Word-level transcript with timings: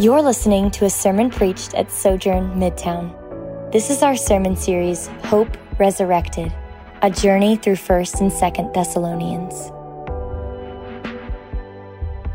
You're 0.00 0.22
listening 0.22 0.70
to 0.70 0.86
a 0.86 0.88
sermon 0.88 1.28
preached 1.28 1.74
at 1.74 1.92
Sojourn 1.92 2.58
Midtown. 2.58 3.12
This 3.70 3.90
is 3.90 4.02
our 4.02 4.16
sermon 4.16 4.56
series, 4.56 5.08
Hope 5.24 5.54
Resurrected, 5.78 6.50
a 7.02 7.10
journey 7.10 7.56
through 7.56 7.74
1st 7.74 8.20
and 8.22 8.32
2nd 8.32 8.72
Thessalonians. 8.72 9.52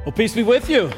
Well, 0.06 0.12
peace 0.16 0.36
be 0.36 0.44
with 0.44 0.70
you. 0.70 0.92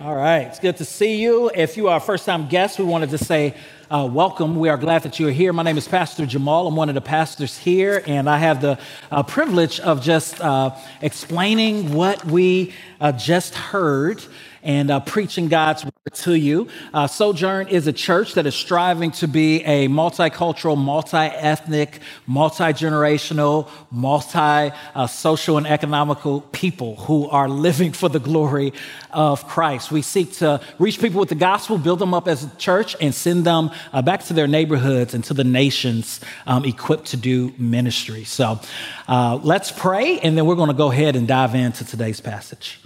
All 0.00 0.16
right, 0.16 0.48
it's 0.48 0.58
good 0.58 0.78
to 0.78 0.84
see 0.84 1.22
you. 1.22 1.48
If 1.54 1.76
you 1.76 1.86
are 1.86 1.98
a 1.98 2.00
first 2.00 2.26
time 2.26 2.48
guest, 2.48 2.80
we 2.80 2.84
wanted 2.84 3.10
to 3.10 3.18
say 3.18 3.54
uh, 3.88 4.08
welcome. 4.10 4.56
We 4.56 4.68
are 4.68 4.78
glad 4.78 5.04
that 5.04 5.20
you're 5.20 5.30
here. 5.30 5.52
My 5.52 5.62
name 5.62 5.78
is 5.78 5.86
Pastor 5.86 6.26
Jamal. 6.26 6.66
I'm 6.66 6.74
one 6.74 6.88
of 6.88 6.96
the 6.96 7.00
pastors 7.00 7.56
here, 7.56 8.02
and 8.04 8.28
I 8.28 8.38
have 8.38 8.60
the 8.60 8.80
uh, 9.12 9.22
privilege 9.22 9.78
of 9.78 10.02
just 10.02 10.40
uh, 10.40 10.74
explaining 11.02 11.94
what 11.94 12.24
we 12.24 12.74
uh, 13.00 13.12
just 13.12 13.54
heard 13.54 14.24
and 14.62 14.90
uh, 14.90 15.00
preaching 15.00 15.48
God's 15.48 15.84
word 15.84 15.92
to 16.12 16.34
you. 16.34 16.68
Uh, 16.92 17.06
Sojourn 17.06 17.68
is 17.68 17.86
a 17.86 17.92
church 17.92 18.34
that 18.34 18.46
is 18.46 18.54
striving 18.54 19.10
to 19.12 19.28
be 19.28 19.62
a 19.64 19.88
multicultural, 19.88 20.76
multi 20.76 21.16
ethnic, 21.16 22.00
multi 22.26 22.64
generational, 22.64 23.68
multi 23.90 24.74
social 25.08 25.56
and 25.56 25.66
economical 25.66 26.42
people 26.52 26.96
who 26.96 27.28
are 27.28 27.48
living 27.48 27.92
for 27.92 28.08
the 28.08 28.20
glory 28.20 28.72
of 29.12 29.46
Christ. 29.46 29.90
We 29.90 30.02
seek 30.02 30.32
to 30.34 30.60
reach 30.78 31.00
people 31.00 31.20
with 31.20 31.28
the 31.28 31.34
gospel, 31.34 31.78
build 31.78 31.98
them 31.98 32.14
up 32.14 32.28
as 32.28 32.44
a 32.44 32.56
church, 32.56 32.96
and 33.00 33.14
send 33.14 33.44
them 33.44 33.70
uh, 33.92 34.02
back 34.02 34.24
to 34.24 34.32
their 34.32 34.46
neighborhoods 34.46 35.14
and 35.14 35.24
to 35.24 35.34
the 35.34 35.44
nations 35.44 36.20
um, 36.46 36.64
equipped 36.64 37.06
to 37.06 37.16
do 37.16 37.52
ministry. 37.58 38.24
So 38.24 38.60
uh, 39.08 39.38
let's 39.42 39.70
pray, 39.70 40.18
and 40.20 40.36
then 40.36 40.46
we're 40.46 40.56
going 40.56 40.68
to 40.68 40.74
go 40.74 40.90
ahead 40.90 41.16
and 41.16 41.26
dive 41.26 41.54
into 41.54 41.84
today's 41.84 42.20
passage. 42.20 42.79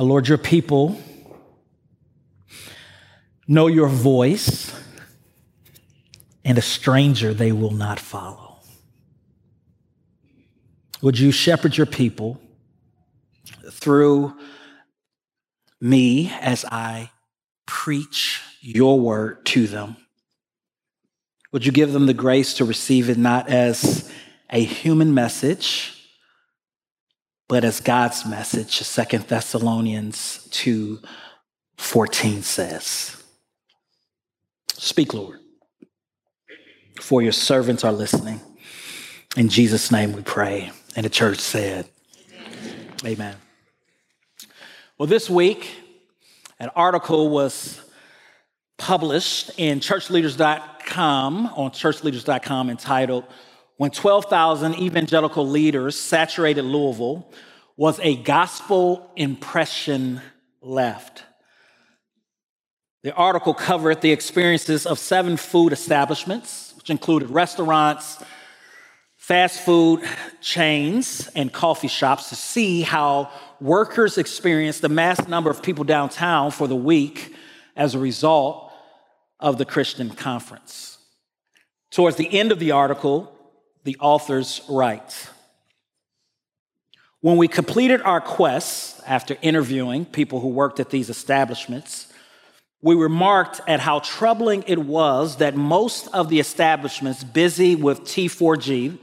Uh, 0.00 0.04
Lord, 0.04 0.28
your 0.28 0.38
people 0.38 0.98
know 3.46 3.66
your 3.66 3.88
voice, 3.88 4.74
and 6.42 6.56
a 6.56 6.62
stranger 6.62 7.34
they 7.34 7.52
will 7.52 7.72
not 7.72 8.00
follow. 8.00 8.60
Would 11.02 11.18
you 11.18 11.30
shepherd 11.30 11.76
your 11.76 11.84
people 11.84 12.40
through 13.70 14.32
me 15.82 16.32
as 16.40 16.64
I 16.64 17.10
preach 17.66 18.40
your 18.62 18.98
word 18.98 19.44
to 19.46 19.66
them? 19.66 19.98
Would 21.52 21.66
you 21.66 21.72
give 21.72 21.92
them 21.92 22.06
the 22.06 22.14
grace 22.14 22.54
to 22.54 22.64
receive 22.64 23.10
it 23.10 23.18
not 23.18 23.50
as 23.50 24.10
a 24.48 24.64
human 24.64 25.12
message? 25.12 25.99
But 27.50 27.64
as 27.64 27.80
God's 27.80 28.24
message, 28.24 28.78
Second 28.78 29.24
Thessalonians 29.26 30.46
2 30.52 31.00
14 31.78 32.42
says. 32.42 33.20
Speak, 34.68 35.12
Lord, 35.12 35.40
for 37.00 37.22
your 37.22 37.32
servants 37.32 37.82
are 37.82 37.90
listening. 37.90 38.40
In 39.36 39.48
Jesus' 39.48 39.90
name 39.90 40.12
we 40.12 40.22
pray. 40.22 40.70
And 40.94 41.04
the 41.04 41.10
church 41.10 41.40
said, 41.40 41.88
Amen. 42.32 42.88
Amen. 43.04 43.36
Well, 44.96 45.08
this 45.08 45.28
week, 45.28 45.68
an 46.60 46.70
article 46.76 47.30
was 47.30 47.80
published 48.78 49.50
in 49.56 49.80
churchleaders.com 49.80 51.46
on 51.56 51.72
churchleaders.com 51.72 52.70
entitled 52.70 53.24
when 53.80 53.90
12,000 53.90 54.74
evangelical 54.74 55.48
leaders 55.48 55.98
saturated 55.98 56.66
Louisville, 56.66 57.32
was 57.78 57.98
a 58.00 58.14
gospel 58.14 59.10
impression 59.16 60.20
left. 60.60 61.22
The 63.02 63.14
article 63.14 63.54
covered 63.54 64.02
the 64.02 64.12
experiences 64.12 64.84
of 64.84 64.98
seven 64.98 65.38
food 65.38 65.72
establishments, 65.72 66.74
which 66.76 66.90
included 66.90 67.30
restaurants, 67.30 68.22
fast 69.16 69.62
food 69.62 70.06
chains, 70.42 71.30
and 71.34 71.50
coffee 71.50 71.88
shops, 71.88 72.28
to 72.28 72.36
see 72.36 72.82
how 72.82 73.30
workers 73.62 74.18
experienced 74.18 74.82
the 74.82 74.90
mass 74.90 75.26
number 75.26 75.48
of 75.48 75.62
people 75.62 75.84
downtown 75.84 76.50
for 76.50 76.68
the 76.68 76.76
week 76.76 77.34
as 77.74 77.94
a 77.94 77.98
result 77.98 78.74
of 79.38 79.56
the 79.56 79.64
Christian 79.64 80.10
conference. 80.10 80.98
Towards 81.90 82.18
the 82.18 82.30
end 82.38 82.52
of 82.52 82.58
the 82.58 82.72
article, 82.72 83.38
the 83.84 83.96
authors 84.00 84.60
write 84.68 85.28
When 87.20 87.36
we 87.36 87.48
completed 87.48 88.02
our 88.02 88.20
quest 88.20 89.00
after 89.06 89.36
interviewing 89.42 90.04
people 90.04 90.40
who 90.40 90.48
worked 90.48 90.80
at 90.80 90.90
these 90.90 91.10
establishments, 91.10 92.12
we 92.82 92.94
remarked 92.94 93.60
at 93.68 93.80
how 93.80 93.98
troubling 94.00 94.64
it 94.66 94.78
was 94.78 95.36
that 95.36 95.54
most 95.54 96.08
of 96.08 96.30
the 96.30 96.40
establishments 96.40 97.22
busy 97.22 97.74
with 97.74 98.00
T4G, 98.00 98.98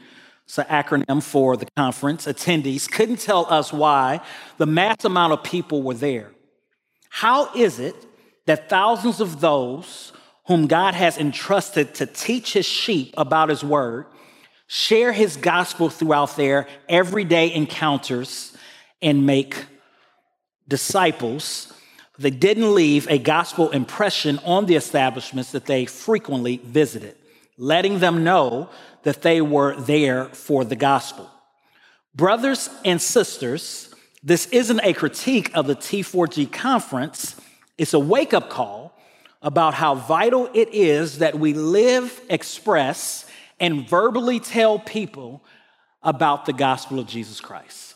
it's 0.45 0.57
an 0.57 0.65
acronym 0.65 1.21
for 1.21 1.57
the 1.57 1.67
conference, 1.77 2.25
attendees 2.25 2.89
couldn't 2.89 3.19
tell 3.19 3.45
us 3.51 3.71
why 3.71 4.21
the 4.57 4.65
mass 4.65 5.05
amount 5.05 5.33
of 5.33 5.43
people 5.43 5.83
were 5.83 5.93
there. 5.93 6.31
How 7.09 7.53
is 7.53 7.79
it 7.79 7.95
that 8.47 8.69
thousands 8.69 9.21
of 9.21 9.41
those 9.41 10.13
whom 10.47 10.65
God 10.67 10.93
has 10.93 11.17
entrusted 11.17 11.93
to 11.95 12.05
teach 12.05 12.53
his 12.53 12.65
sheep 12.65 13.13
about 13.17 13.49
his 13.49 13.63
word 13.63 14.05
share 14.67 15.13
his 15.13 15.37
gospel 15.37 15.89
throughout 15.89 16.35
their 16.35 16.67
everyday 16.87 17.53
encounters, 17.53 18.55
and 19.01 19.25
make 19.25 19.65
disciples. 20.67 21.73
They 22.19 22.31
didn't 22.31 22.73
leave 22.73 23.07
a 23.09 23.19
gospel 23.19 23.69
impression 23.69 24.39
on 24.39 24.65
the 24.65 24.75
establishments 24.75 25.51
that 25.51 25.65
they 25.65 25.85
frequently 25.85 26.57
visited, 26.57 27.15
letting 27.57 27.99
them 27.99 28.23
know 28.23 28.69
that 29.03 29.21
they 29.21 29.39
were 29.39 29.75
there 29.75 30.25
for 30.25 30.65
the 30.65 30.75
gospel. 30.75 31.29
Brothers 32.15 32.69
and 32.83 32.99
sisters, 32.99 33.93
this 34.23 34.47
isn't 34.47 34.81
a 34.83 34.93
critique 34.93 35.51
of 35.55 35.67
the 35.67 35.75
T4G 35.75 36.51
conference, 36.51 37.35
it's 37.77 37.93
a 37.93 37.99
wake 37.99 38.33
up 38.33 38.49
call 38.49 38.97
about 39.43 39.75
how 39.75 39.93
vital 39.93 40.49
it 40.55 40.69
is 40.73 41.19
that 41.19 41.37
we 41.37 41.53
live, 41.53 42.19
express, 42.29 43.26
and 43.59 43.87
verbally 43.87 44.39
tell 44.39 44.79
people 44.79 45.43
about 46.03 46.45
the 46.45 46.53
gospel 46.53 46.99
of 46.99 47.07
Jesus 47.07 47.39
Christ. 47.39 47.95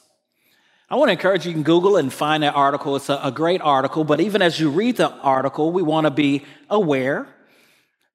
I 0.90 0.96
want 0.96 1.08
to 1.08 1.14
encourage 1.14 1.46
you, 1.46 1.52
you 1.52 1.56
can 1.56 1.64
Google 1.64 1.96
and 1.96 2.12
find 2.12 2.44
that 2.44 2.54
article. 2.54 2.98
It's 2.98 3.08
a, 3.08 3.20
a 3.24 3.32
great 3.32 3.62
article, 3.62 4.04
but 4.04 4.20
even 4.20 4.42
as 4.42 4.60
you 4.60 4.70
read 4.70 4.98
the 4.98 5.10
article, 5.10 5.72
we 5.72 5.82
want 5.82 6.06
to 6.06 6.12
be 6.12 6.44
aware 6.70 7.28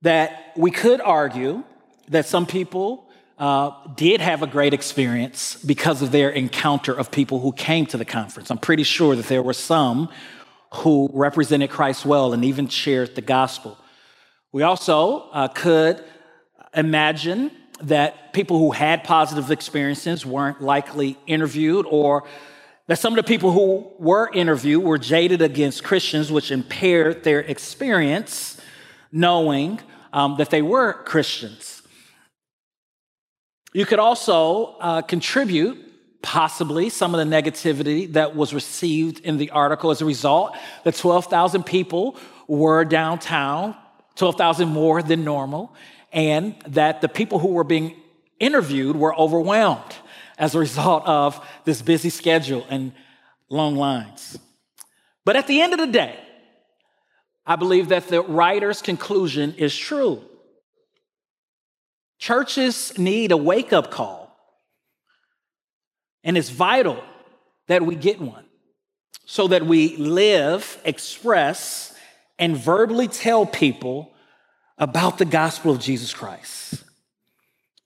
that 0.02 0.52
we 0.56 0.70
could 0.70 1.00
argue 1.00 1.64
that 2.08 2.26
some 2.26 2.44
people 2.44 3.08
uh, 3.38 3.70
did 3.94 4.20
have 4.20 4.42
a 4.42 4.46
great 4.46 4.74
experience 4.74 5.56
because 5.64 6.02
of 6.02 6.10
their 6.10 6.30
encounter 6.30 6.92
of 6.92 7.10
people 7.10 7.40
who 7.40 7.52
came 7.52 7.86
to 7.86 7.96
the 7.96 8.04
conference. 8.04 8.50
I'm 8.50 8.58
pretty 8.58 8.82
sure 8.82 9.16
that 9.16 9.26
there 9.26 9.42
were 9.42 9.54
some 9.54 10.10
who 10.74 11.08
represented 11.12 11.70
Christ 11.70 12.04
well 12.04 12.32
and 12.32 12.44
even 12.44 12.68
shared 12.68 13.14
the 13.14 13.22
gospel. 13.22 13.78
We 14.52 14.62
also 14.62 15.28
uh, 15.32 15.48
could 15.48 16.04
imagine 16.76 17.50
that 17.80 18.32
people 18.32 18.58
who 18.58 18.70
had 18.70 19.04
positive 19.04 19.50
experiences 19.50 20.24
weren't 20.24 20.62
likely 20.62 21.16
interviewed, 21.26 21.86
or 21.88 22.24
that 22.86 22.98
some 22.98 23.12
of 23.12 23.16
the 23.16 23.28
people 23.28 23.52
who 23.52 23.90
were 23.98 24.30
interviewed 24.32 24.84
were 24.84 24.98
jaded 24.98 25.42
against 25.42 25.82
Christians, 25.82 26.30
which 26.30 26.50
impaired 26.50 27.24
their 27.24 27.40
experience 27.40 28.60
knowing 29.10 29.80
um, 30.12 30.36
that 30.38 30.50
they 30.50 30.62
were 30.62 30.92
Christians. 30.92 31.82
You 33.72 33.84
could 33.84 33.98
also 33.98 34.76
uh, 34.80 35.02
contribute 35.02 35.82
possibly 36.22 36.88
some 36.88 37.14
of 37.14 37.18
the 37.18 37.36
negativity 37.36 38.12
that 38.12 38.34
was 38.34 38.54
received 38.54 39.20
in 39.20 39.36
the 39.36 39.50
article 39.50 39.90
as 39.90 40.00
a 40.00 40.04
result 40.04 40.56
that 40.84 40.94
12,000 40.94 41.64
people 41.64 42.16
were 42.48 42.84
downtown, 42.84 43.76
12,000 44.16 44.68
more 44.68 45.02
than 45.02 45.24
normal, 45.24 45.74
and 46.16 46.56
that 46.66 47.02
the 47.02 47.08
people 47.08 47.38
who 47.38 47.48
were 47.48 47.62
being 47.62 47.94
interviewed 48.40 48.96
were 48.96 49.14
overwhelmed 49.14 49.94
as 50.38 50.54
a 50.54 50.58
result 50.58 51.06
of 51.06 51.46
this 51.64 51.82
busy 51.82 52.08
schedule 52.08 52.66
and 52.70 52.92
long 53.50 53.76
lines. 53.76 54.38
But 55.26 55.36
at 55.36 55.46
the 55.46 55.60
end 55.60 55.74
of 55.74 55.78
the 55.78 55.86
day, 55.86 56.18
I 57.44 57.56
believe 57.56 57.88
that 57.88 58.08
the 58.08 58.22
writer's 58.22 58.80
conclusion 58.80 59.54
is 59.56 59.76
true. 59.76 60.24
Churches 62.18 62.98
need 62.98 63.30
a 63.30 63.36
wake 63.36 63.74
up 63.74 63.90
call, 63.90 64.34
and 66.24 66.38
it's 66.38 66.48
vital 66.48 67.04
that 67.68 67.84
we 67.84 67.94
get 67.94 68.20
one 68.20 68.46
so 69.26 69.48
that 69.48 69.66
we 69.66 69.96
live, 69.98 70.80
express, 70.84 71.94
and 72.38 72.56
verbally 72.56 73.06
tell 73.06 73.44
people 73.44 74.14
about 74.78 75.18
the 75.18 75.24
gospel 75.24 75.72
of 75.72 75.80
Jesus 75.80 76.12
Christ, 76.12 76.84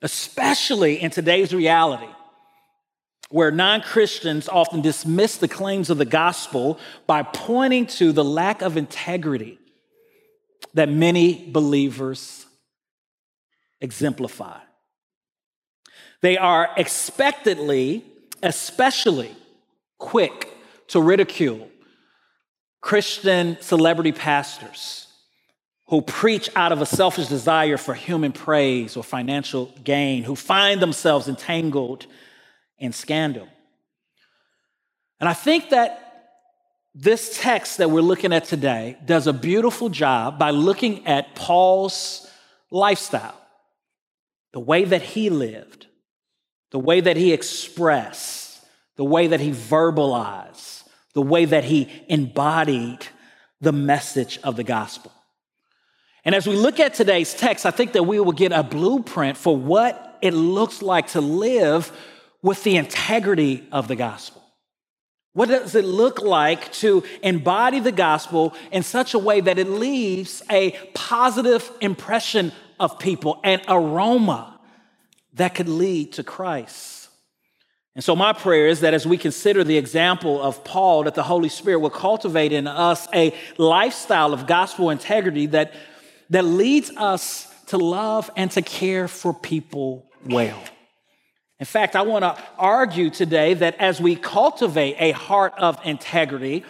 especially 0.03 1.01
in 1.01 1.11
today's 1.11 1.55
reality 1.55 2.09
where 3.31 3.53
non 3.53 3.81
Christians 3.81 4.49
often 4.49 4.81
dismiss 4.81 5.37
the 5.37 5.49
claims 5.49 5.89
of 5.89 5.99
the 5.99 6.05
gospel 6.05 6.79
by 7.07 7.23
pointing 7.23 7.87
to 7.87 8.13
the 8.13 8.25
lack 8.25 8.61
of 8.61 8.77
integrity 8.77 9.59
that 10.75 10.89
many 10.89 11.49
believers 11.51 12.45
exemplify. 13.81 14.59
They 16.23 16.37
are 16.37 16.71
expectedly, 16.77 18.05
especially 18.43 19.35
quick 19.99 20.49
to 20.89 21.01
ridicule 21.01 21.69
Christian 22.81 23.57
celebrity 23.61 24.13
pastors 24.13 25.07
who 25.91 26.01
preach 26.01 26.49
out 26.55 26.71
of 26.71 26.81
a 26.81 26.87
selfish 26.87 27.27
desire 27.27 27.77
for 27.77 27.95
human 27.95 28.31
praise 28.31 28.97
or 28.97 29.03
financial 29.03 29.75
gain, 29.83 30.23
who 30.23 30.37
find 30.37 30.81
themselves 30.81 31.27
entangled 31.27 32.07
in 32.79 32.93
scandal. 32.93 33.49
And 35.19 35.29
I 35.29 35.35
think 35.35 35.71
that 35.71 36.07
this 36.95 37.39
text 37.41 37.79
that 37.79 37.91
we're 37.91 38.03
looking 38.03 38.33
at 38.33 38.45
today 38.45 38.97
does 39.05 39.27
a 39.27 39.33
beautiful 39.33 39.89
job 39.89 40.39
by 40.39 40.51
looking 40.51 41.07
at 41.09 41.35
Paul's 41.35 42.25
lifestyle, 42.71 43.41
the 44.53 44.61
way 44.61 44.85
that 44.85 45.03
he 45.03 45.29
lived, 45.29 45.87
the 46.71 46.79
way 46.79 47.01
that 47.01 47.17
he 47.17 47.33
expressed, 47.33 48.65
the 48.95 49.05
way 49.05 49.27
that 49.27 49.41
he 49.41 49.51
verbalized, 49.51 50.85
the 51.15 51.23
way 51.23 51.47
that 51.47 51.65
he 51.65 51.89
embodied 52.09 53.05
the 53.61 53.73
message 53.73 54.39
of 54.45 54.55
the 54.55 54.65
gospel. 54.65 55.13
And 56.25 56.35
as 56.35 56.47
we 56.47 56.55
look 56.55 56.81
at 56.81 56.95
today's 56.95 57.33
text, 57.35 57.65
I 57.65 57.71
think 57.71 57.93
that 57.93 58.03
we 58.03 58.21
will 58.21 58.33
get 58.33 58.53
a 58.53 58.63
blueprint 58.63 59.37
for 59.37 59.57
what 59.57 60.19
it 60.21 60.35
looks 60.35 60.83
like 60.83 61.09
to 61.09 61.21
live 61.21 61.91
with 62.43 62.63
the 62.63 62.77
integrity 62.77 63.67
of 63.73 63.89
the 63.89 63.97
gospel. 63.97 64.43
What 65.33 65.49
does 65.49 65.75
it 65.75 65.85
look 65.85 66.21
like 66.21 66.73
to 66.75 67.05
embody 67.23 67.79
the 67.79 67.93
gospel 67.93 68.55
in 68.73 68.83
such 68.83 69.15
a 69.15 69.19
way 69.19 69.41
that 69.41 69.59
it 69.59 69.69
leaves 69.69 70.43
a 70.51 70.73
positive 70.93 71.71
impression 71.81 72.53
of 72.81 72.99
people, 72.99 73.41
an 73.45 73.61
aroma 73.69 74.59
that 75.35 75.55
could 75.55 75.69
lead 75.69 76.15
to 76.15 76.25
Christ? 76.25 77.09
And 77.95 78.05
so, 78.05 78.17
my 78.17 78.33
prayer 78.33 78.69
is 78.69 78.81
that 78.81 78.95
as 78.95 79.07
we 79.07 79.17
consider 79.17 79.63
the 79.63 79.77
example 79.77 80.41
of 80.41 80.65
Paul, 80.65 81.05
that 81.05 81.15
the 81.15 81.23
Holy 81.23 81.49
Spirit 81.49 81.81
will 81.81 81.91
cultivate 81.91 82.53
in 82.53 82.67
us 82.67 83.09
a 83.13 83.35
lifestyle 83.59 84.33
of 84.33 84.47
gospel 84.47 84.91
integrity 84.91 85.47
that 85.47 85.75
that 86.31 86.45
leads 86.45 86.91
us 86.97 87.47
to 87.67 87.77
love 87.77 88.31
and 88.37 88.51
to 88.53 88.63
care 88.63 89.09
for 89.09 89.35
people 89.35 90.07
well. 90.25 90.63
In 91.59 91.67
fact, 91.67 91.95
I 91.95 92.03
want 92.03 92.23
to 92.23 92.43
argue 92.57 93.11
today 93.11 93.55
that 93.55 93.77
as 93.77 94.01
we 94.01 94.17
cultivate 94.17 94.97
a 94.99 95.11
heart 95.13 95.53
of 95.59 95.79
integrity, 95.85 96.65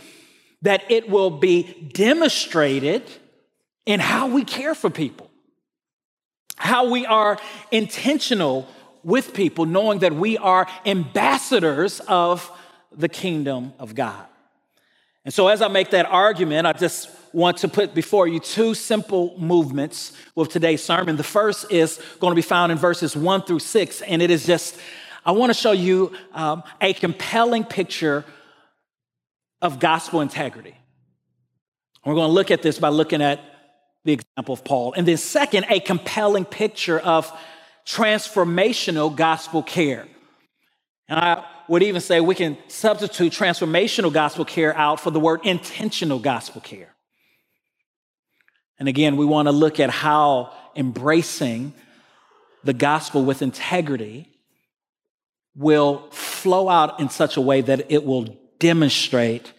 that 0.63 0.91
it 0.91 1.09
will 1.09 1.31
be 1.31 1.91
demonstrated 1.93 3.03
in 3.87 4.01
how 4.01 4.27
we 4.27 4.45
care 4.45 4.75
for 4.75 4.91
people, 4.91 5.31
how 6.57 6.91
we 6.91 7.07
are 7.07 7.39
intentional 7.71 8.69
with 9.03 9.33
people, 9.33 9.65
knowing 9.65 10.01
that 10.01 10.13
we 10.13 10.37
are 10.37 10.67
ambassadors 10.85 12.01
of 12.01 12.51
the 12.93 13.09
kingdom 13.09 13.73
of 13.79 13.95
God. 13.95 14.27
And 15.25 15.33
so, 15.33 15.49
as 15.49 15.63
I 15.63 15.69
make 15.69 15.91
that 15.91 16.07
argument, 16.07 16.67
I 16.67 16.73
just 16.73 17.09
want 17.33 17.59
to 17.59 17.69
put 17.69 17.95
before 17.95 18.27
you 18.27 18.41
two 18.41 18.75
simple 18.75 19.35
movements 19.39 20.13
with 20.35 20.49
today's 20.49 20.83
sermon. 20.83 21.17
The 21.17 21.23
first 21.23 21.71
is 21.71 22.01
going 22.19 22.33
to 22.33 22.37
be 22.37 22.43
found 22.43 22.73
in 22.73 22.79
verses 22.79 23.15
one 23.15 23.43
through 23.43 23.61
six, 23.61 24.03
and 24.03 24.21
it 24.23 24.31
is 24.31 24.47
just, 24.47 24.77
I 25.25 25.33
want 25.33 25.51
to 25.51 25.55
show 25.59 25.73
you 25.73 26.13
um, 26.33 26.63
a 26.81 26.93
compelling 26.93 27.65
picture 27.65 28.25
of 29.63 29.79
gospel 29.79 30.21
integrity. 30.21 30.75
We're 32.05 32.15
going 32.15 32.29
to 32.29 32.33
look 32.33 32.51
at 32.51 32.63
this 32.63 32.79
by 32.79 32.89
looking 32.89 33.23
at 33.23 33.41
the 34.05 34.15
example 34.15 34.55
of 34.55 34.65
Paul. 34.65 34.95
And 34.95 35.07
then, 35.07 35.19
second, 35.19 35.67
a 35.69 35.81
compelling 35.81 36.47
picture 36.47 36.99
of 36.99 37.31
transformational 37.87 39.15
gospel 39.15 39.63
care. 39.63 40.07
And 41.09 41.19
I 41.19 41.45
would 41.69 41.83
even 41.83 42.01
say 42.01 42.21
we 42.21 42.35
can 42.35 42.57
substitute 42.69 43.33
transformational 43.33 44.13
gospel 44.13 44.45
care 44.45 44.77
out 44.77 45.01
for 45.01 45.11
the 45.11 45.21
word 45.21 45.41
intentional 45.45 46.19
gospel 46.19 46.61
care. 46.61 46.95
And 48.81 48.89
again, 48.89 49.17
we 49.17 49.27
want 49.27 49.47
to 49.47 49.53
look 49.53 49.79
at 49.79 49.91
how 49.91 50.53
embracing 50.75 51.75
the 52.65 52.73
gospel 52.73 53.25
with 53.25 53.43
integrity 53.43 54.29
will 55.55 56.09
flow 56.11 56.69
out 56.69 56.99
in 56.99 57.11
such 57.11 57.37
a 57.37 57.41
way 57.41 57.61
that 57.61 57.93
it 57.93 58.05
will 58.05 58.37
demonstrate 58.59 59.53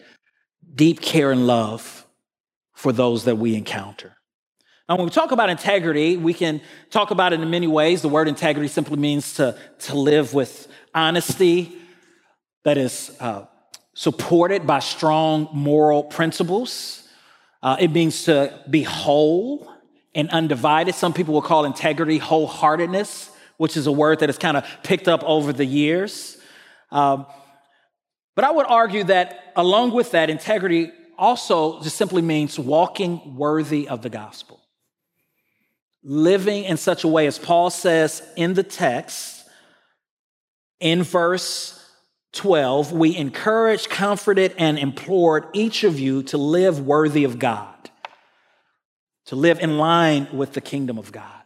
deep 0.74 1.00
care 1.00 1.30
and 1.30 1.46
love 1.46 2.06
for 2.74 2.92
those 2.92 3.24
that 3.24 3.36
we 3.36 3.54
encounter. 3.54 4.16
Now, 4.88 4.96
when 4.96 5.06
we 5.06 5.10
talk 5.10 5.30
about 5.30 5.48
integrity, 5.50 6.16
we 6.16 6.34
can 6.34 6.60
talk 6.90 7.12
about 7.12 7.32
it 7.32 7.40
in 7.40 7.48
many 7.48 7.68
ways. 7.68 8.02
The 8.02 8.08
word 8.08 8.26
integrity 8.26 8.68
simply 8.68 8.96
means 8.96 9.34
to, 9.34 9.56
to 9.80 9.94
live 9.94 10.34
with 10.34 10.66
honesty 10.94 11.72
that 12.64 12.76
is 12.76 13.14
uh, 13.20 13.46
supported 13.94 14.66
by 14.66 14.80
strong 14.80 15.48
moral 15.52 16.02
principles. 16.02 17.01
Uh, 17.62 17.76
it 17.78 17.92
means 17.92 18.24
to 18.24 18.58
be 18.68 18.82
whole 18.82 19.70
and 20.14 20.28
undivided. 20.30 20.94
Some 20.94 21.12
people 21.12 21.34
will 21.34 21.42
call 21.42 21.64
integrity 21.64 22.18
wholeheartedness, 22.18 23.30
which 23.56 23.76
is 23.76 23.86
a 23.86 23.92
word 23.92 24.20
that 24.20 24.28
has 24.28 24.38
kind 24.38 24.56
of 24.56 24.66
picked 24.82 25.08
up 25.08 25.22
over 25.24 25.52
the 25.52 25.64
years. 25.64 26.38
Um, 26.90 27.26
but 28.34 28.44
I 28.44 28.50
would 28.50 28.66
argue 28.66 29.04
that 29.04 29.52
along 29.56 29.92
with 29.92 30.12
that, 30.12 30.30
integrity 30.30 30.90
also 31.18 31.82
just 31.82 31.96
simply 31.96 32.22
means 32.22 32.58
walking 32.58 33.36
worthy 33.36 33.88
of 33.88 34.02
the 34.02 34.10
gospel. 34.10 34.60
Living 36.02 36.64
in 36.64 36.76
such 36.76 37.04
a 37.04 37.08
way, 37.08 37.26
as 37.26 37.38
Paul 37.38 37.70
says 37.70 38.22
in 38.36 38.54
the 38.54 38.64
text, 38.64 39.44
in 40.80 41.04
verse 41.04 41.78
12, 42.32 42.92
we 42.92 43.14
encouraged, 43.16 43.90
comforted, 43.90 44.54
and 44.58 44.78
implored 44.78 45.46
each 45.52 45.84
of 45.84 45.98
you 45.98 46.22
to 46.24 46.38
live 46.38 46.80
worthy 46.80 47.24
of 47.24 47.38
God, 47.38 47.90
to 49.26 49.36
live 49.36 49.60
in 49.60 49.76
line 49.76 50.28
with 50.32 50.54
the 50.54 50.60
kingdom 50.60 50.98
of 50.98 51.12
God. 51.12 51.42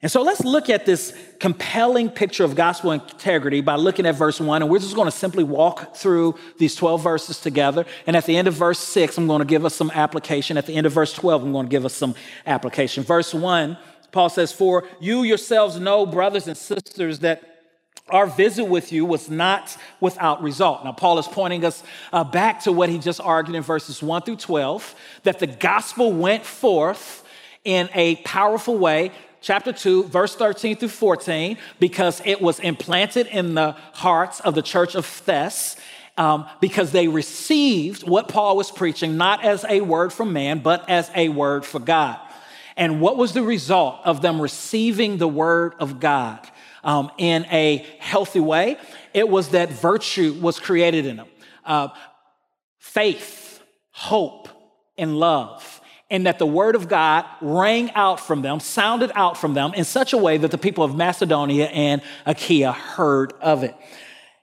And 0.00 0.12
so 0.12 0.22
let's 0.22 0.44
look 0.44 0.70
at 0.70 0.86
this 0.86 1.12
compelling 1.40 2.08
picture 2.08 2.44
of 2.44 2.54
gospel 2.54 2.92
integrity 2.92 3.60
by 3.60 3.74
looking 3.74 4.06
at 4.06 4.14
verse 4.14 4.40
one. 4.40 4.62
And 4.62 4.70
we're 4.70 4.78
just 4.78 4.94
going 4.94 5.10
to 5.10 5.16
simply 5.16 5.42
walk 5.42 5.96
through 5.96 6.36
these 6.58 6.76
12 6.76 7.02
verses 7.02 7.40
together. 7.40 7.84
And 8.06 8.14
at 8.14 8.24
the 8.24 8.36
end 8.36 8.46
of 8.46 8.54
verse 8.54 8.78
six, 8.78 9.18
I'm 9.18 9.26
going 9.26 9.40
to 9.40 9.44
give 9.44 9.64
us 9.64 9.74
some 9.74 9.90
application. 9.92 10.56
At 10.56 10.66
the 10.66 10.74
end 10.74 10.86
of 10.86 10.92
verse 10.92 11.12
12, 11.12 11.42
I'm 11.42 11.52
going 11.52 11.66
to 11.66 11.70
give 11.70 11.84
us 11.84 11.94
some 11.94 12.14
application. 12.46 13.02
Verse 13.02 13.34
one, 13.34 13.76
Paul 14.12 14.28
says, 14.28 14.52
For 14.52 14.84
you 15.00 15.24
yourselves 15.24 15.80
know, 15.80 16.06
brothers 16.06 16.46
and 16.46 16.56
sisters, 16.56 17.18
that 17.20 17.57
our 18.10 18.26
visit 18.26 18.64
with 18.64 18.92
you 18.92 19.04
was 19.04 19.30
not 19.30 19.76
without 20.00 20.42
result. 20.42 20.84
Now, 20.84 20.92
Paul 20.92 21.18
is 21.18 21.26
pointing 21.26 21.64
us 21.64 21.82
uh, 22.12 22.24
back 22.24 22.62
to 22.64 22.72
what 22.72 22.88
he 22.88 22.98
just 22.98 23.20
argued 23.20 23.56
in 23.56 23.62
verses 23.62 24.02
1 24.02 24.22
through 24.22 24.36
12 24.36 24.94
that 25.22 25.38
the 25.38 25.46
gospel 25.46 26.12
went 26.12 26.44
forth 26.44 27.24
in 27.64 27.88
a 27.94 28.16
powerful 28.16 28.76
way. 28.78 29.12
Chapter 29.40 29.72
2, 29.72 30.04
verse 30.04 30.34
13 30.34 30.76
through 30.76 30.88
14, 30.88 31.58
because 31.78 32.20
it 32.24 32.40
was 32.40 32.58
implanted 32.60 33.26
in 33.28 33.54
the 33.54 33.72
hearts 33.92 34.40
of 34.40 34.54
the 34.54 34.62
church 34.62 34.94
of 34.94 35.06
Thess, 35.06 35.76
um, 36.16 36.46
because 36.60 36.90
they 36.90 37.06
received 37.06 38.06
what 38.06 38.28
Paul 38.28 38.56
was 38.56 38.70
preaching 38.70 39.16
not 39.16 39.44
as 39.44 39.64
a 39.68 39.80
word 39.80 40.12
from 40.12 40.32
man, 40.32 40.58
but 40.58 40.88
as 40.90 41.10
a 41.14 41.28
word 41.28 41.64
for 41.64 41.78
God. 41.78 42.18
And 42.76 43.00
what 43.00 43.16
was 43.16 43.32
the 43.32 43.42
result 43.42 44.00
of 44.04 44.22
them 44.22 44.40
receiving 44.40 45.18
the 45.18 45.28
word 45.28 45.74
of 45.80 46.00
God? 46.00 46.38
Um, 46.88 47.10
in 47.18 47.44
a 47.50 47.84
healthy 47.98 48.40
way, 48.40 48.78
it 49.12 49.28
was 49.28 49.50
that 49.50 49.68
virtue 49.68 50.32
was 50.40 50.58
created 50.58 51.04
in 51.04 51.18
them 51.18 51.28
uh, 51.66 51.88
faith, 52.78 53.62
hope, 53.90 54.48
and 54.96 55.20
love. 55.20 55.82
And 56.10 56.24
that 56.24 56.38
the 56.38 56.46
word 56.46 56.74
of 56.74 56.88
God 56.88 57.26
rang 57.42 57.90
out 57.90 58.18
from 58.18 58.40
them, 58.40 58.60
sounded 58.60 59.12
out 59.14 59.36
from 59.36 59.52
them 59.52 59.74
in 59.74 59.84
such 59.84 60.14
a 60.14 60.16
way 60.16 60.38
that 60.38 60.50
the 60.50 60.56
people 60.56 60.82
of 60.82 60.96
Macedonia 60.96 61.66
and 61.66 62.00
Achaia 62.24 62.72
heard 62.72 63.34
of 63.42 63.62
it. 63.62 63.76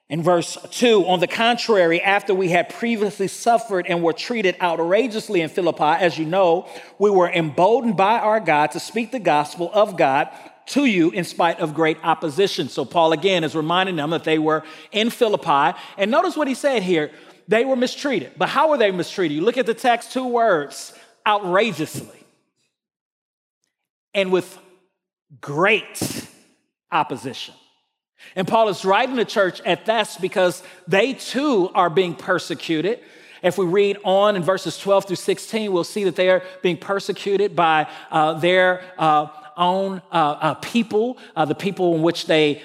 In 0.08 0.22
verse 0.22 0.56
2, 0.70 1.08
on 1.08 1.20
the 1.20 1.28
contrary, 1.28 2.00
after 2.00 2.36
we 2.36 2.50
had 2.50 2.70
previously 2.70 3.28
suffered 3.28 3.88
and 3.88 4.04
were 4.04 4.14
treated 4.14 4.56
outrageously 4.62 5.42
in 5.42 5.50
Philippi, 5.50 5.84
as 6.00 6.20
you 6.20 6.25
know, 6.25 6.70
we 7.00 7.10
were 7.10 7.28
emboldened 7.28 7.98
by 7.98 8.20
our 8.20 8.40
God 8.40 8.68
to 8.74 8.80
speak 8.80 9.12
the 9.12 9.18
gospel 9.18 9.72
of 9.74 9.98
God 9.98 10.30
to 10.68 10.86
you 10.86 11.12
in 11.12 11.24
spite 11.24 11.60
of 11.60 11.74
great 11.74 11.98
opposition. 12.04 12.70
So, 12.70 12.86
Paul 12.86 13.14
again 13.14 13.44
is 13.44 13.56
reminding 13.56 13.96
them 13.96 14.10
that 14.12 14.24
they 14.24 14.40
were 14.40 14.64
in 14.92 15.10
Philippi. 15.10 15.78
And 15.98 16.12
notice 16.12 16.36
what 16.36 16.48
he 16.48 16.56
said 16.56 16.84
here 16.84 17.12
they 17.48 17.64
were 17.64 17.76
mistreated. 17.76 18.32
But 18.38 18.50
how 18.50 18.70
were 18.70 18.78
they 18.78 18.92
mistreated? 18.92 19.36
You 19.36 19.44
look 19.44 19.58
at 19.58 19.66
the 19.66 19.74
text, 19.74 20.12
two 20.12 20.28
words 20.28 20.94
outrageously 21.28 22.20
and 24.14 24.32
with 24.32 24.58
great 25.42 26.28
opposition. 26.92 27.54
And 28.36 28.48
Paul 28.48 28.70
is 28.70 28.84
writing 28.84 29.16
the 29.16 29.26
church 29.26 29.62
at 29.62 29.86
Thess 29.86 30.18
because 30.18 30.64
they 30.88 31.14
too 31.14 31.70
are 31.76 31.90
being 31.90 32.16
persecuted. 32.16 33.02
If 33.44 33.58
we 33.58 33.66
read 33.66 33.98
on 34.04 34.36
in 34.36 34.42
verses 34.42 34.78
12 34.80 35.06
through 35.06 35.16
16, 35.18 35.72
we'll 35.72 35.84
see 35.84 36.06
that 36.06 36.16
they 36.16 36.30
are 36.30 36.42
being 36.64 36.78
persecuted 36.78 37.56
by 37.56 37.88
uh, 38.10 38.34
their 38.34 38.84
uh, 38.98 39.28
own 39.58 40.02
uh, 40.12 40.16
uh 40.16 40.54
people, 40.56 41.18
uh, 41.36 41.46
the 41.46 41.56
people 41.56 41.96
in 41.96 42.02
which 42.02 42.28
they 42.28 42.62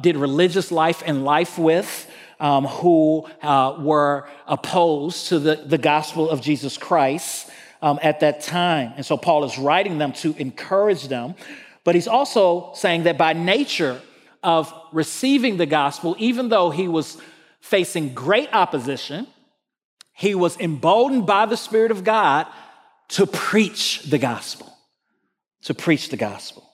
did 0.00 0.16
religious 0.16 0.70
life 0.70 1.02
and 1.04 1.24
life 1.24 1.58
with. 1.58 2.10
Um, 2.40 2.66
who 2.66 3.26
were 3.42 4.28
opposed 4.46 5.26
to 5.30 5.40
the, 5.40 5.56
the 5.56 5.76
gospel 5.76 6.30
of 6.30 6.40
Jesus 6.40 6.78
Christ 6.78 7.50
um, 7.82 7.98
at 8.00 8.20
that 8.20 8.42
time. 8.42 8.92
And 8.94 9.04
so 9.04 9.16
Paul 9.16 9.42
is 9.42 9.58
writing 9.58 9.98
them 9.98 10.12
to 10.22 10.36
encourage 10.38 11.08
them, 11.08 11.34
but 11.82 11.96
he's 11.96 12.06
also 12.06 12.70
saying 12.74 13.02
that 13.02 13.18
by 13.18 13.32
nature, 13.32 14.00
of 14.42 14.72
receiving 14.92 15.56
the 15.56 15.66
gospel, 15.66 16.16
even 16.18 16.48
though 16.48 16.70
he 16.70 16.88
was 16.88 17.18
facing 17.60 18.14
great 18.14 18.48
opposition, 18.52 19.26
he 20.12 20.34
was 20.34 20.58
emboldened 20.58 21.26
by 21.26 21.46
the 21.46 21.56
Spirit 21.56 21.90
of 21.90 22.04
God 22.04 22.46
to 23.08 23.26
preach 23.26 24.02
the 24.02 24.18
gospel. 24.18 24.72
To 25.64 25.74
preach 25.74 26.08
the 26.08 26.16
gospel. 26.16 26.64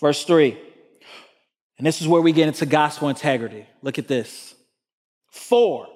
Verse 0.00 0.24
3, 0.24 0.58
and 1.78 1.86
this 1.86 2.00
is 2.00 2.08
where 2.08 2.22
we 2.22 2.32
get 2.32 2.48
into 2.48 2.66
gospel 2.66 3.08
integrity. 3.08 3.66
Look 3.82 3.98
at 3.98 4.08
this. 4.08 4.54
Four, 5.30 5.86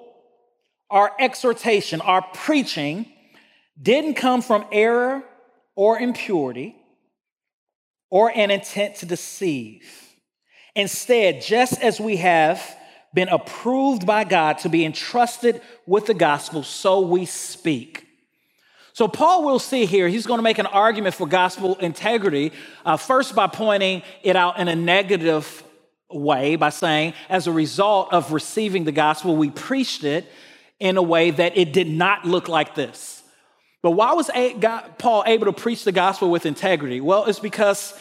our 0.91 1.13
exhortation, 1.19 2.01
our 2.01 2.23
preaching 2.35 3.07
didn't 3.81 4.15
come 4.15 4.43
from 4.43 4.65
error 4.71 5.25
or 5.75 5.99
impurity 5.99 6.77
or 8.11 8.31
an 8.35 8.51
intent 8.51 8.97
to 8.97 9.07
deceive. 9.07 9.85
Instead, 10.75 11.43
just 11.43 11.81
as 11.81 12.01
we 12.01 12.17
have 12.17 12.77
been 13.15 13.29
approved 13.29 14.07
by 14.07 14.25
God 14.25 14.59
to 14.59 14.69
be 14.69 14.85
entrusted 14.85 15.61
with 15.87 16.07
the 16.07 16.15
gospel, 16.15 16.63
so 16.63 17.01
we 17.01 17.25
speak. 17.25 18.06
So, 18.97 19.09
Paul 19.09 19.45
will 19.45 19.59
see 19.59 19.85
here, 19.85 20.09
he's 20.09 20.25
going 20.25 20.39
to 20.39 20.43
make 20.43 20.57
an 20.57 20.65
argument 20.65 21.15
for 21.15 21.27
gospel 21.27 21.75
integrity, 21.75 22.53
uh, 22.83 22.97
first 22.97 23.35
by 23.35 23.47
pointing 23.47 24.01
it 24.23 24.37
out 24.37 24.59
in 24.59 24.69
a 24.69 24.75
negative 24.75 25.63
way, 26.11 26.57
by 26.57 26.71
saying, 26.71 27.13
as 27.29 27.47
a 27.47 27.53
result 27.53 28.11
of 28.15 28.33
receiving 28.33 28.85
the 28.85 28.93
gospel, 28.93 29.37
we 29.37 29.51
preached 29.51 30.03
it 30.03 30.25
in 30.81 30.97
a 30.97 31.03
way 31.03 31.31
that 31.31 31.59
it 31.59 31.75
did 31.75 31.91
not 31.91 32.25
look 32.25 32.49
like 32.49 32.75
this. 32.75 33.23
But 33.83 33.91
why 33.91 34.15
was 34.15 34.31
Paul 34.97 35.25
able 35.27 35.45
to 35.45 35.53
preach 35.53 35.85
the 35.85 35.93
gospel 35.93 36.31
with 36.31 36.47
integrity? 36.47 37.03
Well, 37.03 37.27
it's 37.27 37.39
because 37.39 37.93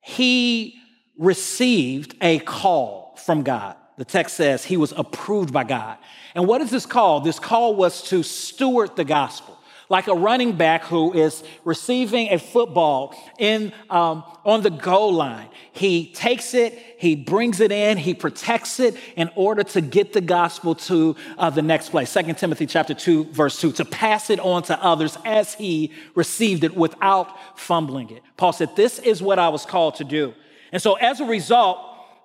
he 0.00 0.76
received 1.18 2.16
a 2.22 2.38
call 2.38 3.18
from 3.22 3.42
God. 3.42 3.76
The 3.98 4.06
text 4.06 4.36
says 4.36 4.64
he 4.64 4.78
was 4.78 4.92
approved 4.96 5.52
by 5.52 5.64
God. 5.64 5.98
And 6.34 6.46
what 6.46 6.62
is 6.62 6.70
this 6.70 6.86
call? 6.86 7.20
This 7.20 7.38
call 7.38 7.74
was 7.74 8.00
to 8.04 8.22
steward 8.22 8.96
the 8.96 9.04
gospel. 9.04 9.55
Like 9.88 10.08
a 10.08 10.14
running 10.14 10.56
back 10.56 10.84
who 10.84 11.12
is 11.12 11.44
receiving 11.64 12.32
a 12.32 12.38
football 12.38 13.14
in, 13.38 13.72
um, 13.88 14.24
on 14.44 14.62
the 14.62 14.70
goal 14.70 15.12
line. 15.12 15.48
He 15.72 16.12
takes 16.12 16.54
it, 16.54 16.78
he 16.98 17.14
brings 17.14 17.60
it 17.60 17.70
in, 17.70 17.98
he 17.98 18.14
protects 18.14 18.80
it 18.80 18.96
in 19.14 19.30
order 19.36 19.62
to 19.62 19.80
get 19.80 20.12
the 20.12 20.20
gospel 20.20 20.74
to 20.74 21.14
uh, 21.38 21.50
the 21.50 21.62
next 21.62 21.90
place. 21.90 22.10
Second 22.10 22.36
Timothy 22.36 22.66
chapter 22.66 22.94
2, 22.94 23.24
verse 23.26 23.60
2, 23.60 23.72
to 23.72 23.84
pass 23.84 24.30
it 24.30 24.40
on 24.40 24.62
to 24.64 24.82
others 24.82 25.16
as 25.24 25.54
he 25.54 25.92
received 26.14 26.64
it 26.64 26.74
without 26.74 27.58
fumbling 27.58 28.10
it. 28.10 28.22
Paul 28.36 28.52
said, 28.52 28.74
This 28.74 28.98
is 28.98 29.22
what 29.22 29.38
I 29.38 29.50
was 29.50 29.64
called 29.64 29.96
to 29.96 30.04
do. 30.04 30.34
And 30.72 30.82
so 30.82 30.94
as 30.94 31.20
a 31.20 31.24
result, 31.24 31.78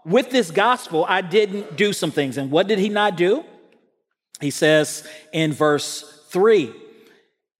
with 0.06 0.32
this 0.32 0.50
gospel, 0.50 1.06
I 1.08 1.22
didn't 1.22 1.76
do 1.76 1.94
some 1.94 2.12
things. 2.12 2.38
And 2.38 2.50
what 2.50 2.68
did 2.68 2.80
he 2.80 2.90
not 2.90 3.16
do? 3.16 3.46
He 4.40 4.50
says 4.50 5.08
in 5.32 5.54
verse 5.54 6.26
three, 6.30 6.74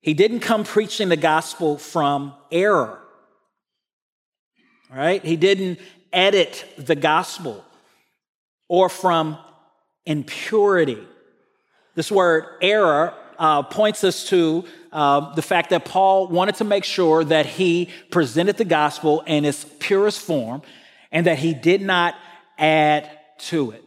he 0.02 0.14
didn't 0.14 0.40
come 0.40 0.64
preaching 0.64 1.08
the 1.08 1.16
gospel 1.16 1.78
from 1.78 2.34
error. 2.50 2.98
Right? 4.92 5.24
He 5.24 5.36
didn't 5.36 5.78
edit 6.12 6.66
the 6.76 6.96
gospel 6.96 7.64
or 8.68 8.88
from 8.88 9.38
impurity. 10.04 10.98
This 11.94 12.10
word 12.10 12.44
error 12.60 13.14
uh, 13.38 13.62
points 13.62 14.04
us 14.04 14.28
to 14.28 14.64
uh, 14.92 15.34
the 15.34 15.42
fact 15.42 15.70
that 15.70 15.84
Paul 15.84 16.28
wanted 16.28 16.56
to 16.56 16.64
make 16.64 16.84
sure 16.84 17.24
that 17.24 17.46
he 17.46 17.88
presented 18.10 18.56
the 18.56 18.64
gospel 18.64 19.22
in 19.22 19.44
its 19.44 19.64
purest 19.78 20.20
form 20.20 20.62
and 21.10 21.26
that 21.26 21.38
he 21.38 21.54
did 21.54 21.80
not 21.80 22.14
add 22.58 23.08
to 23.38 23.70
it. 23.70 23.84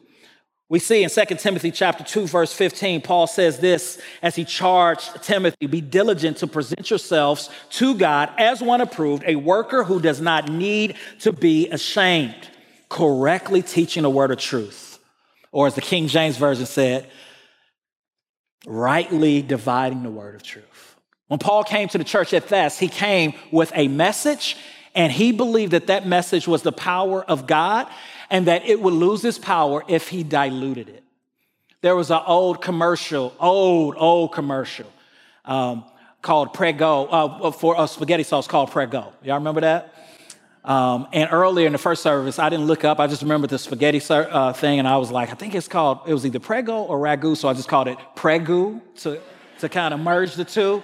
We 0.67 0.79
see 0.79 1.03
in 1.03 1.09
2 1.09 1.25
Timothy 1.35 1.69
chapter 1.69 2.03
2 2.03 2.27
verse 2.27 2.51
15 2.51 3.01
Paul 3.01 3.27
says 3.27 3.59
this 3.59 4.01
as 4.21 4.35
he 4.35 4.43
charged 4.43 5.23
Timothy 5.23 5.67
be 5.67 5.81
diligent 5.81 6.37
to 6.37 6.47
present 6.47 6.89
yourselves 6.89 7.49
to 7.71 7.95
God 7.95 8.31
as 8.37 8.61
one 8.61 8.81
approved 8.81 9.23
a 9.27 9.35
worker 9.35 9.83
who 9.83 9.99
does 9.99 10.19
not 10.19 10.49
need 10.49 10.95
to 11.19 11.31
be 11.31 11.69
ashamed 11.69 12.49
correctly 12.89 13.61
teaching 13.61 14.03
the 14.03 14.09
word 14.09 14.31
of 14.31 14.39
truth 14.39 14.99
or 15.51 15.67
as 15.67 15.75
the 15.75 15.81
King 15.81 16.07
James 16.07 16.37
version 16.37 16.65
said 16.65 17.07
rightly 18.65 19.41
dividing 19.41 20.03
the 20.03 20.09
word 20.09 20.35
of 20.35 20.43
truth. 20.43 20.95
When 21.27 21.39
Paul 21.39 21.63
came 21.63 21.87
to 21.89 21.97
the 21.97 22.03
church 22.03 22.33
at 22.33 22.45
Thess, 22.45 22.77
he 22.77 22.87
came 22.87 23.33
with 23.51 23.71
a 23.75 23.87
message, 23.87 24.57
and 24.93 25.11
he 25.11 25.31
believed 25.31 25.73
that 25.73 25.87
that 25.87 26.07
message 26.07 26.47
was 26.47 26.61
the 26.61 26.71
power 26.71 27.23
of 27.23 27.47
God 27.47 27.87
and 28.29 28.47
that 28.47 28.65
it 28.65 28.81
would 28.81 28.93
lose 28.93 29.23
its 29.23 29.37
power 29.37 29.83
if 29.87 30.09
he 30.09 30.23
diluted 30.23 30.89
it. 30.89 31.03
There 31.81 31.95
was 31.95 32.09
an 32.09 32.21
old 32.25 32.61
commercial, 32.61 33.33
old, 33.39 33.95
old 33.97 34.31
commercial 34.33 34.91
um, 35.45 35.85
called 36.21 36.53
Prego, 36.53 37.05
uh, 37.05 37.51
for 37.51 37.75
a 37.77 37.87
spaghetti 37.87 38.23
sauce 38.23 38.47
called 38.47 38.71
Prego. 38.71 39.13
Y'all 39.23 39.35
remember 39.35 39.61
that? 39.61 39.93
Um, 40.63 41.07
and 41.13 41.29
earlier 41.31 41.67
in 41.67 41.73
the 41.73 41.77
first 41.77 42.01
service, 42.01 42.39
I 42.39 42.49
didn't 42.49 42.65
look 42.65 42.83
up. 42.83 42.99
I 42.99 43.05
just 43.05 43.21
remembered 43.21 43.51
the 43.51 43.59
spaghetti 43.59 44.01
uh, 44.09 44.51
thing, 44.53 44.79
and 44.79 44.87
I 44.87 44.97
was 44.97 45.11
like, 45.11 45.29
I 45.29 45.35
think 45.35 45.53
it's 45.53 45.67
called, 45.67 45.99
it 46.07 46.13
was 46.13 46.25
either 46.25 46.39
Prego 46.39 46.81
or 46.81 46.97
Ragu, 46.97 47.37
so 47.37 47.47
I 47.47 47.53
just 47.53 47.67
called 47.67 47.87
it 47.87 47.99
Pregu 48.15 48.81
to, 49.01 49.21
to 49.59 49.69
kind 49.69 49.93
of 49.93 49.99
merge 49.99 50.33
the 50.33 50.43
two. 50.43 50.81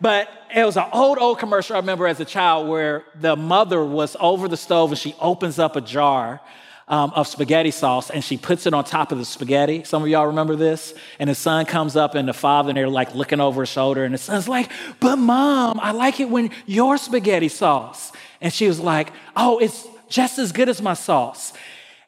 But 0.00 0.30
it 0.54 0.64
was 0.64 0.76
an 0.76 0.86
old, 0.92 1.18
old 1.18 1.38
commercial 1.38 1.76
I 1.76 1.80
remember 1.80 2.06
as 2.06 2.20
a 2.20 2.24
child 2.24 2.68
where 2.68 3.04
the 3.20 3.34
mother 3.34 3.84
was 3.84 4.16
over 4.20 4.46
the 4.46 4.56
stove 4.56 4.90
and 4.90 4.98
she 4.98 5.14
opens 5.20 5.58
up 5.58 5.74
a 5.74 5.80
jar 5.80 6.40
um, 6.86 7.10
of 7.14 7.26
spaghetti 7.26 7.70
sauce 7.70 8.10
and 8.10 8.22
she 8.22 8.36
puts 8.36 8.66
it 8.66 8.74
on 8.74 8.84
top 8.84 9.10
of 9.10 9.18
the 9.18 9.24
spaghetti. 9.24 9.82
Some 9.84 10.02
of 10.02 10.08
y'all 10.08 10.28
remember 10.28 10.54
this? 10.54 10.94
And 11.18 11.28
the 11.28 11.34
son 11.34 11.66
comes 11.66 11.96
up 11.96 12.14
and 12.14 12.28
the 12.28 12.32
father 12.32 12.70
and 12.70 12.76
they're 12.76 12.88
like 12.88 13.14
looking 13.14 13.40
over 13.40 13.62
his 13.62 13.68
shoulder 13.68 14.04
and 14.04 14.14
the 14.14 14.18
son's 14.18 14.48
like, 14.48 14.70
but 15.00 15.16
mom, 15.16 15.80
I 15.80 15.92
like 15.92 16.20
it 16.20 16.28
when 16.30 16.50
your 16.66 16.98
spaghetti 16.98 17.48
sauce. 17.48 18.12
And 18.40 18.52
she 18.52 18.68
was 18.68 18.78
like, 18.78 19.12
oh, 19.34 19.58
it's 19.58 19.88
just 20.08 20.38
as 20.38 20.52
good 20.52 20.68
as 20.68 20.80
my 20.80 20.94
sauce. 20.94 21.52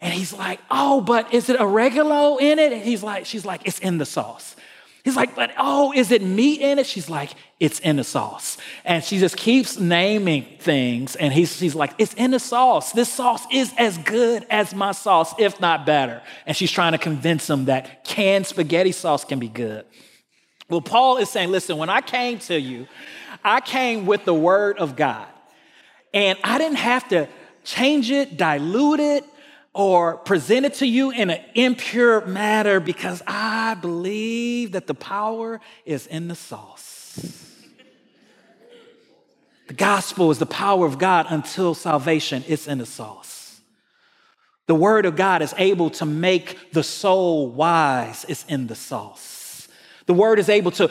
And 0.01 0.13
he's 0.13 0.33
like, 0.33 0.61
oh, 0.71 1.01
but 1.01 1.33
is 1.33 1.49
it 1.49 1.61
oregano 1.61 2.37
in 2.37 2.59
it? 2.59 2.73
And 2.73 2.83
he's 2.83 3.03
like, 3.03 3.27
she's 3.27 3.45
like, 3.45 3.63
it's 3.65 3.79
in 3.79 3.99
the 3.99 4.07
sauce. 4.07 4.55
He's 5.07 5.15
like, 5.15 5.37
but 5.37 5.53
oh, 5.57 5.93
is 5.93 6.11
it 6.11 6.21
meat 6.21 6.61
in 6.61 6.81
it? 6.81 6.85
She's 6.85 7.09
like, 7.09 7.31
it's 7.61 7.79
in 7.79 7.95
the 7.95 8.03
sauce. 8.03 8.59
And 8.85 9.05
she 9.05 9.21
just 9.21 9.37
keeps 9.37 9.79
naming 9.79 10.45
things. 10.59 11.15
And 11.15 11.33
he's, 11.33 11.57
she's 11.57 11.77
like, 11.77 11.93
it's 11.97 12.13
in 12.15 12.33
the 12.33 12.41
sauce. 12.41 12.91
This 12.91 13.09
sauce 13.09 13.47
is 13.53 13.73
as 13.79 13.99
good 13.99 14.45
as 14.51 14.75
my 14.75 14.91
sauce, 14.91 15.33
if 15.39 15.61
not 15.61 15.87
better. 15.87 16.23
And 16.45 16.57
she's 16.57 16.73
trying 16.73 16.91
to 16.91 16.99
convince 16.99 17.49
him 17.49 17.67
that 17.67 18.05
canned 18.05 18.49
spaghetti 18.49 18.91
sauce 18.91 19.25
can 19.25 19.39
be 19.39 19.47
good. 19.47 19.85
Well, 20.69 20.81
Paul 20.81 21.19
is 21.19 21.31
saying, 21.31 21.53
listen, 21.53 21.77
when 21.77 21.89
I 21.89 22.01
came 22.01 22.41
to 22.41 22.61
you, 22.61 22.89
I 23.45 23.61
came 23.61 24.07
with 24.07 24.25
the 24.25 24.35
word 24.35 24.79
of 24.79 24.97
God. 24.97 25.29
And 26.13 26.37
I 26.43 26.59
didn't 26.59 26.79
have 26.79 27.07
to 27.11 27.29
change 27.63 28.11
it, 28.11 28.37
dilute 28.37 28.99
it, 28.99 29.25
or 29.77 30.17
present 30.17 30.65
it 30.65 30.73
to 30.73 30.87
you 30.87 31.11
in 31.11 31.29
an 31.29 31.39
impure 31.55 32.25
matter 32.25 32.81
because 32.81 33.23
I 33.27 33.75
believe 33.75 34.73
that 34.73 34.87
the 34.87 34.95
power 34.95 35.61
is 35.85 36.07
in 36.07 36.29
the 36.29 36.35
sauce. 36.35 37.21
The 39.69 39.75
gospel 39.75 40.31
is 40.31 40.39
the 40.39 40.47
power 40.47 40.87
of 40.87 40.99
God 40.99 41.27
until 41.29 41.75
salvation 41.75 42.43
is 42.45 42.67
in 42.67 42.79
the 42.79 42.87
sauce. 42.87 43.61
The 44.67 44.75
word 44.75 45.05
of 45.05 45.15
God 45.15 45.43
is 45.43 45.55
able 45.59 45.91
to 45.91 46.07
make 46.07 46.73
the 46.73 46.83
soul 46.83 47.51
wise, 47.51 48.25
it's 48.31 48.47
in 48.47 48.69
the 48.69 48.75
sauce. 48.75 49.69
The 50.07 50.15
word 50.15 50.39
is 50.39 50.49
able 50.49 50.71
to 50.73 50.91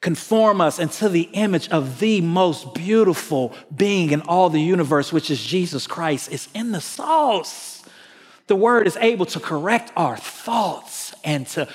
conform 0.00 0.60
us 0.60 0.78
into 0.78 1.08
the 1.08 1.28
image 1.32 1.68
of 1.68 2.00
the 2.00 2.20
most 2.20 2.74
beautiful 2.74 3.54
being 3.74 4.12
in 4.12 4.22
all 4.22 4.48
the 4.48 4.60
universe, 4.60 5.12
which 5.12 5.30
is 5.30 5.42
Jesus 5.42 5.86
Christ, 5.86 6.32
is 6.32 6.48
in 6.54 6.72
the 6.72 6.80
sauce. 6.80 7.82
The 8.46 8.56
word 8.56 8.86
is 8.86 8.96
able 8.96 9.26
to 9.26 9.40
correct 9.40 9.92
our 9.96 10.16
thoughts 10.16 11.14
and 11.22 11.46
to 11.48 11.68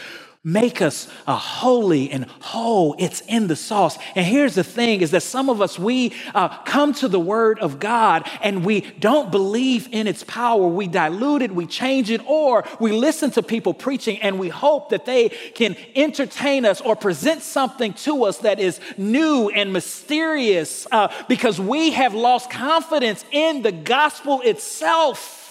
make 0.46 0.80
us 0.80 1.08
uh, 1.26 1.36
holy 1.36 2.12
and 2.12 2.26
whole. 2.40 2.96
It's 3.00 3.22
in 3.22 3.48
the 3.48 3.56
sauce. 3.56 3.98
And 4.14 4.24
here's 4.24 4.54
the 4.54 4.64
thing 4.64 5.02
is 5.02 5.10
that 5.12 5.24
some 5.24 5.50
of 5.50 5.60
us, 5.60 5.80
we 5.80 6.14
uh, 6.36 6.50
come 6.64 6.94
to 6.94 7.08
the 7.08 7.20
word 7.20 7.58
of 7.60 7.80
God 7.80 8.30
and 8.44 8.64
we 8.64 8.82
don't 9.00 9.32
believe 9.32 9.90
in 9.92 10.06
its 10.06 10.24
power. 10.24 10.68
We 10.68 10.86
dilute 10.86 11.42
it, 11.42 11.52
we 11.52 11.66
change 11.66 12.12
it, 12.12 12.22
or 12.28 12.64
we 12.80 12.92
listen 12.92 13.32
to 13.32 13.42
people 13.42 13.74
preaching 13.74 14.22
and 14.22 14.38
we 14.38 14.50
hope 14.50 14.90
that 14.90 15.06
they 15.06 15.30
can 15.30 15.76
entertain 15.96 16.64
us 16.64 16.80
or 16.80 16.96
present 16.96 17.42
something 17.42 17.94
to 17.94 18.26
us 18.26 18.38
that 18.40 18.60
is 18.60 18.80
new 18.98 19.50
and 19.50 19.74
mysterious 19.74 20.86
uh, 20.92 21.12
because 21.28 21.60
we 21.60 21.90
have 21.92 22.14
lost 22.14 22.52
confidence 22.52 23.26
in 23.32 23.64
the 23.64 23.72
gospel 23.72 24.42
itself. 24.42 25.45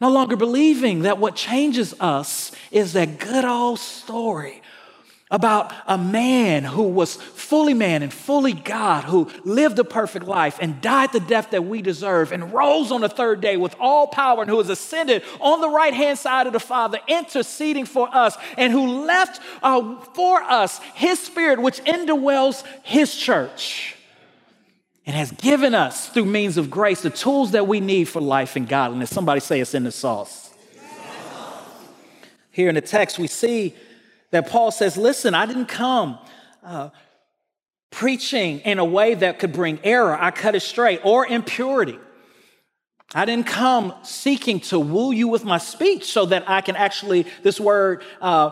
No 0.00 0.10
longer 0.10 0.36
believing 0.36 1.02
that 1.02 1.18
what 1.18 1.34
changes 1.34 1.94
us 1.98 2.52
is 2.70 2.92
that 2.92 3.18
good 3.18 3.44
old 3.44 3.80
story 3.80 4.62
about 5.30 5.74
a 5.86 5.98
man 5.98 6.64
who 6.64 6.84
was 6.84 7.16
fully 7.16 7.74
man 7.74 8.02
and 8.02 8.12
fully 8.12 8.54
God, 8.54 9.04
who 9.04 9.28
lived 9.44 9.78
a 9.78 9.84
perfect 9.84 10.24
life 10.24 10.58
and 10.60 10.80
died 10.80 11.12
the 11.12 11.20
death 11.20 11.50
that 11.50 11.64
we 11.64 11.82
deserve 11.82 12.32
and 12.32 12.52
rose 12.52 12.90
on 12.90 13.02
the 13.02 13.08
third 13.08 13.40
day 13.40 13.56
with 13.56 13.74
all 13.78 14.06
power 14.06 14.40
and 14.40 14.48
who 14.48 14.56
was 14.56 14.70
ascended 14.70 15.22
on 15.40 15.60
the 15.60 15.68
right 15.68 15.92
hand 15.92 16.18
side 16.18 16.46
of 16.46 16.52
the 16.52 16.60
Father, 16.60 16.98
interceding 17.08 17.84
for 17.84 18.08
us, 18.14 18.38
and 18.56 18.72
who 18.72 19.04
left 19.04 19.42
uh, 19.62 20.00
for 20.14 20.40
us 20.42 20.78
his 20.94 21.18
spirit, 21.18 21.60
which 21.60 21.82
indwells 21.84 22.64
his 22.82 23.14
church 23.14 23.97
and 25.08 25.16
has 25.16 25.32
given 25.32 25.74
us 25.74 26.10
through 26.10 26.26
means 26.26 26.58
of 26.58 26.68
grace 26.68 27.00
the 27.00 27.08
tools 27.08 27.52
that 27.52 27.66
we 27.66 27.80
need 27.80 28.04
for 28.04 28.20
life 28.20 28.56
and 28.56 28.68
godliness. 28.68 29.08
Somebody 29.08 29.40
say 29.40 29.58
it's 29.58 29.72
in 29.72 29.84
the 29.84 29.90
sauce. 29.90 30.50
Here 32.50 32.68
in 32.68 32.74
the 32.74 32.82
text, 32.82 33.18
we 33.18 33.26
see 33.26 33.74
that 34.32 34.50
Paul 34.50 34.70
says, 34.70 34.98
Listen, 34.98 35.32
I 35.32 35.46
didn't 35.46 35.64
come 35.64 36.18
uh, 36.62 36.90
preaching 37.90 38.58
in 38.60 38.78
a 38.78 38.84
way 38.84 39.14
that 39.14 39.38
could 39.38 39.54
bring 39.54 39.78
error, 39.82 40.14
I 40.14 40.30
cut 40.30 40.54
it 40.54 40.60
straight, 40.60 41.00
or 41.02 41.26
impurity. 41.26 41.98
I 43.14 43.24
didn't 43.24 43.46
come 43.46 43.94
seeking 44.02 44.60
to 44.60 44.78
woo 44.78 45.12
you 45.12 45.28
with 45.28 45.42
my 45.42 45.56
speech 45.56 46.12
so 46.12 46.26
that 46.26 46.44
I 46.46 46.60
can 46.60 46.76
actually, 46.76 47.24
this 47.42 47.58
word 47.58 48.02
uh, 48.20 48.50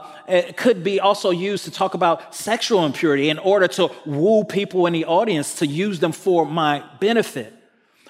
could 0.56 0.82
be 0.82 0.98
also 0.98 1.30
used 1.30 1.64
to 1.64 1.70
talk 1.70 1.92
about 1.92 2.34
sexual 2.34 2.86
impurity 2.86 3.28
in 3.28 3.38
order 3.38 3.68
to 3.68 3.90
woo 4.06 4.44
people 4.44 4.86
in 4.86 4.94
the 4.94 5.04
audience 5.04 5.56
to 5.56 5.66
use 5.66 6.00
them 6.00 6.12
for 6.12 6.46
my 6.46 6.82
benefit. 7.00 7.52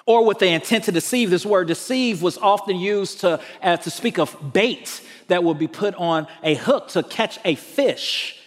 Or 0.05 0.23
with 0.23 0.39
the 0.39 0.47
intent 0.47 0.85
to 0.85 0.93
deceive. 0.93 1.29
This 1.29 1.45
word 1.45 1.67
deceive 1.67 2.21
was 2.21 2.37
often 2.37 2.77
used 2.77 3.19
to, 3.21 3.41
uh, 3.61 3.75
to 3.75 3.89
speak 3.91 4.17
of 4.17 4.53
bait 4.53 5.01
that 5.27 5.43
would 5.43 5.59
be 5.59 5.67
put 5.67 5.95
on 5.95 6.27
a 6.43 6.55
hook 6.55 6.87
to 6.89 7.03
catch 7.03 7.39
a 7.43 7.55
fish. 7.55 8.39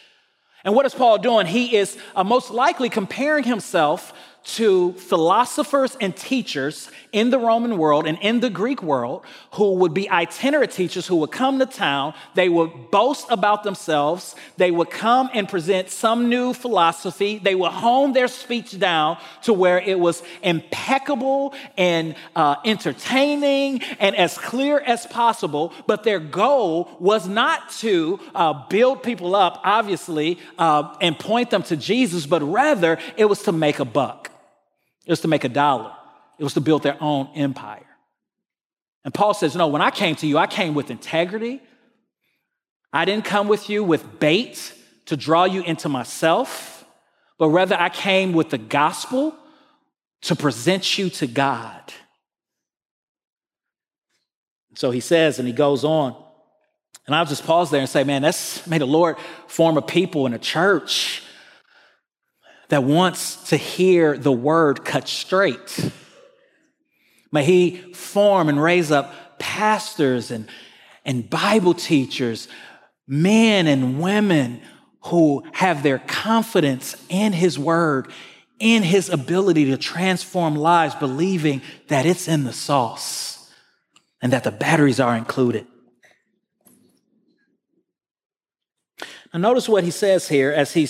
And 0.65 0.75
what 0.75 0.87
is 0.87 0.95
Paul 0.95 1.19
doing? 1.19 1.47
He 1.47 1.77
is 1.77 1.99
uh, 2.17 2.25
most 2.25 2.51
likely 2.51 2.89
comparing 2.89 3.45
himself 3.45 4.15
to 4.43 4.93
philosophers 4.95 5.97
and 6.01 6.17
teachers 6.17 6.91
in 7.13 7.31
the 7.31 7.39
Roman 7.39 7.77
world 7.77 8.07
and 8.07 8.19
in 8.21 8.41
the 8.41 8.51
Greek 8.51 8.83
world 8.83 9.25
who 9.53 9.75
would 9.75 9.93
be 9.93 10.09
itinerant 10.09 10.73
teachers 10.73 11.07
who 11.07 11.17
would 11.17 11.31
come 11.31 11.59
to 11.59 11.67
town. 11.67 12.15
They 12.35 12.49
would 12.49 12.91
boast 12.91 13.27
about 13.31 13.65
themselves. 13.65 14.35
They 14.57 14.71
would 14.71 14.91
come 14.91 15.29
and 15.35 15.49
present 15.49 15.91
some 15.91 16.29
new 16.29 16.55
philosophy. 16.55 17.39
They 17.39 17.55
would 17.55 17.73
hone 17.73 18.13
their 18.13 18.29
speech 18.29 18.79
down 18.79 19.19
to 19.43 19.53
where 19.53 19.79
it 19.79 19.99
was 19.99 20.23
impeccable 20.43 21.55
and 21.77 22.15
uh, 22.35 22.57
entertaining 22.65 23.83
and 23.99 24.17
as 24.17 24.39
clear 24.39 24.81
as 24.81 25.07
possible. 25.07 25.73
But 25.87 26.05
their 26.05 26.21
goal 26.21 26.97
was 26.99 27.29
not 27.29 27.71
to 27.81 28.21
uh, 28.35 28.67
build 28.69 29.03
people 29.03 29.35
up, 29.37 29.61
obviously, 29.65 30.39
uh, 30.59 30.95
and 31.01 31.19
point 31.19 31.51
them 31.51 31.63
to 31.65 31.77
Jesus, 31.77 32.27
but 32.27 32.43
rather 32.43 32.99
it 33.17 33.27
was 33.27 33.43
to 33.43 33.53
make 33.53 33.79
a 33.79 33.85
buck. 33.85 34.31
It 35.11 35.15
was 35.15 35.23
to 35.23 35.29
make 35.29 35.43
a 35.43 35.49
dollar. 35.49 35.91
It 36.39 36.45
was 36.45 36.55
to 36.55 36.61
build 36.61 36.85
their 36.85 36.97
own 37.03 37.31
empire. 37.35 37.85
And 39.05 39.13
Paul 39.13 39.35
says, 39.35 39.57
No, 39.57 39.67
when 39.67 39.83
I 39.83 39.91
came 39.91 40.15
to 40.15 40.27
you, 40.29 40.39
I 40.39 40.47
came 40.47 40.73
with 40.73 40.89
integrity. 40.89 41.61
I 42.93 43.05
didn't 43.07 43.25
come 43.25 43.49
with 43.49 43.69
you 43.69 43.83
with 43.83 44.21
bait 44.21 44.73
to 45.07 45.17
draw 45.17 45.47
you 45.47 45.65
into 45.65 45.89
myself, 45.89 46.85
but 47.39 47.49
rather 47.49 47.75
I 47.77 47.89
came 47.89 48.33
with 48.33 48.51
the 48.51 48.59
gospel 48.59 49.35
to 50.21 50.37
present 50.37 50.97
you 50.97 51.11
to 51.11 51.27
God. 51.27 51.93
So 54.77 54.93
he 54.93 55.01
says, 55.01 55.41
and 55.41 55.49
he 55.49 55.53
goes 55.53 55.83
on. 55.83 56.15
And 57.09 57.17
I'll 57.17 57.27
just 57.27 57.45
pause 57.45 57.73
there 57.73 57.81
and 57.81 57.89
say, 57.89 58.05
man, 58.05 58.23
that's 58.23 58.65
may 58.65 58.79
the 58.79 58.87
Lord 58.87 59.17
form 59.49 59.77
a 59.77 59.83
people 59.83 60.27
in 60.27 60.35
a 60.35 60.39
church 60.39 61.25
that 62.71 62.85
wants 62.85 63.51
to 63.51 63.57
hear 63.57 64.17
the 64.17 64.33
word 64.33 64.85
cut 64.85 65.07
straight. 65.07 65.91
May 67.31 67.45
He 67.45 67.77
form 67.93 68.49
and 68.49 68.61
raise 68.61 68.91
up 68.91 69.39
pastors 69.39 70.31
and, 70.31 70.49
and 71.05 71.29
Bible 71.29 71.75
teachers, 71.75 72.49
men 73.07 73.67
and 73.67 74.01
women 74.01 74.63
who 75.05 75.45
have 75.53 75.83
their 75.83 75.99
confidence 75.99 76.97
in 77.09 77.33
His 77.33 77.59
Word, 77.59 78.13
in 78.59 78.83
His 78.83 79.09
ability 79.09 79.67
to 79.67 79.77
transform 79.77 80.55
lives, 80.55 80.95
believing 80.95 81.63
that 81.89 82.07
it's 82.07 82.29
in 82.29 82.45
the 82.45 82.53
sauce 82.53 83.51
and 84.23 84.33
that 84.33 84.45
the 84.45 84.53
batteries 84.53 85.01
are 85.01 85.17
included. 85.17 85.67
Now, 89.33 89.41
notice 89.41 89.69
what 89.69 89.85
he 89.85 89.91
says 89.91 90.29
here 90.29 90.51
as 90.51 90.73
he 90.73 90.89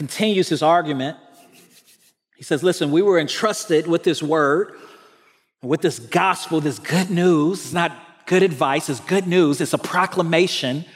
continues 0.00 0.48
his 0.48 0.62
argument. 0.62 1.18
He 2.34 2.42
says, 2.42 2.62
Listen, 2.62 2.90
we 2.90 3.02
were 3.02 3.18
entrusted 3.18 3.86
with 3.86 4.02
this 4.02 4.22
word 4.22 4.72
with 5.62 5.82
this 5.82 5.98
gospel, 5.98 6.60
this 6.60 6.78
good 6.78 7.10
news. 7.10 7.64
It's 7.64 7.72
not 7.74 7.92
good 8.26 8.42
advice, 8.42 8.88
it's 8.88 9.00
good 9.00 9.26
news. 9.26 9.60
It's 9.60 9.74
a 9.74 9.78
proclamation 9.78 10.86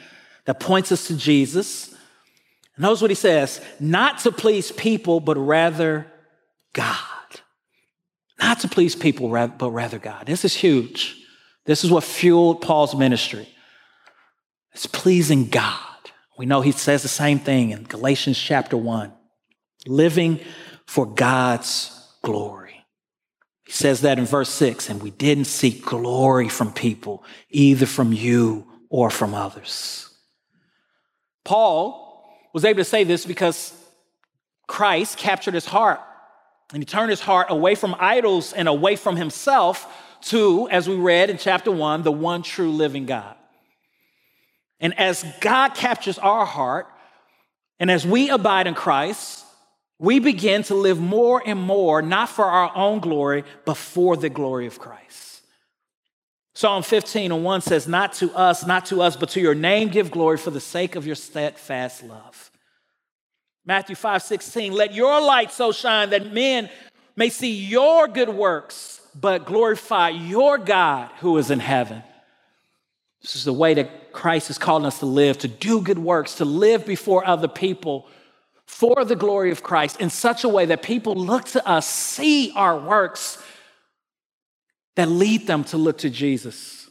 that 0.45 0.59
points 0.59 0.91
us 0.91 1.07
to 1.07 1.15
Jesus. 1.15 1.93
Notice 2.79 3.01
what 3.01 3.11
he 3.11 3.15
says 3.15 3.61
not 3.79 4.19
to 4.19 4.31
please 4.31 4.71
people, 4.71 5.19
but 5.19 5.37
rather 5.37 6.07
God. 6.73 6.97
Not 8.39 8.59
to 8.61 8.67
please 8.67 8.95
people, 8.95 9.29
but 9.29 9.69
rather 9.69 9.99
God. 9.99 10.25
This 10.25 10.43
is 10.43 10.55
huge. 10.55 11.15
This 11.65 11.83
is 11.83 11.91
what 11.91 12.03
fueled 12.03 12.61
Paul's 12.61 12.95
ministry. 12.95 13.47
It's 14.73 14.87
pleasing 14.87 15.47
God. 15.47 15.94
We 16.37 16.45
know 16.45 16.61
he 16.61 16.71
says 16.71 17.01
the 17.01 17.07
same 17.07 17.39
thing 17.39 17.71
in 17.71 17.83
Galatians 17.83 18.37
chapter 18.37 18.77
1 18.77 19.13
living 19.87 20.39
for 20.85 21.05
God's 21.05 21.91
glory. 22.21 22.85
He 23.65 23.71
says 23.71 24.01
that 24.01 24.19
in 24.19 24.25
verse 24.25 24.49
6 24.49 24.89
and 24.89 25.01
we 25.01 25.11
didn't 25.11 25.45
seek 25.45 25.85
glory 25.85 26.49
from 26.49 26.73
people, 26.73 27.23
either 27.49 27.85
from 27.85 28.13
you 28.13 28.67
or 28.89 29.09
from 29.09 29.33
others. 29.33 30.09
Paul 31.43 32.27
was 32.53 32.65
able 32.65 32.77
to 32.77 32.85
say 32.85 33.03
this 33.03 33.25
because 33.25 33.73
Christ 34.67 35.17
captured 35.17 35.53
his 35.53 35.65
heart 35.65 35.99
and 36.73 36.81
he 36.81 36.85
turned 36.85 37.11
his 37.11 37.21
heart 37.21 37.47
away 37.49 37.75
from 37.75 37.95
idols 37.99 38.53
and 38.53 38.67
away 38.67 38.95
from 38.95 39.15
himself 39.15 39.87
to, 40.23 40.67
as 40.69 40.89
we 40.89 40.95
read 40.95 41.29
in 41.29 41.37
chapter 41.37 41.71
1, 41.71 42.01
the 42.01 42.11
one 42.11 42.41
true 42.41 42.71
living 42.71 43.05
God. 43.05 43.34
And 44.79 44.97
as 44.99 45.25
God 45.41 45.75
captures 45.75 46.17
our 46.17 46.45
heart, 46.45 46.87
and 47.79 47.89
as 47.91 48.05
we 48.05 48.29
abide 48.29 48.67
in 48.67 48.73
Christ, 48.73 49.45
we 49.99 50.19
begin 50.19 50.63
to 50.63 50.75
live 50.75 50.99
more 50.99 51.41
and 51.45 51.59
more, 51.59 52.01
not 52.01 52.29
for 52.29 52.45
our 52.45 52.75
own 52.75 52.99
glory, 52.99 53.43
but 53.65 53.75
for 53.75 54.17
the 54.17 54.29
glory 54.29 54.67
of 54.67 54.79
Christ. 54.79 55.41
Psalm 56.53 56.83
15 56.83 57.31
and 57.31 57.43
1 57.43 57.61
says, 57.61 57.87
Not 57.87 58.13
to 58.13 58.33
us, 58.33 58.65
not 58.65 58.85
to 58.87 59.01
us, 59.01 59.15
but 59.15 59.29
to 59.29 59.41
your 59.41 59.55
name 59.55 59.89
give 59.89 60.11
glory 60.11 60.37
for 60.37 60.51
the 60.51 60.61
sake 60.61 60.95
of 60.95 61.05
your 61.05 61.15
steadfast 61.15 62.03
love. 62.03 62.51
Matthew 63.65 63.95
5 63.95 64.21
16, 64.21 64.71
let 64.71 64.93
your 64.93 65.21
light 65.21 65.51
so 65.51 65.71
shine 65.71 66.11
that 66.11 66.31
men 66.31 66.69
may 67.15 67.29
see 67.29 67.51
your 67.51 68.07
good 68.07 68.29
works, 68.29 69.01
but 69.19 69.45
glorify 69.45 70.09
your 70.09 70.57
God 70.57 71.09
who 71.19 71.37
is 71.37 71.51
in 71.51 71.59
heaven. 71.59 72.03
This 73.25 73.35
is 73.35 73.45
the 73.45 73.53
way 73.53 73.73
that 73.73 74.13
Christ 74.13 74.51
is 74.51 74.59
calling 74.59 74.85
us 74.85 74.99
to 74.99 75.07
live, 75.07 75.39
to 75.39 75.47
do 75.47 75.81
good 75.81 75.97
works, 75.97 76.35
to 76.35 76.45
live 76.45 76.85
before 76.85 77.25
other 77.25 77.47
people 77.47 78.05
for 78.67 79.03
the 79.03 79.15
glory 79.15 79.49
of 79.49 79.63
Christ 79.63 79.99
in 79.99 80.11
such 80.11 80.43
a 80.43 80.47
way 80.47 80.67
that 80.67 80.83
people 80.83 81.15
look 81.15 81.45
to 81.45 81.67
us, 81.67 81.89
see 81.89 82.53
our 82.55 82.77
works 82.77 83.39
that 84.95 85.09
lead 85.09 85.47
them 85.47 85.63
to 85.65 85.77
look 85.77 85.97
to 85.99 86.11
Jesus. 86.11 86.87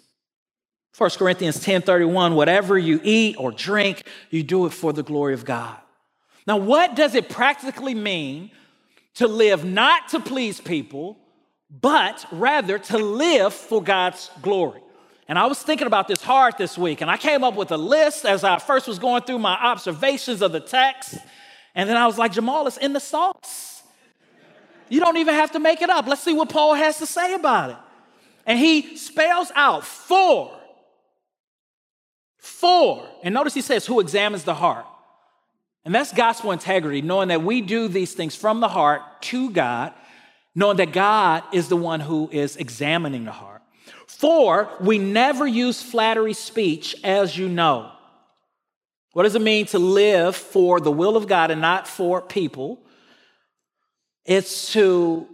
1 0.98 1.10
Corinthians 1.18 1.60
10:31 1.64 2.34
whatever 2.34 2.76
you 2.76 3.00
eat 3.04 3.36
or 3.38 3.52
drink 3.52 4.02
you 4.30 4.42
do 4.42 4.66
it 4.66 4.70
for 4.70 4.92
the 4.92 5.04
glory 5.04 5.34
of 5.34 5.44
God. 5.44 5.76
Now 6.48 6.56
what 6.56 6.96
does 6.96 7.14
it 7.14 7.28
practically 7.28 7.94
mean 7.94 8.50
to 9.14 9.28
live 9.28 9.64
not 9.64 10.08
to 10.08 10.18
please 10.18 10.60
people 10.60 11.16
but 11.70 12.26
rather 12.32 12.80
to 12.80 12.98
live 12.98 13.54
for 13.54 13.80
God's 13.80 14.30
glory? 14.42 14.80
And 15.26 15.38
I 15.38 15.46
was 15.46 15.62
thinking 15.62 15.86
about 15.86 16.06
this 16.06 16.22
hard 16.22 16.58
this 16.58 16.76
week, 16.76 17.00
and 17.00 17.10
I 17.10 17.16
came 17.16 17.44
up 17.44 17.54
with 17.54 17.70
a 17.72 17.78
list 17.78 18.26
as 18.26 18.44
I 18.44 18.58
first 18.58 18.86
was 18.86 18.98
going 18.98 19.22
through 19.22 19.38
my 19.38 19.54
observations 19.54 20.42
of 20.42 20.52
the 20.52 20.60
text. 20.60 21.16
And 21.74 21.88
then 21.88 21.96
I 21.96 22.06
was 22.06 22.18
like, 22.18 22.32
Jamal, 22.32 22.66
it's 22.66 22.76
in 22.76 22.92
the 22.92 23.00
sauce. 23.00 23.82
You 24.90 25.00
don't 25.00 25.16
even 25.16 25.34
have 25.34 25.52
to 25.52 25.58
make 25.58 25.80
it 25.80 25.88
up. 25.88 26.06
Let's 26.06 26.22
see 26.22 26.34
what 26.34 26.50
Paul 26.50 26.74
has 26.74 26.98
to 26.98 27.06
say 27.06 27.34
about 27.34 27.70
it. 27.70 27.76
And 28.46 28.58
he 28.58 28.96
spells 28.96 29.50
out 29.54 29.84
four. 29.84 30.52
Four. 32.36 33.08
And 33.22 33.34
notice 33.34 33.54
he 33.54 33.62
says, 33.62 33.86
who 33.86 34.00
examines 34.00 34.44
the 34.44 34.54
heart. 34.54 34.84
And 35.86 35.94
that's 35.94 36.12
gospel 36.12 36.52
integrity, 36.52 37.00
knowing 37.00 37.28
that 37.28 37.42
we 37.42 37.62
do 37.62 37.88
these 37.88 38.12
things 38.12 38.36
from 38.36 38.60
the 38.60 38.68
heart 38.68 39.00
to 39.22 39.50
God, 39.50 39.94
knowing 40.54 40.76
that 40.76 40.92
God 40.92 41.44
is 41.52 41.68
the 41.68 41.76
one 41.76 42.00
who 42.00 42.28
is 42.30 42.56
examining 42.56 43.24
the 43.24 43.32
heart. 43.32 43.53
Four, 44.24 44.70
we 44.80 44.96
never 44.96 45.46
use 45.46 45.82
flattery 45.82 46.32
speech, 46.32 46.96
as 47.04 47.36
you 47.36 47.46
know. 47.46 47.92
What 49.12 49.24
does 49.24 49.34
it 49.34 49.42
mean 49.42 49.66
to 49.66 49.78
live 49.78 50.34
for 50.34 50.80
the 50.80 50.90
will 50.90 51.18
of 51.18 51.28
God 51.28 51.50
and 51.50 51.60
not 51.60 51.86
for 51.86 52.22
people? 52.22 52.78
It's 54.24 54.72
to 54.72 55.28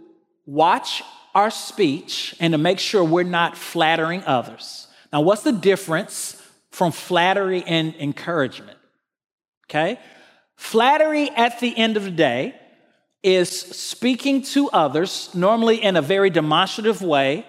watch 0.45 1.03
our 1.33 1.49
speech 1.49 2.35
and 2.41 2.51
to 2.51 2.57
make 2.57 2.79
sure 2.79 3.01
we're 3.01 3.23
not 3.23 3.57
flattering 3.57 4.25
others. 4.25 4.87
Now, 5.13 5.21
what's 5.21 5.43
the 5.43 5.53
difference 5.53 6.35
from 6.71 6.91
flattery 6.91 7.63
and 7.65 7.95
encouragement? 7.95 8.77
Okay? 9.69 10.01
Flattery 10.57 11.29
at 11.29 11.61
the 11.61 11.77
end 11.77 11.95
of 11.95 12.03
the 12.03 12.11
day 12.11 12.55
is 13.23 13.57
speaking 13.57 14.41
to 14.41 14.69
others, 14.71 15.33
normally 15.33 15.81
in 15.81 15.95
a 15.95 16.01
very 16.01 16.29
demonstrative 16.29 17.01
way, 17.01 17.45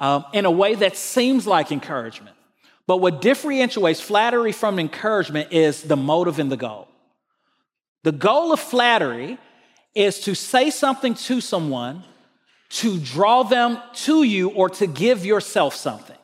um, 0.00 0.24
in 0.32 0.46
a 0.46 0.50
way 0.50 0.74
that 0.74 0.96
seems 0.96 1.46
like 1.46 1.70
encouragement. 1.70 2.34
But 2.86 2.96
what 2.96 3.20
differentiates 3.20 4.00
flattery 4.00 4.50
from 4.50 4.80
encouragement 4.80 5.52
is 5.52 5.82
the 5.82 5.96
motive 5.96 6.40
and 6.40 6.50
the 6.50 6.56
goal. 6.56 6.88
The 8.02 8.12
goal 8.12 8.52
of 8.52 8.58
flattery 8.58 9.38
is 9.94 10.20
to 10.20 10.34
say 10.34 10.70
something 10.70 11.14
to 11.14 11.40
someone 11.40 12.02
to 12.70 12.98
draw 12.98 13.42
them 13.42 13.78
to 13.92 14.22
you 14.22 14.50
or 14.50 14.70
to 14.70 14.86
give 14.86 15.26
yourself 15.26 15.74
something 15.74 16.16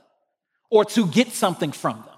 or 0.71 0.85
to 0.85 1.07
get 1.07 1.33
something 1.33 1.73
from 1.73 1.97
them. 1.97 2.15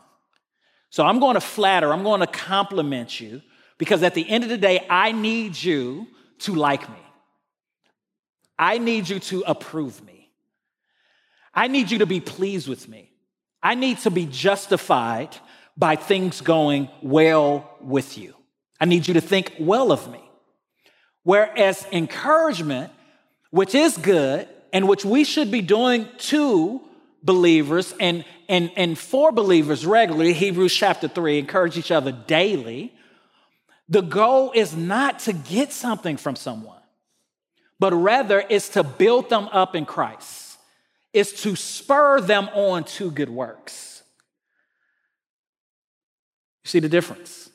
So 0.90 1.04
I'm 1.04 1.18
going 1.18 1.34
to 1.34 1.40
flatter, 1.40 1.92
I'm 1.92 2.02
going 2.02 2.20
to 2.20 2.26
compliment 2.26 3.20
you 3.20 3.42
because 3.78 4.02
at 4.02 4.14
the 4.14 4.28
end 4.28 4.44
of 4.44 4.50
the 4.50 4.58
day, 4.58 4.86
I 4.88 5.12
need 5.12 5.60
you 5.60 6.06
to 6.40 6.54
like 6.54 6.88
me. 6.88 6.96
I 8.58 8.78
need 8.78 9.08
you 9.08 9.18
to 9.20 9.44
approve 9.46 10.04
me. 10.04 10.17
I 11.58 11.66
need 11.66 11.90
you 11.90 11.98
to 11.98 12.06
be 12.06 12.20
pleased 12.20 12.68
with 12.68 12.88
me. 12.88 13.10
I 13.60 13.74
need 13.74 13.98
to 13.98 14.12
be 14.12 14.26
justified 14.26 15.36
by 15.76 15.96
things 15.96 16.40
going 16.40 16.88
well 17.02 17.68
with 17.80 18.16
you. 18.16 18.36
I 18.80 18.84
need 18.84 19.08
you 19.08 19.14
to 19.14 19.20
think 19.20 19.54
well 19.58 19.90
of 19.90 20.08
me. 20.08 20.22
Whereas 21.24 21.84
encouragement, 21.90 22.92
which 23.50 23.74
is 23.74 23.96
good 23.96 24.46
and 24.72 24.86
which 24.86 25.04
we 25.04 25.24
should 25.24 25.50
be 25.50 25.60
doing 25.60 26.06
to 26.30 26.80
believers 27.24 27.92
and, 27.98 28.24
and, 28.48 28.70
and 28.76 28.96
for 28.96 29.32
believers 29.32 29.84
regularly, 29.84 30.34
Hebrews 30.34 30.72
chapter 30.72 31.08
3, 31.08 31.40
encourage 31.40 31.76
each 31.76 31.90
other 31.90 32.12
daily. 32.12 32.94
The 33.88 34.02
goal 34.02 34.52
is 34.54 34.76
not 34.76 35.18
to 35.20 35.32
get 35.32 35.72
something 35.72 36.18
from 36.18 36.36
someone, 36.36 36.82
but 37.80 37.92
rather 37.92 38.38
is 38.38 38.68
to 38.70 38.84
build 38.84 39.28
them 39.28 39.48
up 39.50 39.74
in 39.74 39.86
Christ 39.86 40.47
is 41.12 41.32
to 41.32 41.56
spur 41.56 42.20
them 42.20 42.48
on 42.54 42.84
to 42.84 43.10
good 43.10 43.30
works. 43.30 44.02
You 46.64 46.68
see 46.68 46.80
the 46.80 46.88
difference? 46.88 47.50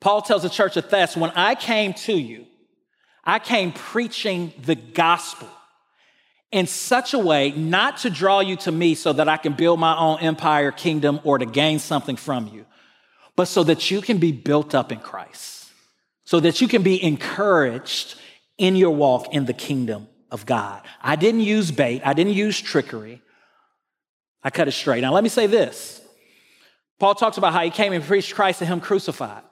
Paul 0.00 0.22
tells 0.22 0.42
the 0.42 0.48
church 0.48 0.76
of 0.76 0.88
Thess, 0.88 1.16
when 1.16 1.30
I 1.30 1.54
came 1.54 1.94
to 1.94 2.12
you, 2.12 2.46
I 3.24 3.38
came 3.38 3.72
preaching 3.72 4.52
the 4.62 4.74
gospel 4.74 5.48
in 6.52 6.66
such 6.66 7.14
a 7.14 7.18
way 7.18 7.50
not 7.52 7.98
to 7.98 8.10
draw 8.10 8.40
you 8.40 8.56
to 8.56 8.70
me 8.70 8.94
so 8.94 9.12
that 9.12 9.28
I 9.28 9.36
can 9.36 9.54
build 9.54 9.80
my 9.80 9.96
own 9.96 10.20
empire, 10.20 10.70
kingdom, 10.70 11.20
or 11.24 11.38
to 11.38 11.46
gain 11.46 11.78
something 11.78 12.16
from 12.16 12.48
you, 12.48 12.66
but 13.34 13.46
so 13.46 13.64
that 13.64 13.90
you 13.90 14.00
can 14.00 14.18
be 14.18 14.30
built 14.30 14.74
up 14.74 14.92
in 14.92 15.00
Christ, 15.00 15.70
so 16.24 16.38
that 16.40 16.60
you 16.60 16.68
can 16.68 16.82
be 16.82 17.02
encouraged 17.02 18.16
in 18.56 18.76
your 18.76 18.90
walk 18.90 19.34
in 19.34 19.46
the 19.46 19.52
kingdom 19.52 20.06
of 20.34 20.44
God. 20.44 20.82
I 21.00 21.14
didn't 21.14 21.42
use 21.42 21.70
bait, 21.70 22.02
I 22.04 22.12
didn't 22.12 22.34
use 22.34 22.60
trickery. 22.60 23.22
I 24.42 24.50
cut 24.50 24.68
it 24.68 24.72
straight. 24.72 25.00
Now, 25.00 25.14
let 25.14 25.22
me 25.22 25.30
say 25.30 25.46
this 25.46 26.02
Paul 26.98 27.14
talks 27.14 27.38
about 27.38 27.52
how 27.52 27.62
he 27.62 27.70
came 27.70 27.92
and 27.92 28.04
preached 28.04 28.34
Christ 28.34 28.60
and 28.60 28.68
Him 28.68 28.80
crucified. 28.80 29.42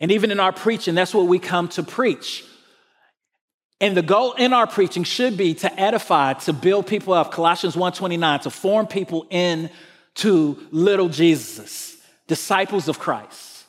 And 0.00 0.10
even 0.10 0.30
in 0.30 0.40
our 0.40 0.52
preaching, 0.52 0.94
that's 0.94 1.14
what 1.14 1.26
we 1.26 1.38
come 1.38 1.68
to 1.68 1.82
preach. 1.82 2.44
And 3.80 3.94
the 3.96 4.02
goal 4.02 4.32
in 4.32 4.54
our 4.54 4.66
preaching 4.66 5.04
should 5.04 5.36
be 5.36 5.54
to 5.54 5.80
edify, 5.80 6.32
to 6.32 6.52
build 6.54 6.86
people 6.86 7.12
up, 7.12 7.30
Colossians 7.30 7.76
1:29, 7.76 8.40
to 8.40 8.50
form 8.50 8.86
people 8.86 9.26
into 9.30 10.56
little 10.70 11.10
Jesus, 11.10 11.96
disciples 12.26 12.88
of 12.88 12.98
Christ. 12.98 13.64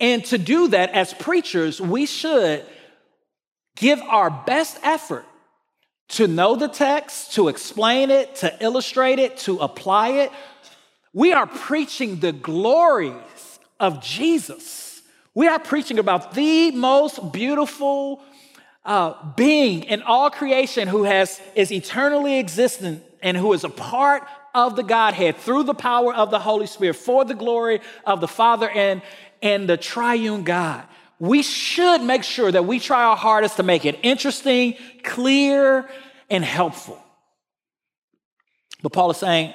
And 0.00 0.24
to 0.26 0.38
do 0.38 0.68
that 0.68 0.90
as 0.90 1.12
preachers, 1.12 1.80
we 1.80 2.06
should 2.06 2.64
give 3.76 4.00
our 4.00 4.30
best 4.30 4.78
effort 4.82 5.26
to 6.12 6.28
know 6.28 6.56
the 6.56 6.68
text, 6.68 7.34
to 7.34 7.48
explain 7.48 8.10
it, 8.10 8.36
to 8.36 8.54
illustrate 8.62 9.18
it, 9.18 9.38
to 9.38 9.58
apply 9.58 10.08
it. 10.08 10.32
We 11.12 11.32
are 11.32 11.46
preaching 11.46 12.20
the 12.20 12.32
glories 12.32 13.58
of 13.80 14.02
Jesus. 14.02 15.02
We 15.34 15.48
are 15.48 15.58
preaching 15.58 15.98
about 15.98 16.34
the 16.34 16.70
most 16.72 17.32
beautiful 17.32 18.22
uh, 18.84 19.14
being 19.36 19.84
in 19.84 20.02
all 20.02 20.30
creation 20.30 20.88
who 20.88 21.04
has 21.04 21.40
is 21.54 21.72
eternally 21.72 22.38
existent 22.38 23.02
and 23.22 23.36
who 23.36 23.52
is 23.52 23.64
a 23.64 23.70
part 23.70 24.24
of 24.54 24.76
the 24.76 24.82
Godhead 24.82 25.36
through 25.38 25.62
the 25.64 25.74
power 25.74 26.14
of 26.14 26.30
the 26.30 26.38
Holy 26.38 26.66
Spirit 26.66 26.96
for 26.96 27.24
the 27.24 27.34
glory 27.34 27.80
of 28.04 28.20
the 28.20 28.28
Father 28.28 28.68
and, 28.68 29.00
and 29.40 29.68
the 29.68 29.78
triune 29.78 30.42
God. 30.42 30.84
We 31.22 31.42
should 31.42 32.02
make 32.02 32.24
sure 32.24 32.50
that 32.50 32.64
we 32.64 32.80
try 32.80 33.04
our 33.04 33.16
hardest 33.16 33.58
to 33.58 33.62
make 33.62 33.84
it 33.84 33.96
interesting, 34.02 34.74
clear, 35.04 35.88
and 36.28 36.44
helpful. 36.44 37.00
But 38.82 38.92
Paul 38.92 39.12
is 39.12 39.18
saying, 39.18 39.54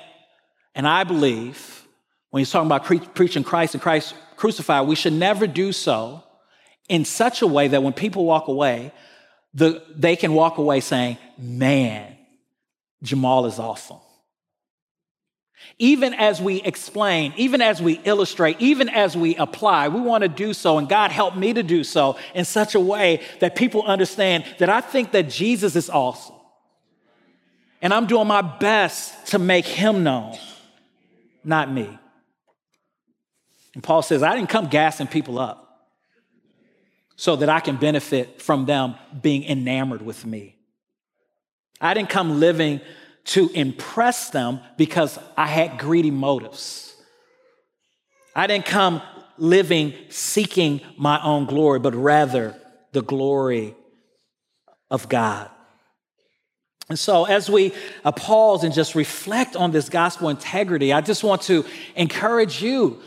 and 0.76 0.88
I 0.88 1.04
believe 1.04 1.86
when 2.30 2.40
he's 2.40 2.50
talking 2.50 2.68
about 2.68 2.86
pre- 2.86 3.02
preaching 3.02 3.44
Christ 3.44 3.74
and 3.74 3.84
Christ 3.84 4.16
crucified, 4.38 4.88
we 4.88 4.96
should 4.96 5.12
never 5.12 5.46
do 5.46 5.74
so 5.74 6.24
in 6.88 7.04
such 7.04 7.42
a 7.42 7.48
way 7.48 7.68
that 7.68 7.84
when 7.84 7.92
people 7.92 8.24
walk 8.24 8.48
away, 8.48 8.94
the, 9.54 9.84
they 9.94 10.16
can 10.16 10.32
walk 10.32 10.60
away 10.60 10.80
saying, 10.80 11.18
Man, 11.38 12.16
Jamal 13.04 13.46
is 13.46 13.60
awesome. 13.60 14.00
Even 15.80 16.14
as 16.14 16.42
we 16.42 16.62
explain, 16.62 17.34
even 17.38 17.62
as 17.62 17.82
we 17.82 18.00
illustrate, 18.04 18.60
even 18.60 18.90
as 18.90 19.16
we 19.16 19.36
apply, 19.36 19.88
we 19.90 20.02
want 20.02 20.24
to 20.24 20.28
do 20.28 20.54
so, 20.54 20.78
and 20.78 20.90
God 20.90 21.12
help 21.12 21.36
me 21.36 21.54
to 21.54 21.64
do 21.64 21.84
so 21.84 22.18
in 22.34 22.46
such 22.46 22.76
a 22.76 22.80
way 22.80 23.22
that 23.40 23.56
people 23.56 23.84
understand 23.84 24.44
that 24.60 24.70
I 24.70 24.82
think 24.82 25.12
that 25.12 25.30
Jesus 25.30 25.76
is 25.76 25.90
awesome. 25.90 26.36
And 27.82 27.94
I'm 27.94 28.08
doing 28.08 28.28
my 28.28 28.42
best 28.42 29.28
to 29.28 29.40
make 29.40 29.66
him 29.66 30.04
known, 30.04 30.38
not 31.44 31.72
me. 31.72 31.98
And 33.76 33.84
Paul 33.84 34.02
says, 34.02 34.24
I 34.24 34.36
didn't 34.36 34.50
come 34.50 34.68
gassing 34.68 35.06
people 35.06 35.38
up 35.38 35.88
so 37.16 37.36
that 37.36 37.50
I 37.50 37.60
can 37.60 37.78
benefit 37.78 38.42
from 38.42 38.66
them 38.66 38.96
being 39.22 39.44
enamored 39.44 40.02
with 40.02 40.26
me. 40.26 40.56
I 41.80 41.94
didn't 41.94 42.10
come 42.10 42.40
living 42.40 42.82
to 43.28 43.50
impress 43.50 44.30
them 44.30 44.62
because 44.78 45.20
I 45.36 45.48
had 45.48 45.78
greedy 45.78 46.12
motives. 46.12 46.96
I 48.36 48.48
didn't 48.48 48.66
come 48.66 49.02
living 49.38 49.94
seeking 50.10 50.82
my 50.98 51.22
own 51.22 51.46
glory, 51.46 51.80
but 51.80 51.94
rather 51.94 52.56
the 52.94 53.02
glory 53.02 53.76
of 54.90 55.10
God. 55.10 55.50
And 56.90 56.98
so, 56.98 57.26
as 57.26 57.50
we 57.50 57.74
uh, 58.06 58.14
pause 58.14 58.64
and 58.64 58.74
just 58.74 58.96
reflect 58.96 59.58
on 59.58 59.72
this 59.72 59.90
gospel 59.90 60.30
integrity, 60.30 60.94
I 60.94 61.02
just 61.02 61.22
want 61.22 61.42
to 61.44 61.66
encourage 61.98 62.62
you 62.62 63.02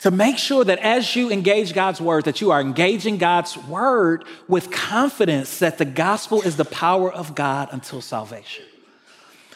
to 0.00 0.10
make 0.10 0.36
sure 0.36 0.64
that 0.64 0.80
as 0.80 1.16
you 1.16 1.30
engage 1.30 1.72
God's 1.72 2.00
word, 2.00 2.24
that 2.24 2.42
you 2.42 2.50
are 2.50 2.60
engaging 2.60 3.16
God's 3.16 3.56
word 3.56 4.24
with 4.48 4.70
confidence 4.70 5.60
that 5.60 5.78
the 5.78 5.86
gospel 5.86 6.42
is 6.42 6.56
the 6.56 6.66
power 6.66 7.10
of 7.10 7.34
God 7.34 7.70
until 7.72 8.02
salvation. 8.02 8.64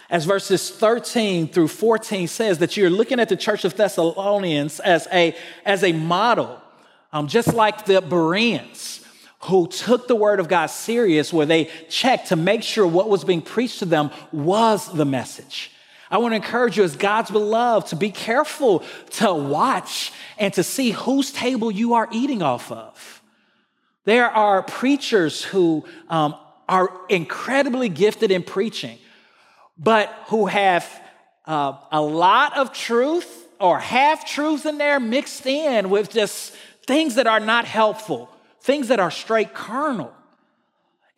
As 0.08 0.24
verses 0.24 0.70
13 0.70 1.48
through 1.48 1.68
14 1.68 2.28
says, 2.28 2.58
that 2.58 2.76
you're 2.76 2.90
looking 2.90 3.18
at 3.18 3.28
the 3.28 3.36
church 3.36 3.64
of 3.64 3.76
Thessalonians 3.76 4.78
as 4.80 5.08
a, 5.12 5.34
as 5.64 5.82
a 5.82 5.92
model, 5.92 6.60
um, 7.12 7.26
just 7.26 7.54
like 7.54 7.86
the 7.86 8.00
Bereans 8.00 9.04
who 9.40 9.66
took 9.68 10.08
the 10.08 10.14
word 10.14 10.40
of 10.40 10.48
God 10.48 10.66
serious, 10.66 11.32
where 11.32 11.46
they 11.46 11.70
checked 11.88 12.28
to 12.28 12.36
make 12.36 12.62
sure 12.62 12.86
what 12.86 13.08
was 13.08 13.24
being 13.24 13.42
preached 13.42 13.80
to 13.80 13.84
them 13.84 14.10
was 14.32 14.92
the 14.92 15.04
message. 15.04 15.72
I 16.10 16.18
want 16.18 16.32
to 16.32 16.36
encourage 16.36 16.76
you 16.76 16.84
as 16.84 16.96
God's 16.96 17.30
beloved 17.30 17.88
to 17.88 17.96
be 17.96 18.10
careful 18.10 18.84
to 19.12 19.34
watch 19.34 20.12
and 20.38 20.52
to 20.54 20.62
see 20.62 20.92
whose 20.92 21.32
table 21.32 21.70
you 21.70 21.94
are 21.94 22.08
eating 22.12 22.42
off 22.42 22.70
of. 22.70 23.22
There 24.04 24.30
are 24.30 24.62
preachers 24.62 25.42
who 25.42 25.84
um, 26.08 26.36
are 26.68 26.90
incredibly 27.08 27.88
gifted 27.88 28.30
in 28.30 28.44
preaching, 28.44 28.98
but 29.78 30.12
who 30.28 30.46
have 30.46 30.86
uh, 31.44 31.74
a 31.92 32.00
lot 32.00 32.56
of 32.56 32.72
truth 32.72 33.46
or 33.60 33.78
half 33.78 34.26
truths 34.26 34.66
in 34.66 34.78
there 34.78 35.00
mixed 35.00 35.46
in 35.46 35.90
with 35.90 36.10
just 36.10 36.54
things 36.86 37.16
that 37.16 37.26
are 37.26 37.40
not 37.40 37.64
helpful, 37.64 38.30
things 38.60 38.88
that 38.88 39.00
are 39.00 39.10
straight 39.10 39.54
carnal. 39.54 40.12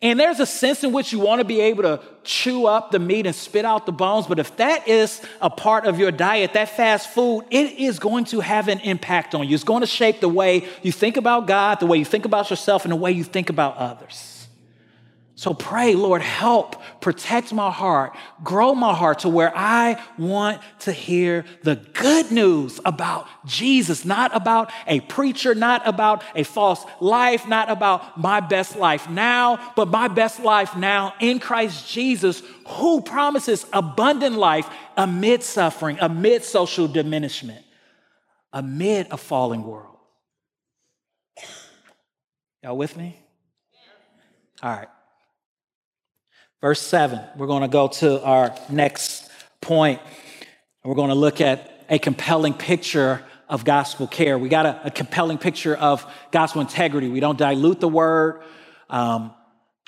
And 0.01 0.17
there's 0.17 0.39
a 0.39 0.45
sense 0.45 0.85
in 0.85 0.93
which 0.93 1.11
you 1.11 1.19
want 1.19 1.39
to 1.39 1.45
be 1.45 1.59
able 1.59 1.83
to 1.83 2.01
chew 2.23 2.65
up 2.65 2.91
the 2.91 2.99
meat 2.99 3.25
and 3.25 3.35
spit 3.35 3.65
out 3.65 3.85
the 3.85 3.91
bones. 3.91 4.27
But 4.27 4.39
if 4.39 4.55
that 4.55 4.87
is 4.87 5.21
a 5.41 5.49
part 5.49 5.85
of 5.85 5.99
your 5.99 6.11
diet, 6.11 6.53
that 6.53 6.69
fast 6.69 7.09
food, 7.09 7.43
it 7.49 7.77
is 7.77 7.99
going 7.99 8.23
to 8.25 8.39
have 8.39 8.69
an 8.69 8.79
impact 8.79 9.35
on 9.35 9.45
you. 9.45 9.55
It's 9.55 9.65
going 9.65 9.81
to 9.81 9.87
shape 9.87 10.21
the 10.21 10.29
way 10.29 10.69
you 10.83 10.93
think 10.93 11.17
about 11.17 11.47
God, 11.47 11.81
the 11.81 11.85
way 11.85 11.97
you 11.97 12.05
think 12.05 12.23
about 12.23 12.49
yourself, 12.49 12.85
and 12.85 12.93
the 12.93 12.97
way 12.97 13.11
you 13.11 13.25
think 13.25 13.49
about 13.49 13.75
others. 13.75 14.38
So 15.39 15.53
pray, 15.53 15.95
Lord, 15.95 16.21
help 16.21 16.75
protect 16.99 17.53
my 17.53 17.71
heart, 17.71 18.13
grow 18.43 18.75
my 18.75 18.93
heart 18.93 19.19
to 19.19 19.29
where 19.29 19.53
I 19.55 20.03
want 20.17 20.61
to 20.79 20.91
hear 20.91 21.45
the 21.63 21.77
good 21.77 22.29
news 22.29 22.81
about 22.83 23.25
Jesus, 23.45 24.03
not 24.03 24.35
about 24.35 24.69
a 24.85 24.99
preacher, 24.99 25.55
not 25.55 25.87
about 25.87 26.25
a 26.35 26.43
false 26.43 26.83
life, 26.99 27.47
not 27.47 27.71
about 27.71 28.19
my 28.19 28.41
best 28.41 28.75
life 28.75 29.09
now, 29.09 29.71
but 29.77 29.87
my 29.87 30.09
best 30.09 30.41
life 30.41 30.75
now 30.75 31.13
in 31.21 31.39
Christ 31.39 31.89
Jesus, 31.89 32.43
who 32.67 32.99
promises 32.99 33.65
abundant 33.71 34.35
life 34.35 34.69
amid 34.97 35.41
suffering, 35.41 35.97
amid 36.01 36.43
social 36.43 36.85
diminishment, 36.85 37.63
amid 38.51 39.07
a 39.09 39.15
falling 39.15 39.63
world. 39.63 39.95
Y'all 42.61 42.75
with 42.75 42.97
me? 42.97 43.17
All 44.61 44.71
right. 44.71 44.89
Verse 46.61 46.81
7, 46.81 47.21
we're 47.37 47.47
going 47.47 47.61
to 47.61 47.69
go 47.69 47.87
to 47.87 48.21
our 48.21 48.53
next 48.69 49.29
point. 49.61 50.01
We're 50.83 50.95
going 50.95 51.07
to 51.07 51.15
look 51.15 51.39
at 51.39 51.85
a 51.89 51.97
compelling 51.99 52.53
picture 52.53 53.23
of 53.47 53.63
gospel 53.63 54.07
care. 54.07 54.37
We 54.37 54.49
got 54.49 54.65
a, 54.65 54.87
a 54.87 54.91
compelling 54.91 55.37
picture 55.37 55.73
of 55.73 56.05
gospel 56.31 56.59
integrity. 56.59 57.07
We 57.07 57.21
don't 57.21 57.37
dilute 57.37 57.79
the 57.79 57.87
word, 57.87 58.41
um, 58.89 59.33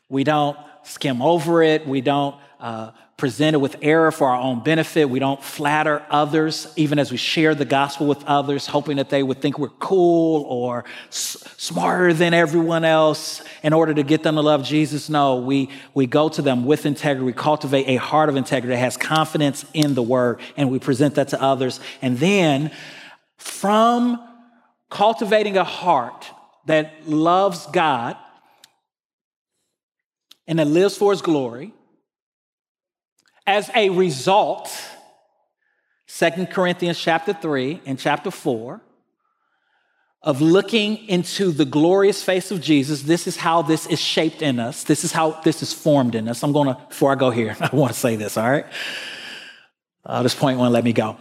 we 0.07 0.23
don't 0.23 0.57
skim 0.84 1.21
over 1.21 1.62
it, 1.62 1.86
we 1.86 1.99
don't 1.99 2.38
uh, 2.62 2.91
presented 3.21 3.60
with 3.60 3.75
error 3.84 4.12
for 4.12 4.27
our 4.29 4.41
own 4.41 4.63
benefit. 4.63 5.07
We 5.07 5.19
don't 5.19 5.43
flatter 5.43 6.03
others, 6.10 6.67
even 6.75 6.97
as 6.97 7.12
we 7.12 7.17
share 7.17 7.53
the 7.53 7.65
gospel 7.65 8.07
with 8.07 8.23
others, 8.25 8.65
hoping 8.65 8.97
that 8.97 9.12
they 9.12 9.21
would 9.21 9.39
think 9.39 9.60
we're 9.60 9.69
cool 9.77 10.41
or 10.49 10.86
s- 11.10 11.38
smarter 11.55 12.15
than 12.15 12.34
everyone 12.34 12.84
else 12.84 13.43
in 13.62 13.73
order 13.73 13.93
to 13.93 14.01
get 14.01 14.23
them 14.23 14.38
to 14.38 14.41
love 14.41 14.63
Jesus. 14.63 15.07
No, 15.07 15.36
we, 15.36 15.69
we 15.93 16.07
go 16.07 16.29
to 16.29 16.41
them 16.41 16.65
with 16.65 16.88
integrity. 16.88 17.23
We 17.23 17.34
cultivate 17.34 17.88
a 17.88 17.97
heart 17.97 18.27
of 18.27 18.38
integrity 18.38 18.73
that 18.73 18.79
has 18.79 18.97
confidence 18.97 19.65
in 19.75 19.93
the 19.93 20.01
word, 20.01 20.39
and 20.57 20.71
we 20.71 20.79
present 20.79 21.13
that 21.13 21.27
to 21.27 21.39
others. 21.39 21.79
And 22.01 22.17
then 22.17 22.71
from 23.38 24.19
cultivating 24.89 25.57
a 25.57 25.63
heart 25.63 26.25
that 26.65 27.07
loves 27.07 27.67
God 27.67 28.17
and 30.47 30.57
that 30.57 30.65
lives 30.65 30.97
for 30.97 31.12
his 31.12 31.21
glory, 31.21 31.71
as 33.45 33.69
a 33.75 33.89
result, 33.89 34.69
Second 36.08 36.49
Corinthians 36.51 36.99
chapter 36.99 37.34
3 37.34 37.82
and 37.86 37.97
chapter 37.97 38.32
4, 38.32 38.82
of 40.23 40.39
looking 40.39 40.97
into 41.08 41.51
the 41.51 41.65
glorious 41.65 42.21
face 42.21 42.51
of 42.51 42.62
Jesus, 42.62 43.01
this 43.01 43.25
is 43.25 43.38
how 43.38 43.63
this 43.63 43.88
is 43.88 43.99
shaped 43.99 44.43
in 44.43 44.60
us. 44.60 44.84
This 44.84 45.04
is 45.04 45.12
how 45.12 45.32
this 45.41 45.63
is 45.63 45.73
formed 45.73 46.13
in 46.13 46.27
us. 46.27 46.43
I'm 46.43 46.51
going 46.51 46.67
to, 46.67 46.80
before 46.89 47.12
I 47.12 47.15
go 47.15 47.32
here, 47.32 47.58
I 47.62 47.75
want 47.75 47.93
to 47.93 47.99
say 47.99 48.15
this, 48.15 48.38
all 48.38 48.49
right? 48.49 48.65
Uh, 50.06 50.21
this 50.21 50.36
point 50.36 50.60
won't 50.60 50.73
let 50.73 50.84
me 50.84 50.93
go. 50.93 51.17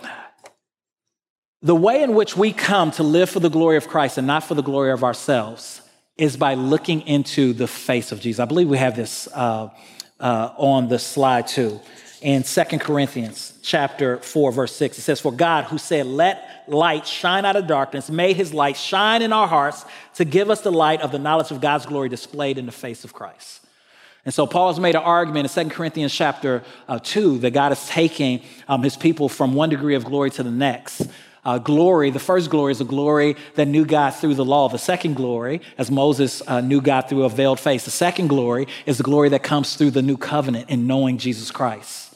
The 1.62 1.74
way 1.74 2.02
in 2.02 2.14
which 2.14 2.36
we 2.36 2.52
come 2.52 2.90
to 2.92 3.02
live 3.02 3.30
for 3.30 3.40
the 3.40 3.50
glory 3.50 3.76
of 3.76 3.88
Christ 3.88 4.18
and 4.18 4.26
not 4.26 4.44
for 4.44 4.54
the 4.54 4.62
glory 4.62 4.92
of 4.92 5.04
ourselves 5.04 5.82
is 6.16 6.36
by 6.36 6.54
looking 6.54 7.02
into 7.02 7.52
the 7.54 7.66
face 7.66 8.12
of 8.12 8.20
Jesus. 8.20 8.40
I 8.40 8.44
believe 8.44 8.68
we 8.68 8.78
have 8.78 8.96
this 8.96 9.28
uh, 9.28 9.68
uh, 10.18 10.52
on 10.56 10.88
the 10.88 10.98
slide 10.98 11.46
too 11.46 11.80
in 12.20 12.44
Second 12.44 12.80
Corinthians 12.80 13.54
chapter 13.62 14.18
4, 14.18 14.52
verse 14.52 14.74
6. 14.76 14.98
It 14.98 15.02
says, 15.02 15.20
For 15.20 15.32
God, 15.32 15.64
who 15.64 15.78
said, 15.78 16.06
Let 16.06 16.64
light 16.68 17.06
shine 17.06 17.44
out 17.44 17.56
of 17.56 17.66
darkness, 17.66 18.10
made 18.10 18.36
his 18.36 18.52
light 18.52 18.76
shine 18.76 19.22
in 19.22 19.32
our 19.32 19.48
hearts 19.48 19.84
to 20.14 20.24
give 20.24 20.50
us 20.50 20.60
the 20.60 20.72
light 20.72 21.00
of 21.00 21.12
the 21.12 21.18
knowledge 21.18 21.50
of 21.50 21.60
God's 21.60 21.86
glory 21.86 22.08
displayed 22.08 22.58
in 22.58 22.66
the 22.66 22.72
face 22.72 23.04
of 23.04 23.12
Christ. 23.12 23.60
And 24.24 24.34
so 24.34 24.46
Paul 24.46 24.68
has 24.68 24.78
made 24.78 24.94
an 24.94 25.02
argument 25.02 25.56
in 25.56 25.68
2 25.68 25.74
Corinthians 25.74 26.14
chapter 26.14 26.62
uh, 26.88 26.98
2 27.02 27.38
that 27.38 27.52
God 27.52 27.72
is 27.72 27.88
taking 27.88 28.42
um, 28.68 28.82
his 28.82 28.96
people 28.96 29.28
from 29.28 29.54
one 29.54 29.70
degree 29.70 29.94
of 29.94 30.04
glory 30.04 30.30
to 30.32 30.42
the 30.42 30.50
next. 30.50 31.08
Uh, 31.42 31.56
glory, 31.56 32.10
the 32.10 32.18
first 32.18 32.50
glory 32.50 32.70
is 32.70 32.82
a 32.82 32.84
glory 32.84 33.34
that 33.54 33.66
knew 33.66 33.86
God 33.86 34.10
through 34.10 34.34
the 34.34 34.44
law. 34.44 34.68
The 34.68 34.76
second 34.76 35.14
glory, 35.14 35.62
as 35.78 35.90
Moses 35.90 36.42
uh, 36.46 36.60
knew 36.60 36.82
God 36.82 37.08
through 37.08 37.24
a 37.24 37.30
veiled 37.30 37.58
face, 37.58 37.86
the 37.86 37.90
second 37.90 38.28
glory 38.28 38.68
is 38.84 38.98
the 38.98 39.04
glory 39.04 39.30
that 39.30 39.42
comes 39.42 39.74
through 39.74 39.92
the 39.92 40.02
new 40.02 40.18
covenant 40.18 40.68
in 40.68 40.86
knowing 40.86 41.16
Jesus 41.16 41.50
Christ. 41.50 42.09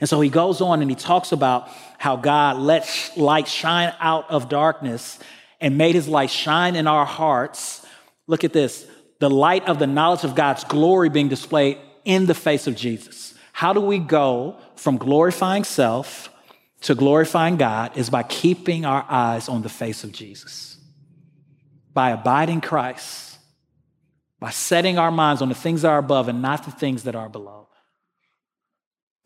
And 0.00 0.08
so 0.08 0.20
he 0.20 0.28
goes 0.28 0.60
on 0.60 0.80
and 0.80 0.90
he 0.90 0.94
talks 0.94 1.32
about 1.32 1.68
how 1.98 2.16
God 2.16 2.56
let 2.56 3.12
light 3.16 3.48
shine 3.48 3.92
out 3.98 4.30
of 4.30 4.48
darkness 4.48 5.18
and 5.60 5.76
made 5.76 5.94
his 5.94 6.08
light 6.08 6.30
shine 6.30 6.76
in 6.76 6.86
our 6.86 7.04
hearts. 7.04 7.84
Look 8.26 8.44
at 8.44 8.52
this 8.52 8.86
the 9.18 9.30
light 9.30 9.66
of 9.68 9.78
the 9.80 9.86
knowledge 9.86 10.24
of 10.24 10.34
God's 10.36 10.62
glory 10.64 11.08
being 11.08 11.28
displayed 11.28 11.78
in 12.04 12.26
the 12.26 12.34
face 12.34 12.66
of 12.66 12.76
Jesus. 12.76 13.34
How 13.52 13.72
do 13.72 13.80
we 13.80 13.98
go 13.98 14.56
from 14.76 14.96
glorifying 14.96 15.64
self 15.64 16.30
to 16.82 16.94
glorifying 16.94 17.56
God 17.56 17.96
is 17.96 18.08
by 18.08 18.22
keeping 18.22 18.84
our 18.84 19.04
eyes 19.08 19.48
on 19.48 19.62
the 19.62 19.68
face 19.68 20.04
of 20.04 20.12
Jesus, 20.12 20.78
by 21.92 22.10
abiding 22.10 22.60
Christ, 22.60 23.38
by 24.38 24.50
setting 24.50 24.98
our 24.98 25.10
minds 25.10 25.42
on 25.42 25.48
the 25.48 25.54
things 25.56 25.82
that 25.82 25.88
are 25.88 25.98
above 25.98 26.28
and 26.28 26.40
not 26.40 26.64
the 26.64 26.70
things 26.70 27.02
that 27.02 27.16
are 27.16 27.28
below. 27.28 27.67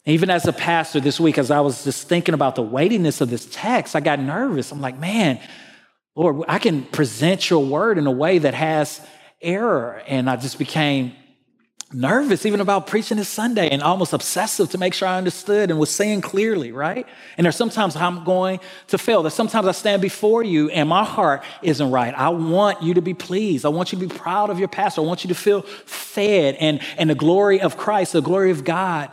Even 0.04 0.30
as 0.30 0.46
a 0.48 0.52
pastor 0.52 0.98
this 0.98 1.20
week, 1.20 1.38
as 1.38 1.50
I 1.50 1.60
was 1.60 1.84
just 1.84 2.08
thinking 2.08 2.34
about 2.34 2.56
the 2.56 2.62
weightiness 2.62 3.20
of 3.20 3.30
this 3.30 3.46
text, 3.50 3.94
I 3.94 4.00
got 4.00 4.18
nervous. 4.18 4.72
I'm 4.72 4.80
like, 4.80 4.98
man, 4.98 5.38
Lord, 6.16 6.44
I 6.48 6.58
can 6.58 6.82
present 6.82 7.48
your 7.48 7.64
word 7.64 7.98
in 7.98 8.06
a 8.06 8.10
way 8.10 8.38
that 8.38 8.54
has 8.54 9.00
error. 9.40 10.02
And 10.08 10.28
I 10.28 10.36
just 10.36 10.58
became 10.58 11.12
nervous 11.92 12.46
even 12.46 12.60
about 12.60 12.86
preaching 12.86 13.16
this 13.16 13.28
Sunday 13.28 13.68
and 13.68 13.80
almost 13.80 14.12
obsessive 14.12 14.70
to 14.70 14.78
make 14.78 14.94
sure 14.94 15.06
I 15.06 15.18
understood 15.18 15.70
and 15.70 15.78
was 15.78 15.90
saying 15.90 16.22
clearly, 16.22 16.72
right? 16.72 17.06
And 17.36 17.44
there's 17.44 17.54
sometimes 17.54 17.94
I'm 17.94 18.24
going 18.24 18.60
to 18.88 18.98
fail. 18.98 19.22
There's 19.22 19.34
sometimes 19.34 19.66
I 19.68 19.72
stand 19.72 20.02
before 20.02 20.42
you 20.42 20.68
and 20.70 20.88
my 20.88 21.04
heart 21.04 21.44
isn't 21.62 21.90
right. 21.90 22.14
I 22.14 22.30
want 22.30 22.82
you 22.82 22.94
to 22.94 23.02
be 23.02 23.14
pleased. 23.14 23.64
I 23.64 23.68
want 23.68 23.92
you 23.92 23.98
to 24.00 24.06
be 24.06 24.14
proud 24.14 24.50
of 24.50 24.58
your 24.58 24.68
pastor. 24.68 25.02
I 25.02 25.04
want 25.04 25.22
you 25.22 25.28
to 25.28 25.34
feel 25.34 25.62
fed 25.62 26.56
and, 26.56 26.80
and 26.98 27.08
the 27.10 27.14
glory 27.14 27.60
of 27.60 27.76
Christ, 27.76 28.14
the 28.14 28.22
glory 28.22 28.50
of 28.50 28.64
God 28.64 29.10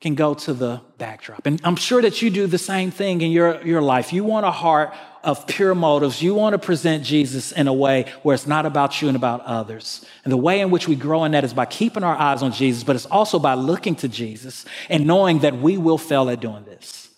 can 0.00 0.14
go 0.14 0.32
to 0.32 0.54
the 0.54 0.80
backdrop. 0.96 1.44
And 1.46 1.60
I'm 1.62 1.76
sure 1.76 2.00
that 2.00 2.22
you 2.22 2.30
do 2.30 2.46
the 2.46 2.58
same 2.58 2.90
thing 2.90 3.20
in 3.20 3.30
your, 3.30 3.64
your 3.66 3.82
life. 3.82 4.12
You 4.12 4.24
want 4.24 4.46
a 4.46 4.50
heart 4.50 4.94
of 5.22 5.46
pure 5.46 5.74
motives. 5.74 6.22
You 6.22 6.34
want 6.34 6.54
to 6.54 6.58
present 6.58 7.04
Jesus 7.04 7.52
in 7.52 7.68
a 7.68 7.72
way 7.72 8.10
where 8.22 8.34
it's 8.34 8.46
not 8.46 8.64
about 8.64 9.02
you 9.02 9.08
and 9.08 9.16
about 9.16 9.42
others. 9.42 10.04
And 10.24 10.32
the 10.32 10.38
way 10.38 10.60
in 10.60 10.70
which 10.70 10.88
we 10.88 10.96
grow 10.96 11.24
in 11.24 11.32
that 11.32 11.44
is 11.44 11.52
by 11.52 11.66
keeping 11.66 12.02
our 12.02 12.16
eyes 12.16 12.42
on 12.42 12.52
Jesus, 12.52 12.82
but 12.82 12.96
it's 12.96 13.04
also 13.06 13.38
by 13.38 13.54
looking 13.54 13.94
to 13.96 14.08
Jesus 14.08 14.64
and 14.88 15.06
knowing 15.06 15.40
that 15.40 15.58
we 15.58 15.76
will 15.76 15.98
fail 15.98 16.30
at 16.30 16.40
doing 16.40 16.64
this. 16.64 17.10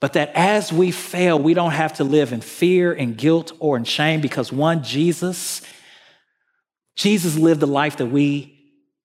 But 0.00 0.14
that 0.14 0.32
as 0.34 0.72
we 0.72 0.90
fail, 0.90 1.38
we 1.38 1.54
don't 1.54 1.72
have 1.72 1.94
to 1.94 2.04
live 2.04 2.32
in 2.32 2.40
fear 2.40 2.92
and 2.92 3.16
guilt 3.16 3.52
or 3.60 3.76
in 3.76 3.84
shame 3.84 4.20
because 4.20 4.52
one, 4.52 4.82
Jesus, 4.82 5.62
Jesus 6.96 7.36
lived 7.36 7.60
the 7.60 7.66
life 7.66 7.98
that 7.98 8.06
we 8.06 8.58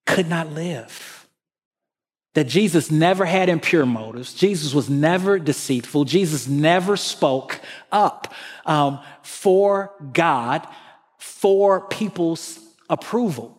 could 0.08 0.28
not 0.28 0.52
live 0.52 1.12
that 2.34 2.46
Jesus 2.48 2.89
never 2.89 3.26
had 3.26 3.48
impure 3.48 3.86
motives. 3.86 4.34
Jesus 4.34 4.74
was 4.74 4.89
never 4.89 5.38
deceitful. 5.38 6.06
Jesus 6.06 6.48
never 6.48 6.98
spoke 6.98 7.60
up 7.91 8.34
um, 8.65 9.00
for 9.22 9.93
God, 10.13 10.67
for 11.17 11.82
people's 11.88 12.60
approval, 12.89 13.58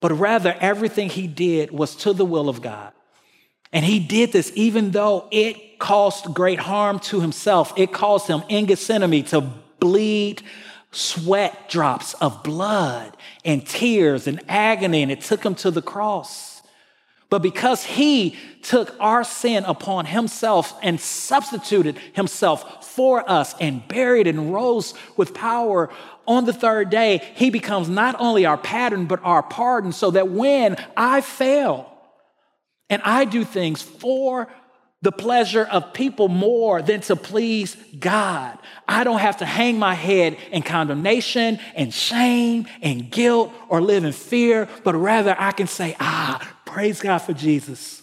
but 0.00 0.12
rather 0.12 0.56
everything 0.60 1.08
he 1.08 1.26
did 1.26 1.70
was 1.70 1.94
to 1.96 2.12
the 2.12 2.24
will 2.24 2.48
of 2.48 2.62
God. 2.62 2.92
And 3.72 3.84
he 3.84 3.98
did 3.98 4.32
this 4.32 4.50
even 4.54 4.92
though 4.92 5.28
it 5.30 5.78
caused 5.78 6.32
great 6.32 6.58
harm 6.58 6.98
to 7.00 7.20
himself. 7.20 7.72
It 7.76 7.92
caused 7.92 8.26
him 8.26 8.42
in 8.48 8.66
Gethsemane 8.66 9.24
to 9.26 9.42
bleed 9.80 10.42
sweat 10.92 11.68
drops 11.68 12.14
of 12.14 12.42
blood 12.42 13.14
and 13.44 13.66
tears 13.66 14.26
and 14.26 14.42
agony, 14.48 15.02
and 15.02 15.12
it 15.12 15.20
took 15.20 15.44
him 15.44 15.54
to 15.56 15.70
the 15.70 15.82
cross. 15.82 16.55
But 17.28 17.42
because 17.42 17.84
he 17.84 18.36
took 18.62 18.94
our 19.00 19.24
sin 19.24 19.64
upon 19.64 20.06
himself 20.06 20.74
and 20.82 21.00
substituted 21.00 21.98
himself 22.12 22.86
for 22.86 23.28
us 23.28 23.54
and 23.60 23.86
buried 23.88 24.26
and 24.28 24.54
rose 24.54 24.94
with 25.16 25.34
power 25.34 25.90
on 26.26 26.44
the 26.44 26.52
third 26.52 26.90
day, 26.90 27.22
he 27.34 27.50
becomes 27.50 27.88
not 27.88 28.16
only 28.20 28.46
our 28.46 28.58
pattern, 28.58 29.06
but 29.06 29.20
our 29.24 29.42
pardon, 29.42 29.92
so 29.92 30.12
that 30.12 30.28
when 30.28 30.76
I 30.96 31.20
fail 31.20 31.92
and 32.88 33.02
I 33.02 33.24
do 33.24 33.44
things 33.44 33.82
for 33.82 34.48
the 35.02 35.12
pleasure 35.12 35.64
of 35.64 35.92
people 35.92 36.28
more 36.28 36.80
than 36.80 37.00
to 37.02 37.14
please 37.14 37.76
God. 37.98 38.58
I 38.88 39.04
don't 39.04 39.20
have 39.20 39.36
to 39.38 39.44
hang 39.44 39.78
my 39.78 39.94
head 39.94 40.38
in 40.50 40.62
condemnation 40.62 41.58
and 41.74 41.92
shame 41.92 42.66
and 42.82 43.10
guilt 43.10 43.52
or 43.68 43.80
live 43.80 44.04
in 44.04 44.12
fear, 44.12 44.68
but 44.84 44.94
rather 44.94 45.36
I 45.38 45.52
can 45.52 45.66
say, 45.66 45.96
ah, 46.00 46.40
praise 46.76 47.00
God 47.00 47.18
for 47.20 47.32
Jesus. 47.32 48.02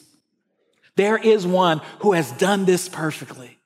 There 0.96 1.16
is 1.16 1.46
one 1.46 1.80
who 2.00 2.14
has 2.14 2.32
done 2.32 2.66
this 2.66 2.90
perfectly. 2.90 3.60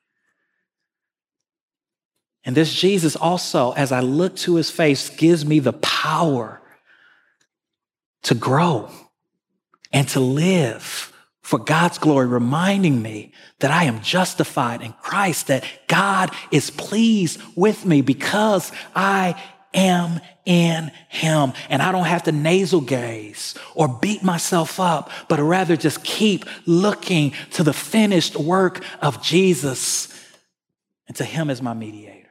And 2.44 2.54
this 2.54 2.74
Jesus 2.74 3.16
also, 3.16 3.72
as 3.72 3.90
I 3.90 4.00
look 4.00 4.36
to 4.36 4.56
his 4.56 4.70
face, 4.70 5.08
gives 5.08 5.46
me 5.46 5.60
the 5.60 5.72
power 5.72 6.60
to 8.24 8.34
grow 8.34 8.90
and 9.94 10.06
to 10.08 10.20
live 10.20 11.10
for 11.40 11.58
God's 11.58 11.96
glory, 11.96 12.26
reminding 12.26 13.00
me 13.00 13.32
that 13.60 13.70
I 13.70 13.84
am 13.84 14.02
justified 14.02 14.82
in 14.82 14.92
Christ, 14.92 15.46
that 15.46 15.64
God 15.86 16.32
is 16.50 16.70
pleased 16.70 17.40
with 17.56 17.86
me 17.86 18.02
because 18.02 18.72
I 18.94 19.42
am 19.74 20.20
in 20.44 20.90
Him. 21.08 21.52
And 21.68 21.82
I 21.82 21.92
don't 21.92 22.06
have 22.06 22.24
to 22.24 22.32
nasal 22.32 22.80
gaze 22.80 23.54
or 23.74 23.88
beat 23.88 24.22
myself 24.22 24.80
up, 24.80 25.10
but 25.28 25.38
rather 25.40 25.76
just 25.76 26.02
keep 26.04 26.44
looking 26.66 27.32
to 27.52 27.62
the 27.62 27.72
finished 27.72 28.36
work 28.36 28.82
of 29.00 29.22
Jesus 29.22 30.08
and 31.06 31.16
to 31.16 31.24
Him 31.24 31.50
as 31.50 31.62
my 31.62 31.74
mediator. 31.74 32.28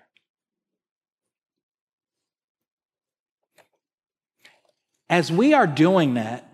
As 5.10 5.32
we 5.32 5.54
are 5.54 5.68
doing 5.68 6.16
that, 6.16 6.50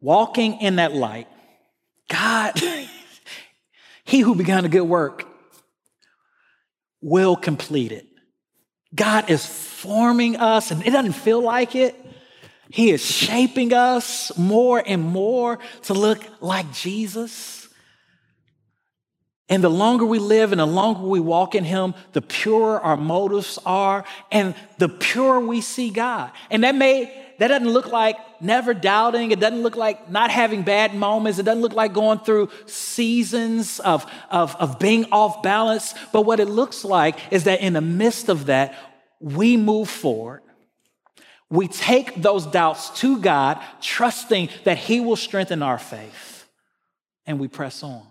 walking 0.00 0.60
in 0.60 0.76
that 0.76 0.94
light, 0.94 1.28
God, 2.08 2.60
He 4.04 4.20
who 4.20 4.36
began 4.36 4.64
a 4.64 4.68
good 4.68 4.82
work 4.82 5.26
will 7.02 7.34
complete 7.34 7.90
it. 7.90 8.06
God 8.96 9.30
is 9.30 9.46
forming 9.46 10.36
us, 10.36 10.70
and 10.70 10.84
it 10.84 10.90
doesn't 10.90 11.12
feel 11.12 11.40
like 11.40 11.76
it. 11.76 11.94
He 12.70 12.90
is 12.90 13.04
shaping 13.04 13.72
us 13.72 14.36
more 14.36 14.82
and 14.84 15.02
more 15.02 15.58
to 15.82 15.94
look 15.94 16.18
like 16.40 16.72
Jesus. 16.72 17.68
And 19.48 19.62
the 19.62 19.70
longer 19.70 20.04
we 20.04 20.18
live 20.18 20.50
and 20.50 20.60
the 20.60 20.66
longer 20.66 21.06
we 21.06 21.20
walk 21.20 21.54
in 21.54 21.62
Him, 21.62 21.94
the 22.12 22.22
purer 22.22 22.80
our 22.80 22.96
motives 22.96 23.60
are, 23.64 24.04
and 24.32 24.56
the 24.78 24.88
purer 24.88 25.38
we 25.38 25.60
see 25.60 25.90
God. 25.90 26.32
And 26.50 26.64
that 26.64 26.74
may 26.74 27.26
that 27.38 27.48
doesn't 27.48 27.68
look 27.68 27.92
like 27.92 28.16
never 28.40 28.72
doubting. 28.72 29.30
It 29.30 29.40
doesn't 29.40 29.62
look 29.62 29.76
like 29.76 30.10
not 30.10 30.30
having 30.30 30.62
bad 30.62 30.94
moments. 30.94 31.38
It 31.38 31.42
doesn't 31.42 31.60
look 31.60 31.74
like 31.74 31.92
going 31.92 32.18
through 32.20 32.48
seasons 32.64 33.78
of, 33.80 34.10
of, 34.30 34.56
of 34.56 34.78
being 34.78 35.06
off 35.12 35.42
balance. 35.42 35.94
But 36.12 36.22
what 36.22 36.40
it 36.40 36.46
looks 36.46 36.84
like 36.84 37.18
is 37.30 37.44
that 37.44 37.60
in 37.60 37.74
the 37.74 37.80
midst 37.80 38.28
of 38.28 38.46
that, 38.46 38.74
we 39.20 39.56
move 39.56 39.88
forward. 39.88 40.42
We 41.48 41.68
take 41.68 42.20
those 42.20 42.44
doubts 42.44 42.90
to 43.00 43.20
God, 43.20 43.60
trusting 43.80 44.48
that 44.64 44.78
He 44.78 45.00
will 45.00 45.16
strengthen 45.16 45.62
our 45.62 45.78
faith, 45.78 46.46
and 47.24 47.38
we 47.38 47.48
press 47.48 47.82
on. 47.82 48.02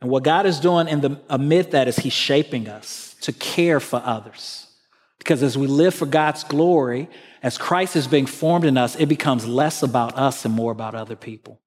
And 0.00 0.10
what 0.10 0.24
God 0.24 0.44
is 0.44 0.60
doing 0.60 0.88
in 0.88 1.00
the 1.00 1.18
amid 1.30 1.70
that 1.70 1.88
is 1.88 1.96
He's 1.96 2.12
shaping 2.12 2.68
us 2.68 3.16
to 3.22 3.32
care 3.32 3.80
for 3.80 4.02
others. 4.04 4.66
Because 5.18 5.42
as 5.42 5.56
we 5.56 5.66
live 5.66 5.94
for 5.94 6.06
God's 6.06 6.44
glory, 6.44 7.08
as 7.42 7.56
Christ 7.56 7.96
is 7.96 8.06
being 8.06 8.26
formed 8.26 8.64
in 8.64 8.76
us, 8.76 8.94
it 8.96 9.06
becomes 9.06 9.46
less 9.46 9.82
about 9.82 10.16
us 10.16 10.44
and 10.44 10.54
more 10.54 10.70
about 10.70 10.94
other 10.94 11.16
people. 11.16 11.60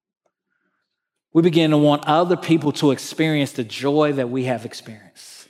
We 1.33 1.41
begin 1.41 1.71
to 1.71 1.77
want 1.77 2.05
other 2.07 2.37
people 2.37 2.71
to 2.73 2.91
experience 2.91 3.51
the 3.51 3.63
joy 3.63 4.13
that 4.13 4.29
we 4.29 4.45
have 4.45 4.65
experienced. 4.65 5.47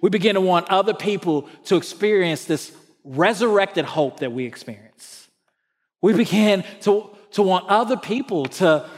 We 0.00 0.10
begin 0.10 0.34
to 0.34 0.40
want 0.40 0.68
other 0.68 0.94
people 0.94 1.48
to 1.66 1.76
experience 1.76 2.44
this 2.44 2.72
resurrected 3.04 3.84
hope 3.84 4.20
that 4.20 4.32
we 4.32 4.44
experience. 4.46 5.28
We 6.00 6.12
begin 6.14 6.64
to, 6.82 7.10
to 7.32 7.42
want 7.42 7.68
other 7.68 7.96
people 7.96 8.46
to, 8.46 8.88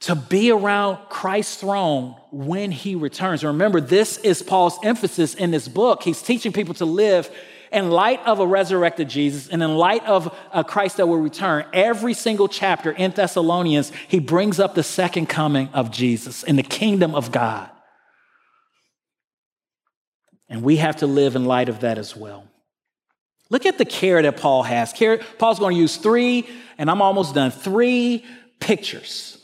to 0.00 0.14
be 0.14 0.50
around 0.50 0.98
Christ's 1.08 1.56
throne 1.56 2.16
when 2.30 2.70
he 2.70 2.94
returns. 2.94 3.44
Remember, 3.44 3.80
this 3.80 4.18
is 4.18 4.42
Paul's 4.42 4.78
emphasis 4.82 5.34
in 5.34 5.50
this 5.50 5.68
book. 5.68 6.02
He's 6.02 6.20
teaching 6.20 6.52
people 6.52 6.74
to 6.74 6.84
live 6.84 7.30
in 7.74 7.90
light 7.90 8.24
of 8.24 8.38
a 8.38 8.46
resurrected 8.46 9.08
Jesus 9.08 9.48
and 9.48 9.62
in 9.62 9.74
light 9.74 10.06
of 10.06 10.34
a 10.52 10.62
Christ 10.62 10.96
that 10.98 11.08
will 11.08 11.18
return. 11.18 11.66
Every 11.72 12.14
single 12.14 12.48
chapter 12.48 12.92
in 12.92 13.10
Thessalonians, 13.10 13.90
he 14.08 14.20
brings 14.20 14.60
up 14.60 14.74
the 14.74 14.82
second 14.82 15.26
coming 15.26 15.68
of 15.74 15.90
Jesus 15.90 16.44
in 16.44 16.56
the 16.56 16.62
kingdom 16.62 17.14
of 17.14 17.32
God. 17.32 17.68
And 20.48 20.62
we 20.62 20.76
have 20.76 20.96
to 20.96 21.06
live 21.06 21.36
in 21.36 21.46
light 21.46 21.68
of 21.68 21.80
that 21.80 21.98
as 21.98 22.14
well. 22.14 22.46
Look 23.50 23.66
at 23.66 23.76
the 23.76 23.84
care 23.84 24.22
that 24.22 24.36
Paul 24.36 24.62
has. 24.62 24.92
Care, 24.92 25.18
Paul's 25.38 25.58
going 25.58 25.74
to 25.74 25.80
use 25.80 25.96
three, 25.96 26.48
and 26.78 26.90
I'm 26.90 27.02
almost 27.02 27.34
done, 27.34 27.50
three 27.50 28.24
pictures 28.60 29.38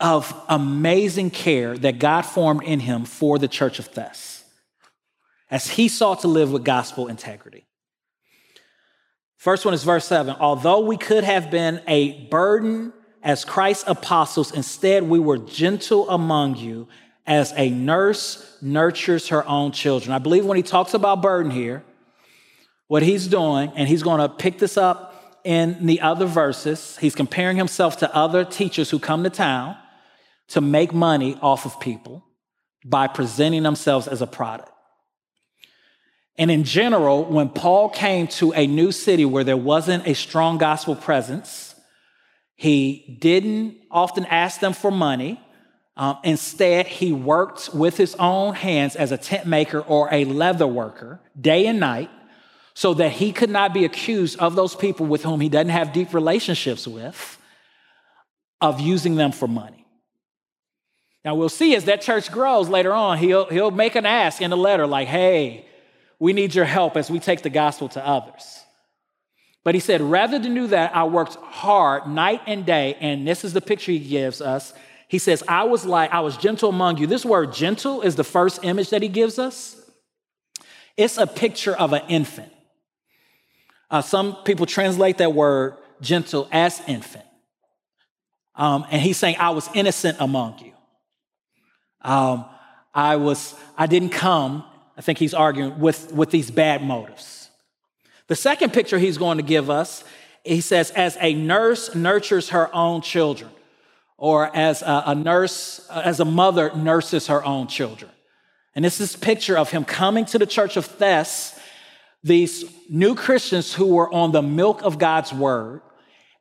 of 0.00 0.34
amazing 0.48 1.30
care 1.30 1.76
that 1.76 1.98
God 1.98 2.22
formed 2.22 2.62
in 2.62 2.80
him 2.80 3.04
for 3.04 3.38
the 3.38 3.48
church 3.48 3.78
of 3.78 3.86
Thess 3.86 4.39
as 5.50 5.70
he 5.70 5.88
sought 5.88 6.20
to 6.20 6.28
live 6.28 6.52
with 6.52 6.64
gospel 6.64 7.08
integrity. 7.08 7.66
First 9.36 9.64
one 9.64 9.74
is 9.74 9.84
verse 9.84 10.04
7. 10.04 10.36
Although 10.38 10.80
we 10.80 10.96
could 10.96 11.24
have 11.24 11.50
been 11.50 11.80
a 11.88 12.26
burden 12.26 12.92
as 13.22 13.44
Christ's 13.44 13.84
apostles, 13.86 14.52
instead 14.52 15.02
we 15.02 15.18
were 15.18 15.38
gentle 15.38 16.08
among 16.10 16.56
you 16.56 16.88
as 17.26 17.52
a 17.56 17.70
nurse 17.70 18.56
nurtures 18.60 19.28
her 19.28 19.46
own 19.46 19.72
children. 19.72 20.12
I 20.12 20.18
believe 20.18 20.44
when 20.44 20.56
he 20.56 20.62
talks 20.62 20.94
about 20.94 21.22
burden 21.22 21.50
here, 21.50 21.82
what 22.86 23.02
he's 23.02 23.28
doing, 23.28 23.72
and 23.76 23.88
he's 23.88 24.02
going 24.02 24.20
to 24.20 24.28
pick 24.28 24.58
this 24.58 24.76
up 24.76 25.40
in 25.44 25.86
the 25.86 26.00
other 26.00 26.26
verses, 26.26 26.98
he's 26.98 27.14
comparing 27.14 27.56
himself 27.56 27.98
to 27.98 28.14
other 28.14 28.44
teachers 28.44 28.90
who 28.90 28.98
come 28.98 29.22
to 29.24 29.30
town 29.30 29.76
to 30.48 30.60
make 30.60 30.92
money 30.92 31.38
off 31.40 31.64
of 31.64 31.80
people 31.80 32.24
by 32.84 33.06
presenting 33.06 33.62
themselves 33.62 34.06
as 34.08 34.20
a 34.20 34.26
product. 34.26 34.70
And 36.40 36.50
in 36.50 36.64
general, 36.64 37.26
when 37.26 37.50
Paul 37.50 37.90
came 37.90 38.26
to 38.28 38.54
a 38.54 38.66
new 38.66 38.92
city 38.92 39.26
where 39.26 39.44
there 39.44 39.58
wasn't 39.58 40.06
a 40.06 40.14
strong 40.14 40.56
gospel 40.56 40.96
presence, 40.96 41.74
he 42.56 43.18
didn't 43.20 43.76
often 43.90 44.24
ask 44.24 44.58
them 44.58 44.72
for 44.72 44.90
money. 44.90 45.38
Um, 45.98 46.16
instead, 46.24 46.86
he 46.86 47.12
worked 47.12 47.74
with 47.74 47.98
his 47.98 48.14
own 48.14 48.54
hands 48.54 48.96
as 48.96 49.12
a 49.12 49.18
tent 49.18 49.46
maker 49.46 49.80
or 49.80 50.08
a 50.10 50.24
leather 50.24 50.66
worker 50.66 51.20
day 51.38 51.66
and 51.66 51.78
night 51.78 52.08
so 52.72 52.94
that 52.94 53.12
he 53.12 53.32
could 53.32 53.50
not 53.50 53.74
be 53.74 53.84
accused 53.84 54.38
of 54.38 54.56
those 54.56 54.74
people 54.74 55.04
with 55.04 55.22
whom 55.22 55.40
he 55.40 55.50
doesn't 55.50 55.68
have 55.68 55.92
deep 55.92 56.14
relationships 56.14 56.88
with 56.88 57.36
of 58.62 58.80
using 58.80 59.16
them 59.16 59.32
for 59.32 59.46
money. 59.46 59.84
Now 61.22 61.34
we'll 61.34 61.50
see 61.50 61.74
as 61.74 61.84
that 61.84 62.00
church 62.00 62.32
grows 62.32 62.70
later 62.70 62.94
on, 62.94 63.18
he'll, 63.18 63.44
he'll 63.50 63.70
make 63.70 63.94
an 63.94 64.06
ask 64.06 64.40
in 64.40 64.50
a 64.52 64.56
letter 64.56 64.86
like, 64.86 65.06
hey, 65.06 65.66
we 66.20 66.32
need 66.32 66.54
your 66.54 66.66
help 66.66 66.96
as 66.96 67.10
we 67.10 67.18
take 67.18 67.42
the 67.42 67.50
gospel 67.50 67.88
to 67.88 68.06
others. 68.06 68.60
But 69.64 69.74
he 69.74 69.80
said, 69.80 70.00
rather 70.00 70.38
than 70.38 70.54
do 70.54 70.68
that, 70.68 70.94
I 70.94 71.04
worked 71.04 71.34
hard 71.36 72.06
night 72.06 72.42
and 72.46 72.64
day. 72.64 72.96
And 73.00 73.26
this 73.26 73.44
is 73.44 73.52
the 73.52 73.60
picture 73.60 73.90
he 73.90 73.98
gives 73.98 74.40
us. 74.40 74.72
He 75.08 75.18
says, 75.18 75.42
I 75.48 75.64
was 75.64 75.84
like, 75.84 76.12
I 76.12 76.20
was 76.20 76.36
gentle 76.36 76.68
among 76.68 76.98
you. 76.98 77.06
This 77.06 77.24
word 77.24 77.52
gentle 77.52 78.02
is 78.02 78.14
the 78.14 78.24
first 78.24 78.60
image 78.62 78.90
that 78.90 79.02
he 79.02 79.08
gives 79.08 79.38
us. 79.38 79.76
It's 80.96 81.18
a 81.18 81.26
picture 81.26 81.74
of 81.74 81.92
an 81.92 82.02
infant. 82.08 82.52
Uh, 83.90 84.02
some 84.02 84.36
people 84.44 84.66
translate 84.66 85.18
that 85.18 85.34
word 85.34 85.74
gentle 86.00 86.48
as 86.52 86.80
infant. 86.86 87.24
Um, 88.54 88.86
and 88.90 89.00
he's 89.00 89.16
saying, 89.16 89.36
I 89.38 89.50
was 89.50 89.68
innocent 89.74 90.18
among 90.20 90.58
you. 90.58 90.72
Um, 92.02 92.44
I 92.94 93.16
was, 93.16 93.54
I 93.76 93.86
didn't 93.86 94.10
come, 94.10 94.64
I 95.00 95.02
think 95.02 95.16
he's 95.16 95.32
arguing, 95.32 95.78
with, 95.78 96.12
with 96.12 96.30
these 96.30 96.50
bad 96.50 96.82
motives. 96.82 97.48
The 98.26 98.36
second 98.36 98.74
picture 98.74 98.98
he's 98.98 99.16
going 99.16 99.38
to 99.38 99.42
give 99.42 99.70
us, 99.70 100.04
he 100.44 100.60
says, 100.60 100.90
as 100.90 101.16
a 101.22 101.32
nurse 101.32 101.94
nurtures 101.94 102.50
her 102.50 102.68
own 102.74 103.00
children, 103.00 103.50
or 104.18 104.54
as 104.54 104.82
a, 104.82 105.04
a 105.06 105.14
nurse, 105.14 105.88
as 105.88 106.20
a 106.20 106.26
mother 106.26 106.70
nurses 106.76 107.28
her 107.28 107.42
own 107.42 107.66
children. 107.66 108.10
And 108.74 108.84
this 108.84 109.00
is 109.00 109.16
picture 109.16 109.56
of 109.56 109.70
him 109.70 109.86
coming 109.86 110.26
to 110.26 110.38
the 110.38 110.44
church 110.44 110.76
of 110.76 110.84
Thess 110.84 111.58
these 112.22 112.66
new 112.90 113.14
Christians 113.14 113.72
who 113.72 113.86
were 113.86 114.12
on 114.12 114.32
the 114.32 114.42
milk 114.42 114.82
of 114.82 114.98
God's 114.98 115.32
word 115.32 115.80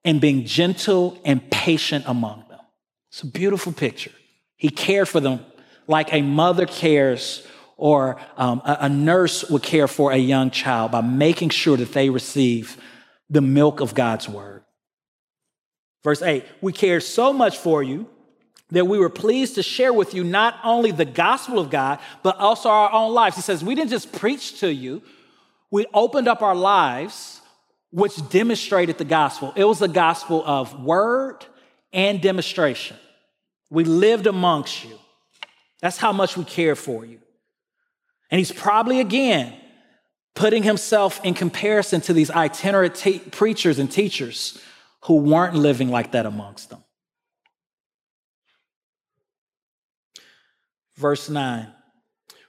and 0.04 0.20
being 0.20 0.44
gentle 0.44 1.18
and 1.24 1.50
patient 1.50 2.04
among 2.08 2.44
them. 2.50 2.60
It's 3.08 3.22
a 3.22 3.26
beautiful 3.26 3.72
picture. 3.72 4.12
He 4.58 4.68
cared 4.68 5.08
for 5.08 5.22
them 5.22 5.46
like 5.88 6.12
a 6.12 6.22
mother 6.22 6.66
cares 6.66 7.48
or 7.80 8.20
um, 8.36 8.62
a, 8.66 8.78
a 8.82 8.90
nurse 8.90 9.50
would 9.50 9.64
care 9.64 9.88
for 9.88 10.12
a 10.12 10.18
young 10.18 10.52
child 10.52 10.92
by 10.92 11.02
making 11.02 11.50
sure 11.50 11.78
that 11.78 11.94
they 11.94 12.10
receive 12.10 12.78
the 13.30 13.42
milk 13.42 13.80
of 13.80 13.96
God's 13.96 14.28
word. 14.28 14.64
Verse 16.04 16.22
8, 16.22 16.46
we 16.62 16.74
cared 16.74 17.04
so 17.04 17.32
much 17.32 17.58
for 17.58 17.82
you 17.82 18.08
that 18.72 18.86
we 18.86 19.00
were 19.00 19.10
pleased 19.10 19.56
to 19.56 19.64
share 19.64 19.94
with 19.94 20.14
you 20.14 20.24
not 20.24 20.56
only 20.64 20.92
the 20.92 21.06
gospel 21.06 21.58
of 21.58 21.70
God, 21.70 22.00
but 22.22 22.38
also 22.38 22.70
our 22.70 22.92
own 22.92 23.14
lives. 23.14 23.36
He 23.36 23.42
says, 23.42 23.64
We 23.64 23.76
didn't 23.76 23.90
just 23.90 24.12
preach 24.12 24.60
to 24.60 24.72
you, 24.72 25.02
we 25.72 25.86
opened 25.94 26.28
up 26.28 26.42
our 26.42 26.56
lives, 26.56 27.42
which 27.92 28.14
demonstrated 28.30 28.98
the 28.98 29.06
gospel. 29.06 29.54
It 29.56 29.64
was 29.64 29.82
a 29.82 29.88
gospel 29.88 30.44
of 30.46 30.84
word 30.84 31.46
and 31.94 32.22
demonstration. 32.22 32.98
We 33.70 33.84
lived 33.86 34.28
amongst 34.28 34.84
you. 34.84 34.98
That's 35.82 35.98
how 35.98 36.12
much 36.12 36.36
we 36.36 36.44
care 36.44 36.76
for 36.76 37.06
you. 37.06 37.20
And 38.32 38.40
he's 38.40 38.52
probably 38.52 39.00
again 39.00 39.54
putting 40.36 40.64
himself 40.64 41.20
in 41.24 41.34
comparison 41.34 42.02
to 42.02 42.14
these 42.14 42.32
itinerant 42.32 43.32
preachers 43.32 43.80
and 43.80 43.92
teachers 43.92 44.58
who 45.04 45.16
weren't 45.16 45.56
living 45.56 45.90
like 45.90 46.12
that 46.12 46.26
amongst 46.26 46.70
them. 46.70 46.84
Verse 50.96 51.30
9 51.30 51.68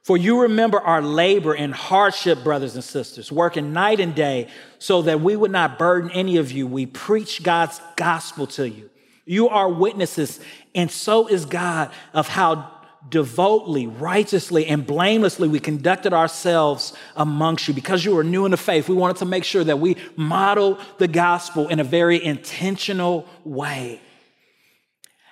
For 0.02 0.16
you 0.16 0.42
remember 0.42 0.80
our 0.80 1.00
labor 1.00 1.54
and 1.54 1.74
hardship, 1.74 2.42
brothers 2.42 2.74
and 2.74 2.84
sisters, 2.84 3.32
working 3.32 3.72
night 3.72 4.00
and 4.00 4.14
day 4.14 4.48
so 4.78 5.02
that 5.02 5.20
we 5.20 5.36
would 5.36 5.52
not 5.52 5.78
burden 5.78 6.10
any 6.10 6.36
of 6.36 6.52
you. 6.52 6.66
We 6.66 6.86
preach 6.86 7.42
God's 7.42 7.80
gospel 7.96 8.46
to 8.48 8.68
you. 8.68 8.90
You 9.24 9.48
are 9.48 9.68
witnesses, 9.68 10.40
and 10.74 10.90
so 10.90 11.28
is 11.28 11.44
God, 11.44 11.92
of 12.12 12.26
how 12.26 12.79
devotedly, 13.09 13.86
righteously, 13.86 14.66
and 14.66 14.86
blamelessly 14.86 15.48
we 15.48 15.59
conducted 15.59 16.12
ourselves 16.12 16.92
amongst 17.16 17.66
you. 17.66 17.74
Because 17.74 18.05
you 18.05 18.14
were 18.14 18.24
new 18.24 18.44
in 18.44 18.51
the 18.51 18.57
faith, 18.57 18.88
we 18.88 18.94
wanted 18.94 19.16
to 19.16 19.24
make 19.24 19.44
sure 19.44 19.64
that 19.64 19.78
we 19.78 19.96
modeled 20.16 20.80
the 20.98 21.09
gospel 21.09 21.68
in 21.68 21.80
a 21.80 21.84
very 21.84 22.22
intentional 22.22 23.26
way. 23.44 24.01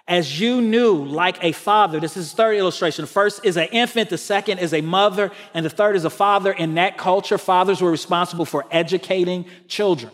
As 0.07 0.41
you 0.41 0.62
knew, 0.62 1.05
like 1.05 1.37
a 1.45 1.53
father, 1.53 2.01
this 2.01 2.16
is 2.16 2.31
the 2.31 2.37
third 2.37 2.57
illustration. 2.57 3.03
The 3.03 3.11
first 3.11 3.45
is 3.45 3.59
an 3.59 3.69
infant, 3.73 4.09
the 4.09 4.16
second 4.16 4.59
is 4.59 4.73
a 4.73 4.81
mother, 4.81 5.31
and 5.53 5.66
the 5.66 5.71
third 5.71 5.97
is 5.97 6.07
a 6.07 6.11
father. 6.11 6.51
In 6.51 6.77
that 6.77 6.97
culture, 6.97 7.37
fathers 7.37 7.83
were 7.83 7.91
responsible 7.91 8.47
for 8.47 8.64
educating 8.71 9.45
children. 9.69 10.11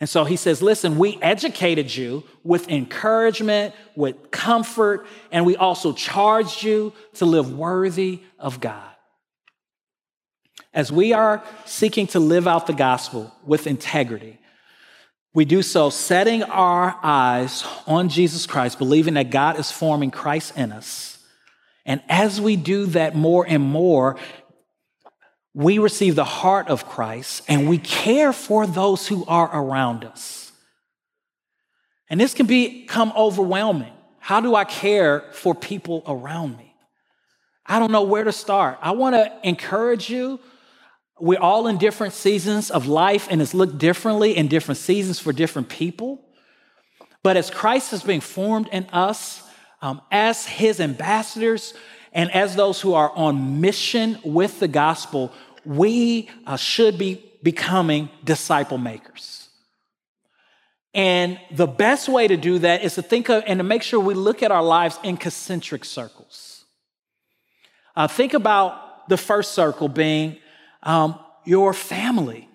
And 0.00 0.08
so 0.08 0.24
he 0.24 0.36
says, 0.36 0.62
listen, 0.62 0.96
we 0.96 1.18
educated 1.20 1.94
you 1.94 2.22
with 2.44 2.68
encouragement, 2.68 3.74
with 3.96 4.30
comfort, 4.30 5.06
and 5.32 5.44
we 5.44 5.56
also 5.56 5.92
charged 5.92 6.62
you 6.62 6.92
to 7.14 7.24
live 7.24 7.52
worthy 7.52 8.20
of 8.38 8.60
God. 8.60 8.90
As 10.72 10.92
we 10.92 11.12
are 11.12 11.42
seeking 11.64 12.06
to 12.08 12.20
live 12.20 12.46
out 12.46 12.68
the 12.68 12.72
gospel 12.72 13.34
with 13.44 13.66
integrity, 13.66 14.38
we 15.34 15.44
do 15.44 15.62
so 15.62 15.90
setting 15.90 16.44
our 16.44 16.96
eyes 17.02 17.64
on 17.86 18.08
Jesus 18.08 18.46
Christ, 18.46 18.78
believing 18.78 19.14
that 19.14 19.30
God 19.30 19.58
is 19.58 19.72
forming 19.72 20.10
Christ 20.10 20.56
in 20.56 20.70
us. 20.70 21.18
And 21.84 22.02
as 22.08 22.40
we 22.40 22.56
do 22.56 22.86
that 22.86 23.16
more 23.16 23.46
and 23.48 23.62
more, 23.62 24.16
we 25.58 25.80
receive 25.80 26.14
the 26.14 26.24
heart 26.24 26.68
of 26.68 26.86
Christ 26.86 27.42
and 27.48 27.68
we 27.68 27.78
care 27.78 28.32
for 28.32 28.64
those 28.64 29.08
who 29.08 29.24
are 29.26 29.50
around 29.52 30.04
us. 30.04 30.52
And 32.08 32.20
this 32.20 32.32
can 32.32 32.46
become 32.46 33.12
overwhelming. 33.16 33.92
How 34.20 34.40
do 34.40 34.54
I 34.54 34.62
care 34.62 35.24
for 35.32 35.56
people 35.56 36.04
around 36.06 36.56
me? 36.56 36.72
I 37.66 37.80
don't 37.80 37.90
know 37.90 38.04
where 38.04 38.22
to 38.22 38.30
start. 38.30 38.78
I 38.80 38.92
want 38.92 39.16
to 39.16 39.32
encourage 39.42 40.08
you. 40.08 40.38
We're 41.18 41.40
all 41.40 41.66
in 41.66 41.76
different 41.76 42.14
seasons 42.14 42.70
of 42.70 42.86
life, 42.86 43.26
and 43.28 43.42
it's 43.42 43.52
looked 43.52 43.78
differently 43.78 44.36
in 44.36 44.46
different 44.46 44.78
seasons 44.78 45.18
for 45.18 45.32
different 45.32 45.68
people. 45.68 46.24
But 47.24 47.36
as 47.36 47.50
Christ 47.50 47.92
is 47.92 48.04
being 48.04 48.20
formed 48.20 48.68
in 48.68 48.84
us, 48.92 49.42
um, 49.82 50.02
as 50.12 50.46
his 50.46 50.78
ambassadors, 50.78 51.74
and 52.12 52.32
as 52.32 52.56
those 52.56 52.80
who 52.80 52.94
are 52.94 53.10
on 53.10 53.60
mission 53.60 54.18
with 54.24 54.60
the 54.60 54.68
gospel, 54.68 55.32
we 55.64 56.28
uh, 56.46 56.56
should 56.56 56.98
be 56.98 57.22
becoming 57.42 58.08
disciple 58.24 58.78
makers. 58.78 59.48
And 60.94 61.38
the 61.50 61.66
best 61.66 62.08
way 62.08 62.26
to 62.26 62.36
do 62.36 62.58
that 62.60 62.82
is 62.82 62.94
to 62.94 63.02
think 63.02 63.28
of 63.28 63.44
and 63.46 63.58
to 63.58 63.64
make 63.64 63.82
sure 63.82 64.00
we 64.00 64.14
look 64.14 64.42
at 64.42 64.50
our 64.50 64.62
lives 64.62 64.98
in 65.04 65.16
concentric 65.16 65.84
circles. 65.84 66.64
Uh, 67.94 68.08
think 68.08 68.34
about 68.34 69.08
the 69.08 69.16
first 69.16 69.52
circle 69.52 69.88
being 69.88 70.38
um, 70.82 71.18
your 71.44 71.72
family. 71.72 72.48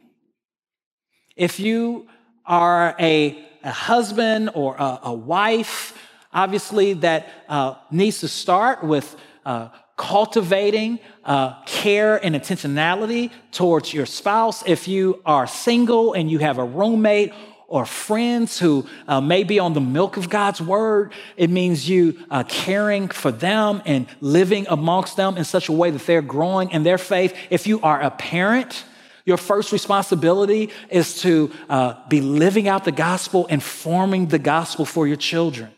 If 1.35 1.59
you 1.59 2.07
are 2.45 2.95
a, 2.99 3.43
a 3.63 3.71
husband 3.71 4.51
or 4.53 4.75
a, 4.77 4.99
a, 5.03 5.13
wife, 5.13 5.97
obviously 6.33 6.93
that 6.93 7.29
uh, 7.47 7.75
needs 7.91 8.19
to 8.19 8.27
start 8.27 8.83
with 8.83 9.15
uh, 9.45 9.69
cultivating 9.97 10.99
uh, 11.23 11.61
care 11.65 12.23
and 12.23 12.35
intentionality 12.35 13.31
towards 13.51 13.93
your 13.93 14.05
spouse. 14.05 14.63
If 14.65 14.87
you 14.87 15.21
are 15.25 15.47
single 15.47 16.13
and 16.13 16.29
you 16.29 16.39
have 16.39 16.57
a 16.57 16.63
roommate 16.63 17.33
or 17.67 17.85
friends 17.85 18.59
who 18.59 18.85
uh, 19.07 19.19
may 19.19 19.43
be 19.43 19.57
on 19.57 19.73
the 19.73 19.81
milk 19.81 20.15
of 20.17 20.29
God's 20.29 20.61
word, 20.61 21.11
it 21.37 21.49
means 21.49 21.89
you 21.89 22.23
uh, 22.29 22.43
caring 22.43 23.07
for 23.07 23.31
them 23.31 23.81
and 23.85 24.05
living 24.21 24.67
amongst 24.69 25.17
them 25.17 25.37
in 25.37 25.43
such 25.43 25.69
a 25.69 25.71
way 25.71 25.89
that 25.89 26.05
they're 26.05 26.21
growing 26.21 26.69
in 26.71 26.83
their 26.83 26.99
faith. 26.99 27.35
If 27.49 27.65
you 27.65 27.81
are 27.81 27.99
a 27.99 28.11
parent, 28.11 28.85
your 29.25 29.37
first 29.37 29.71
responsibility 29.71 30.69
is 30.89 31.21
to 31.21 31.51
uh, 31.67 31.95
be 32.09 32.21
living 32.21 32.67
out 32.67 32.83
the 32.83 32.91
gospel 32.91 33.47
and 33.49 33.63
forming 33.63 34.27
the 34.27 34.39
gospel 34.39 34.85
for 34.85 35.07
your 35.07 35.17
children. 35.17 35.72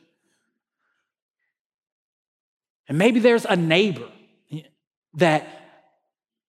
And 2.88 2.98
maybe 2.98 3.20
there's 3.20 3.46
a 3.46 3.56
neighbor 3.56 4.08
that 5.16 5.48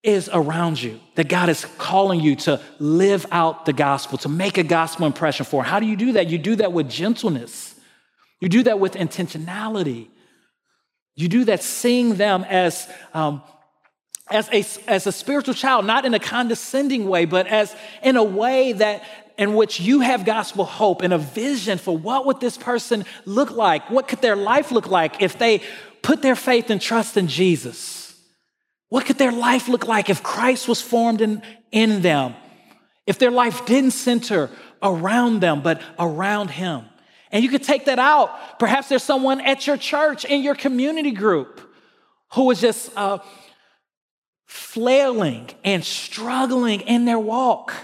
is 0.03 0.31
around 0.33 0.81
you, 0.81 1.01
that 1.17 1.29
God 1.29 1.49
is 1.49 1.65
calling 1.79 2.21
you 2.21 2.37
to 2.37 2.61
live 2.79 3.27
out 3.33 3.67
the 3.67 3.73
gospel, 3.73 4.19
to 4.19 4.29
make 4.29 4.57
a 4.57 4.63
gospel 4.63 5.07
impression 5.07 5.45
for. 5.45 5.65
How 5.65 5.81
do 5.81 5.87
you 5.87 5.97
do 5.97 6.13
that? 6.13 6.29
You 6.29 6.39
do 6.39 6.57
that 6.57 6.73
with 6.73 6.89
gentleness, 6.89 7.75
you 8.41 8.49
do 8.49 8.63
that 8.65 8.79
with 8.79 8.95
intentionality. 8.95 10.09
You 11.19 11.29
do 11.29 11.45
that 11.45 11.63
seeing 11.63 12.17
them 12.17 12.45
as, 12.45 12.87
um, 13.15 13.43
as, 14.31 14.51
a, 14.53 14.63
as 14.87 15.07
a 15.07 15.13
spiritual 15.13 15.55
child, 15.55 15.87
not 15.87 16.05
in 16.05 16.13
a 16.13 16.19
condescending 16.19 17.09
way, 17.09 17.25
but 17.25 17.47
as 17.47 17.75
in 18.03 18.17
a 18.17 18.23
way 18.23 18.75
that 18.75 19.03
in 19.39 19.55
which 19.55 19.81
you 19.81 20.01
have 20.01 20.27
gospel 20.27 20.67
hope 20.67 21.01
and 21.01 21.15
a 21.15 21.19
vision 21.19 21.79
for 21.79 21.97
what 21.97 22.27
would 22.27 22.41
this 22.41 22.59
person 22.59 23.07
look 23.25 23.51
like? 23.51 23.91
What 23.91 24.09
could 24.09 24.21
their 24.21 24.37
life 24.37 24.71
look 24.71 24.89
like 24.89 25.23
if 25.23 25.39
they 25.39 25.63
put 26.07 26.23
their 26.23 26.37
faith 26.37 26.71
and 26.71 26.81
trust 26.81 27.17
in 27.17 27.27
Jesus? 27.27 28.15
What 28.91 29.07
could 29.07 29.19
their 29.19 29.33
life 29.33 29.67
look 29.67 29.89
like 29.89 30.09
if 30.09 30.23
Christ 30.23 30.69
was 30.69 30.81
formed 30.81 31.21
in, 31.21 31.43
in 31.73 32.01
them? 32.01 32.37
If 33.07 33.19
their 33.19 33.33
life 33.33 33.67
didn't 33.67 33.91
center 33.91 34.49
around 34.81 35.41
them, 35.41 35.63
but 35.63 35.83
around 35.99 36.53
Him? 36.53 36.85
And 37.33 37.43
you 37.43 37.51
could 37.51 37.65
take 37.65 37.87
that 37.87 37.99
out. 37.99 38.61
Perhaps 38.61 38.89
there's 38.89 39.03
someone 39.03 39.41
at 39.41 39.67
your 39.67 39.77
church, 39.77 40.25
in 40.25 40.45
your 40.45 40.55
community 40.55 41.11
group, 41.11 41.61
who 42.35 42.49
is 42.53 42.61
just 42.61 42.97
uh, 42.97 43.19
flailing 44.47 45.51
and 45.65 45.85
struggling 45.85 46.83
in 46.83 47.05
their 47.05 47.19
walk. 47.19 47.75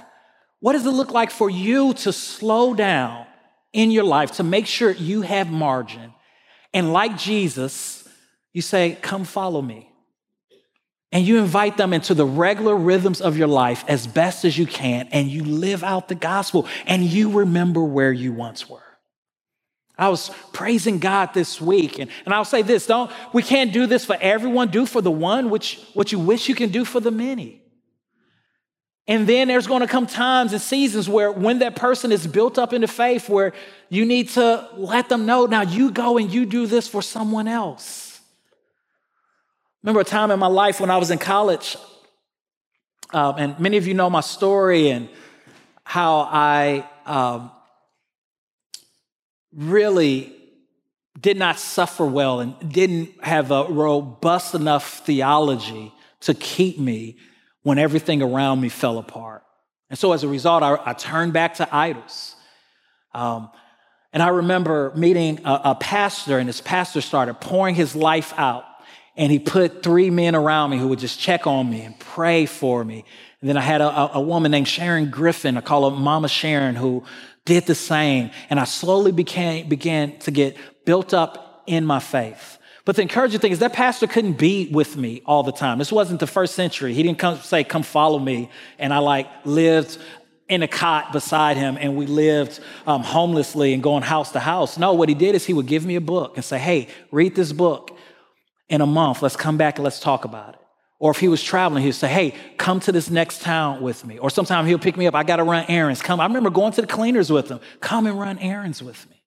What 0.61 0.75
does 0.75 0.87
it 0.87 0.91
look 0.91 1.11
like 1.11 1.33
for 1.33 1.51
you 1.51 1.93
to 1.95 2.13
slow 2.13 2.73
down 2.73 3.27
in 3.73 3.91
your 3.91 4.05
life 4.05 4.31
to 4.33 4.45
make 4.45 4.69
sure 4.69 4.93
you 4.93 5.23
have 5.23 5.51
margin? 5.51 6.15
And 6.73 6.93
like 6.93 7.19
Jesus, 7.19 8.02
you 8.53 8.63
say, 8.63 8.99
Come 9.03 9.25
follow 9.25 9.63
me 9.63 9.93
and 11.13 11.27
you 11.27 11.39
invite 11.39 11.77
them 11.77 11.93
into 11.93 12.15
the 12.15 12.25
regular 12.25 12.75
rhythms 12.75 13.21
of 13.21 13.37
your 13.37 13.47
life 13.47 13.85
as 13.87 14.07
best 14.07 14.47
as 14.47 14.57
you 14.57 14.67
can, 14.67 15.09
and 15.13 15.29
you 15.29 15.45
live 15.45 15.85
out 15.85 16.09
the 16.09 16.15
gospel, 16.15 16.67
and 16.87 17.05
you 17.05 17.31
remember 17.31 17.85
where 17.85 18.13
you 18.13 18.33
once 18.33 18.69
were. 18.69 18.81
I 19.99 20.09
was 20.09 20.31
praising 20.55 20.99
God 20.99 21.35
this 21.35 21.61
week, 21.61 21.99
and, 21.99 22.11
and 22.25 22.33
I'll 22.33 22.47
say 22.47 22.63
this 22.63 22.87
don't 22.87 23.11
we 23.35 23.43
can't 23.43 23.75
do 23.75 23.87
this 23.87 24.07
for 24.07 24.17
everyone, 24.21 24.69
do 24.69 24.87
for 24.87 25.03
the 25.03 25.11
one 25.11 25.51
which 25.51 25.79
what 25.93 26.11
you 26.11 26.19
wish 26.19 26.49
you 26.49 26.55
can 26.55 26.71
do 26.71 26.85
for 26.85 26.99
the 26.99 27.11
many. 27.11 27.61
And 29.07 29.27
then 29.27 29.49
there's 29.49 29.67
going 29.67 29.81
to 29.81 29.89
come 29.89 30.07
times 30.07 30.53
and 30.53 30.63
seasons 30.63 31.09
where 31.09 31.31
when 31.31 31.59
that 31.59 31.77
person 31.77 32.13
is 32.13 32.27
built 32.27 32.57
up 32.57 32.73
into 32.73 32.87
faith, 32.87 33.29
where 33.29 33.53
you 33.91 34.07
need 34.07 34.31
to 34.31 34.69
let 34.77 35.09
them 35.09 35.27
know, 35.27 35.45
now 35.45 35.63
you 35.63 35.91
go 35.91 36.19
and 36.19 36.33
you 36.33 36.47
do 36.47 36.67
this 36.67 36.89
for 36.89 37.03
someone 37.03 37.49
else. 37.49 38.02
Remember 39.83 40.01
a 40.01 40.05
time 40.05 40.31
in 40.31 40.39
my 40.39 40.47
life 40.47 40.81
when 40.81 40.91
I 40.91 40.97
was 40.97 41.11
in 41.11 41.19
college, 41.19 41.77
Um, 43.15 43.35
and 43.37 43.59
many 43.61 43.77
of 43.77 43.87
you 43.87 43.95
know 43.95 44.09
my 44.09 44.23
story 44.23 44.89
and 44.89 45.09
how 45.85 46.21
I 46.33 46.89
um, 47.05 47.51
really 49.55 50.33
did 51.21 51.37
not 51.37 51.59
suffer 51.59 52.07
well 52.07 52.41
and 52.41 52.55
didn't 52.73 53.23
have 53.23 53.51
a 53.51 53.65
robust 53.65 54.55
enough 54.55 55.05
theology 55.05 55.93
to 56.21 56.33
keep 56.33 56.79
me 56.79 57.17
when 57.63 57.79
everything 57.79 58.23
around 58.23 58.61
me 58.61 58.71
fell 58.71 58.99
apart. 58.99 59.43
And 59.91 59.99
so 59.99 60.13
as 60.13 60.25
a 60.25 60.29
result, 60.29 60.63
I, 60.63 60.79
I 60.87 60.95
turned 60.95 61.35
back 61.35 61.55
to 61.57 61.69
idols. 61.71 62.35
Um, 63.13 63.51
and 64.13 64.23
I 64.23 64.29
remember 64.29 64.93
meeting 64.97 65.41
a, 65.45 65.61
a 65.65 65.75
pastor, 65.75 66.39
and 66.39 66.49
this 66.49 66.63
pastor 66.63 67.03
started 67.03 67.35
pouring 67.35 67.75
his 67.75 67.95
life 67.95 68.33
out. 68.39 68.65
And 69.17 69.31
he 69.31 69.39
put 69.39 69.83
three 69.83 70.11
men 70.11 70.35
around 70.35 70.71
me 70.71 70.79
who 70.79 70.89
would 70.89 70.99
just 70.99 71.21
check 71.21 71.47
on 71.47 71.69
me 71.69 71.83
and 71.83 71.99
pray 71.99 72.47
for 72.47 72.85
me. 72.85 73.05
And 73.41 73.49
then 73.49 73.57
I 73.57 73.61
had 73.61 73.81
a, 73.81 74.15
a 74.15 74.21
woman 74.21 74.51
named 74.51 74.69
Sharon 74.69 75.11
Griffin, 75.11 75.57
I 75.57 75.61
call 75.61 75.91
her 75.91 75.97
Mama 75.97 76.29
Sharon, 76.29 76.77
who 76.77 77.05
did 77.45 77.67
the 77.67 77.75
same. 77.75 78.31
And 78.49 78.59
I 78.59 78.65
slowly 78.65 79.13
became, 79.13 79.69
began 79.69 80.19
to 80.21 80.31
get 80.31 80.57
built 80.85 81.13
up 81.13 81.65
in 81.67 81.85
my 81.85 81.99
faith. 81.99 82.59
But 82.85 82.97
the 82.97 83.03
encouraging 83.03 83.41
thing 83.41 83.53
is 83.53 83.61
that 83.61 83.73
pastor 83.73 84.07
couldn't 84.07 84.39
be 84.39 84.69
with 84.73 84.97
me 84.97 85.23
all 85.25 85.43
the 85.43 85.53
time. 85.53 85.79
This 85.79 85.93
wasn't 85.93 86.19
the 86.19 86.27
first 86.27 86.55
century. 86.55 86.95
He 86.95 87.03
didn't 87.03 87.19
come 87.19 87.39
say, 87.39 87.63
come 87.63 87.83
follow 87.83 88.19
me. 88.19 88.51
And 88.79 88.93
I 88.93 88.99
like 88.99 89.29
lived 89.45 89.99
in 90.49 90.63
a 90.63 90.69
cot 90.69 91.13
beside 91.13 91.57
him 91.57 91.79
and 91.81 91.97
we 91.97 92.07
lived 92.07 92.61
um, 92.87 93.03
homelessly 93.03 93.73
and 93.73 93.83
going 93.83 94.03
house 94.03 94.33
to 94.33 94.41
house. 94.41 94.79
No, 94.79 94.93
what 94.95 95.09
he 95.09 95.15
did 95.15 95.35
is 95.35 95.47
he 95.47 95.55
would 95.55 95.67
give 95.67 95.87
me 95.87 95.97
a 95.97 96.01
book 96.01 96.37
and 96.37 96.45
say, 96.45 96.59
hey, 96.59 96.89
read 97.11 97.35
this 97.35 97.53
book 97.53 97.97
in 98.69 98.81
a 98.81 98.87
month. 98.87 99.23
Let's 99.23 99.37
come 99.37 99.57
back 99.57 99.77
and 99.77 99.85
let's 99.85 100.01
talk 100.01 100.25
about 100.25 100.55
it. 100.55 100.61
Or 100.99 101.11
if 101.11 101.19
he 101.19 101.27
was 101.27 101.43
traveling, 101.43 101.83
he'd 101.83 101.93
say, 101.93 102.07
Hey, 102.07 102.35
come 102.59 102.79
to 102.81 102.93
this 102.93 103.11
next 103.11 103.43
town 103.43 103.83
with 103.83 104.07
me. 104.07 104.19
Or 104.19 104.31
sometimes 104.31 104.69
he'll 104.69 104.79
pick 104.79 104.97
me 104.97 105.07
up. 105.09 105.17
I 105.17 105.25
got 105.25 105.37
to 105.37 105.45
run 105.45 105.65
errands. 105.69 106.01
Come. 106.01 106.21
I 106.21 106.27
remember 106.27 106.49
going 106.49 106.73
to 106.75 106.81
the 106.81 106.87
cleaners 106.87 107.31
with 107.31 107.49
him. 107.49 107.59
Come 107.81 108.07
and 108.07 108.19
run 108.19 108.39
errands 108.39 108.81
with 108.83 109.11
me. 109.11 109.21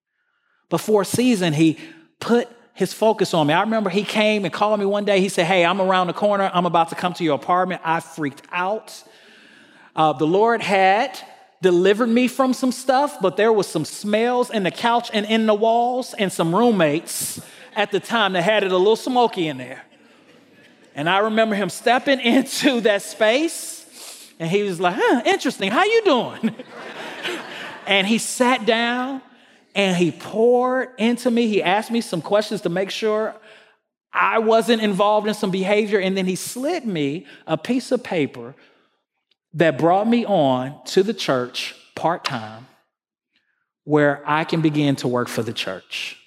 Before 0.70 1.04
season, 1.04 1.52
he 1.52 1.78
put 2.22 2.48
his 2.76 2.94
focus 2.94 3.34
on 3.34 3.48
me. 3.48 3.54
I 3.54 3.62
remember 3.62 3.90
he 3.90 4.04
came 4.04 4.46
and 4.46 4.54
called 4.54 4.80
me 4.80 4.86
one 4.86 5.04
day. 5.04 5.20
He 5.20 5.28
said, 5.28 5.48
Hey, 5.48 5.66
I'm 5.66 5.82
around 5.82 6.08
the 6.08 6.14
corner. 6.14 6.50
I'm 6.54 6.66
about 6.66 6.90
to 6.90 6.96
come 6.96 7.14
to 7.16 7.26
your 7.26 7.36
apartment. 7.36 7.82
I 7.84 8.00
freaked 8.00 8.44
out. 8.54 9.04
Uh, 9.98 10.14
the 10.14 10.28
Lord 10.28 10.62
had 10.62 11.20
delivered 11.62 12.08
me 12.08 12.30
from 12.30 12.54
some 12.54 12.72
stuff, 12.72 13.18
but 13.22 13.36
there 13.36 13.52
was 13.52 13.68
some 13.68 13.84
smells 13.84 14.50
in 14.50 14.64
the 14.64 14.72
couch 14.72 15.10
and 15.12 15.26
in 15.26 15.46
the 15.46 15.54
walls, 15.54 16.14
and 16.14 16.32
some 16.32 16.56
roommates 16.56 17.42
at 17.76 17.92
the 17.92 18.00
time 18.00 18.34
that 18.34 18.44
had 18.44 18.64
it 18.64 18.72
a 18.72 18.78
little 18.78 18.96
smoky 18.96 19.48
in 19.48 19.58
there. 19.58 19.84
And 20.96 21.10
I 21.10 21.20
remember 21.20 21.56
him 21.56 21.70
stepping 21.70 22.20
into 22.22 22.82
that 22.82 23.02
space 23.02 23.76
and 24.40 24.50
he 24.50 24.64
was 24.64 24.80
like, 24.80 24.96
huh, 24.98 25.22
interesting, 25.26 25.72
how 25.72 25.84
you 25.84 26.02
doing? 26.04 26.56
and 27.88 28.06
he 28.06 28.18
sat 28.18 28.66
down 28.66 29.22
and 29.74 29.96
he 29.96 30.12
poured 30.12 30.90
into 30.98 31.32
me. 31.32 31.48
He 31.48 31.64
asked 31.64 31.92
me 31.92 32.02
some 32.02 32.22
questions 32.22 32.62
to 32.62 32.70
make 32.70 32.92
sure 32.92 33.36
I 34.12 34.40
wasn't 34.40 34.82
involved 34.82 35.28
in 35.28 35.34
some 35.34 35.52
behavior. 35.52 36.00
And 36.00 36.18
then 36.18 36.26
he 36.26 36.36
slid 36.36 36.86
me 36.86 37.26
a 37.48 37.58
piece 37.58 37.92
of 37.92 38.04
paper 38.04 38.56
that 39.54 39.78
brought 39.78 40.08
me 40.08 40.26
on 40.26 40.84
to 40.86 41.04
the 41.04 41.14
church 41.14 41.76
part 41.96 42.26
time 42.26 42.68
where 43.86 44.22
I 44.26 44.44
can 44.44 44.62
begin 44.62 44.96
to 44.98 45.08
work 45.08 45.30
for 45.30 45.44
the 45.44 45.54
church. 45.54 46.18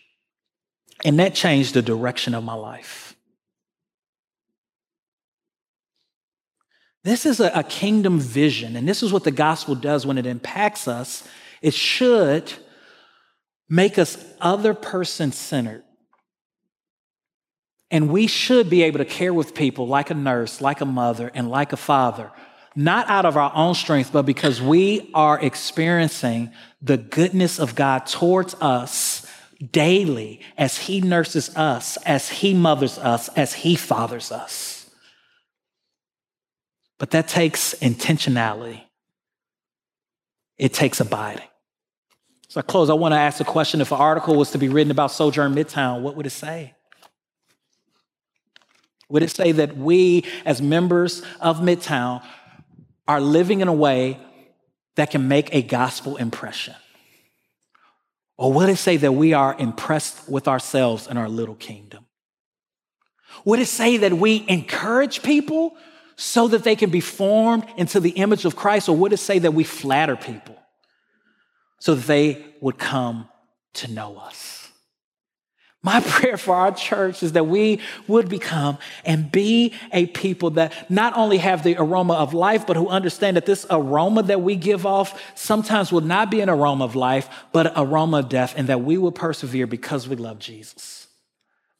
And 1.05 1.19
that 1.19 1.35
changed 1.35 1.75
the 1.75 1.83
direction 1.83 2.35
of 2.35 2.45
my 2.45 2.55
life. 2.55 3.17
This 7.05 7.25
is 7.25 7.41
a, 7.41 7.51
a 7.55 7.63
kingdom 7.63 8.19
vision, 8.19 8.77
and 8.77 8.89
this 8.89 9.03
is 9.03 9.13
what 9.13 9.25
the 9.25 9.31
gospel 9.31 9.75
does 9.75 10.05
when 10.05 10.19
it 10.19 10.27
impacts 10.27 10.89
us. 10.89 11.27
It 11.63 11.73
should 11.73 12.53
make 13.69 13.99
us 13.99 14.23
other 14.41 14.75
person 14.75 15.33
centered. 15.33 15.85
And 17.91 18.11
we 18.11 18.27
should 18.27 18.69
be 18.69 18.83
able 18.83 18.99
to 18.99 19.05
care 19.05 19.33
with 19.33 19.55
people 19.55 19.87
like 19.87 20.11
a 20.11 20.15
nurse, 20.15 20.61
like 20.61 20.81
a 20.81 20.85
mother, 20.85 21.31
and 21.35 21.49
like 21.49 21.73
a 21.73 21.77
father, 21.77 22.31
not 22.77 23.09
out 23.09 23.25
of 23.25 23.37
our 23.37 23.53
own 23.55 23.75
strength, 23.75 24.13
but 24.13 24.27
because 24.27 24.61
we 24.61 25.11
are 25.15 25.41
experiencing 25.41 26.53
the 26.83 26.99
goodness 26.99 27.59
of 27.59 27.75
God 27.75 28.07
towards 28.07 28.55
us 28.61 29.28
daily 29.59 30.41
as 30.57 30.79
He 30.79 31.01
nurses 31.01 31.55
us, 31.57 31.97
as 31.99 32.29
He 32.29 32.55
mothers 32.55 32.99
us, 32.99 33.29
as 33.31 33.55
He 33.55 33.77
fathers 33.77 34.31
us. 34.31 34.91
But 36.99 37.11
that 37.13 37.29
takes 37.29 37.75
intentionality. 37.75 38.83
It 40.57 40.75
takes 40.75 41.01
abiding. 41.01 41.47
So 42.49 42.61
I 42.61 42.63
close. 42.63 42.91
I 42.91 42.95
want 42.95 43.13
to 43.13 43.19
ask 43.19 43.41
a 43.41 43.45
question. 43.45 43.81
If 43.81 43.93
an 43.93 43.99
article 43.99 44.35
was 44.35 44.51
to 44.53 44.59
be 44.59 44.69
written 44.69 44.91
about 44.91 45.13
Sojourn 45.13 45.55
Midtown, 45.55 46.01
what 46.03 46.17
would 46.17 46.27
it 46.27 46.31
say? 46.31 46.75
Would 49.11 49.23
it 49.23 49.31
say 49.31 49.53
that 49.53 49.77
we, 49.77 50.25
as 50.45 50.61
members 50.61 51.23
of 51.41 51.59
Midtown, 51.59 52.23
are 53.07 53.21
living 53.21 53.61
in 53.61 53.69
a 53.69 53.73
way 53.73 54.19
that 54.97 55.11
can 55.11 55.29
make 55.29 55.55
a 55.55 55.63
gospel 55.63 56.17
impression? 56.17 56.75
Or 58.39 58.53
would 58.53 58.68
it 58.68 58.76
say 58.76 58.97
that 58.99 59.12
we 59.12 59.34
are 59.34 59.55
impressed 59.59 60.28
with 60.28 60.47
ourselves 60.47 61.09
and 61.09 61.18
our 61.18 61.28
little 61.28 61.57
kingdom? 61.57 62.07
Would 63.45 63.59
it 63.59 63.66
say 63.66 63.99
that 63.99 64.12
we 64.12 64.45
encourage 64.49 65.22
people 65.22 65.76
so 66.16 66.49
that 66.49 66.64
they 66.64 66.76
can 66.76 66.91
be 66.91 67.01
formed 67.01 67.66
into 67.76 68.01
the 68.01 68.11
image 68.11 68.45
of 68.45 68.57
Christ? 68.57 68.89
Or 68.89 68.97
would 68.97 69.12
it 69.12 69.18
say 69.18 69.41
that 69.41 69.53
we 69.55 69.64
flatter 69.64 70.16
people 70.16 70.57
so 71.80 71.95
that 71.95 72.07
they 72.07 72.45
would 72.61 72.78
come 72.78 73.28
to 73.74 73.91
know 73.91 74.16
us? 74.16 74.58
My 75.89 76.01
prayer 76.07 76.36
for 76.36 76.55
our 76.55 76.70
church 76.70 77.22
is 77.22 77.32
that 77.32 77.47
we 77.47 77.80
would 78.09 78.28
become 78.28 78.76
and 79.07 79.32
be 79.32 79.72
a 79.91 80.05
people 80.05 80.51
that 80.51 80.91
not 80.91 81.16
only 81.16 81.39
have 81.39 81.62
the 81.62 81.76
aroma 81.78 82.12
of 82.12 82.34
life, 82.34 82.66
but 82.66 82.76
who 82.76 82.89
understand 82.89 83.39
that 83.39 83.47
this 83.47 83.64
aroma 83.70 84.22
that 84.24 84.43
we 84.43 84.55
give 84.55 84.84
off 84.84 85.18
sometimes 85.34 85.91
will 85.91 86.03
not 86.03 86.30
be 86.30 86.43
an 86.43 86.51
aroma 86.51 86.84
of 86.84 86.95
life, 86.95 87.30
but 87.53 87.68
an 87.68 87.72
aroma 87.74 88.18
of 88.18 88.28
death, 88.28 88.53
and 88.55 88.68
that 88.68 88.82
we 88.82 88.99
will 88.99 89.12
persevere 89.12 89.66
because 89.66 90.07
we 90.07 90.16
love 90.16 90.39
Jesus. 90.39 91.07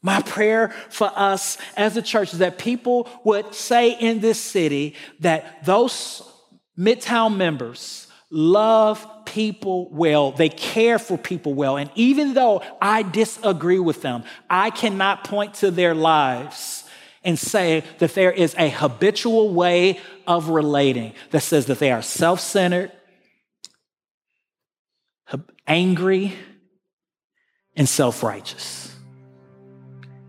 My 0.00 0.22
prayer 0.22 0.70
for 0.88 1.12
us 1.14 1.59
as 1.76 1.98
a 1.98 2.02
church 2.02 2.32
is 2.32 2.38
that 2.38 2.56
people 2.56 3.11
would 3.24 3.54
say 3.54 3.90
in 3.90 4.20
this 4.20 4.40
city 4.40 4.94
that 5.20 5.66
those 5.66 6.22
Midtown 6.78 7.36
members 7.36 8.07
love 8.31 9.07
people 9.24 9.89
well. 9.91 10.33
They 10.33 10.49
care 10.49 10.99
for 10.99 11.16
people 11.16 11.55
well. 11.55 11.76
And 11.76 11.91
even 11.95 12.35
though 12.35 12.62
I 12.81 13.03
disagree 13.03 13.79
with 13.79 14.03
them, 14.03 14.24
I 14.49 14.70
cannot 14.70 15.24
point 15.24 15.55
to 15.55 15.70
their 15.70 15.95
lives 15.95 16.85
and 17.24 17.39
say 17.39 17.85
that 17.99 18.14
there 18.14 18.33
is 18.33 18.55
a 18.59 18.68
habitual 18.68 19.53
way 19.53 20.01
of 20.26 20.49
relating 20.49 21.14
that 21.31 21.41
says 21.41 21.66
that 21.66 21.79
they 21.79 21.91
are 21.91 22.03
self 22.03 22.41
centered, 22.41 22.93
angry, 25.66 26.35
and 27.76 27.89
self 27.89 28.22
righteous. 28.22 28.95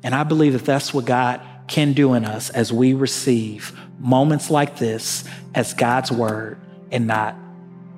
And 0.04 0.16
I 0.16 0.24
believe 0.24 0.54
that 0.54 0.66
that's 0.66 0.94
what 0.94 1.06
God 1.06 1.42
can 1.68 1.94
do 1.94 2.14
in 2.14 2.26
us 2.26 2.50
as 2.50 2.74
we 2.74 2.94
receive 2.94 3.78
moments 4.00 4.50
like 4.50 4.78
this 4.78 5.26
as 5.54 5.74
God's 5.74 6.12
word 6.12 6.58
and 6.92 7.06
not 7.06 7.36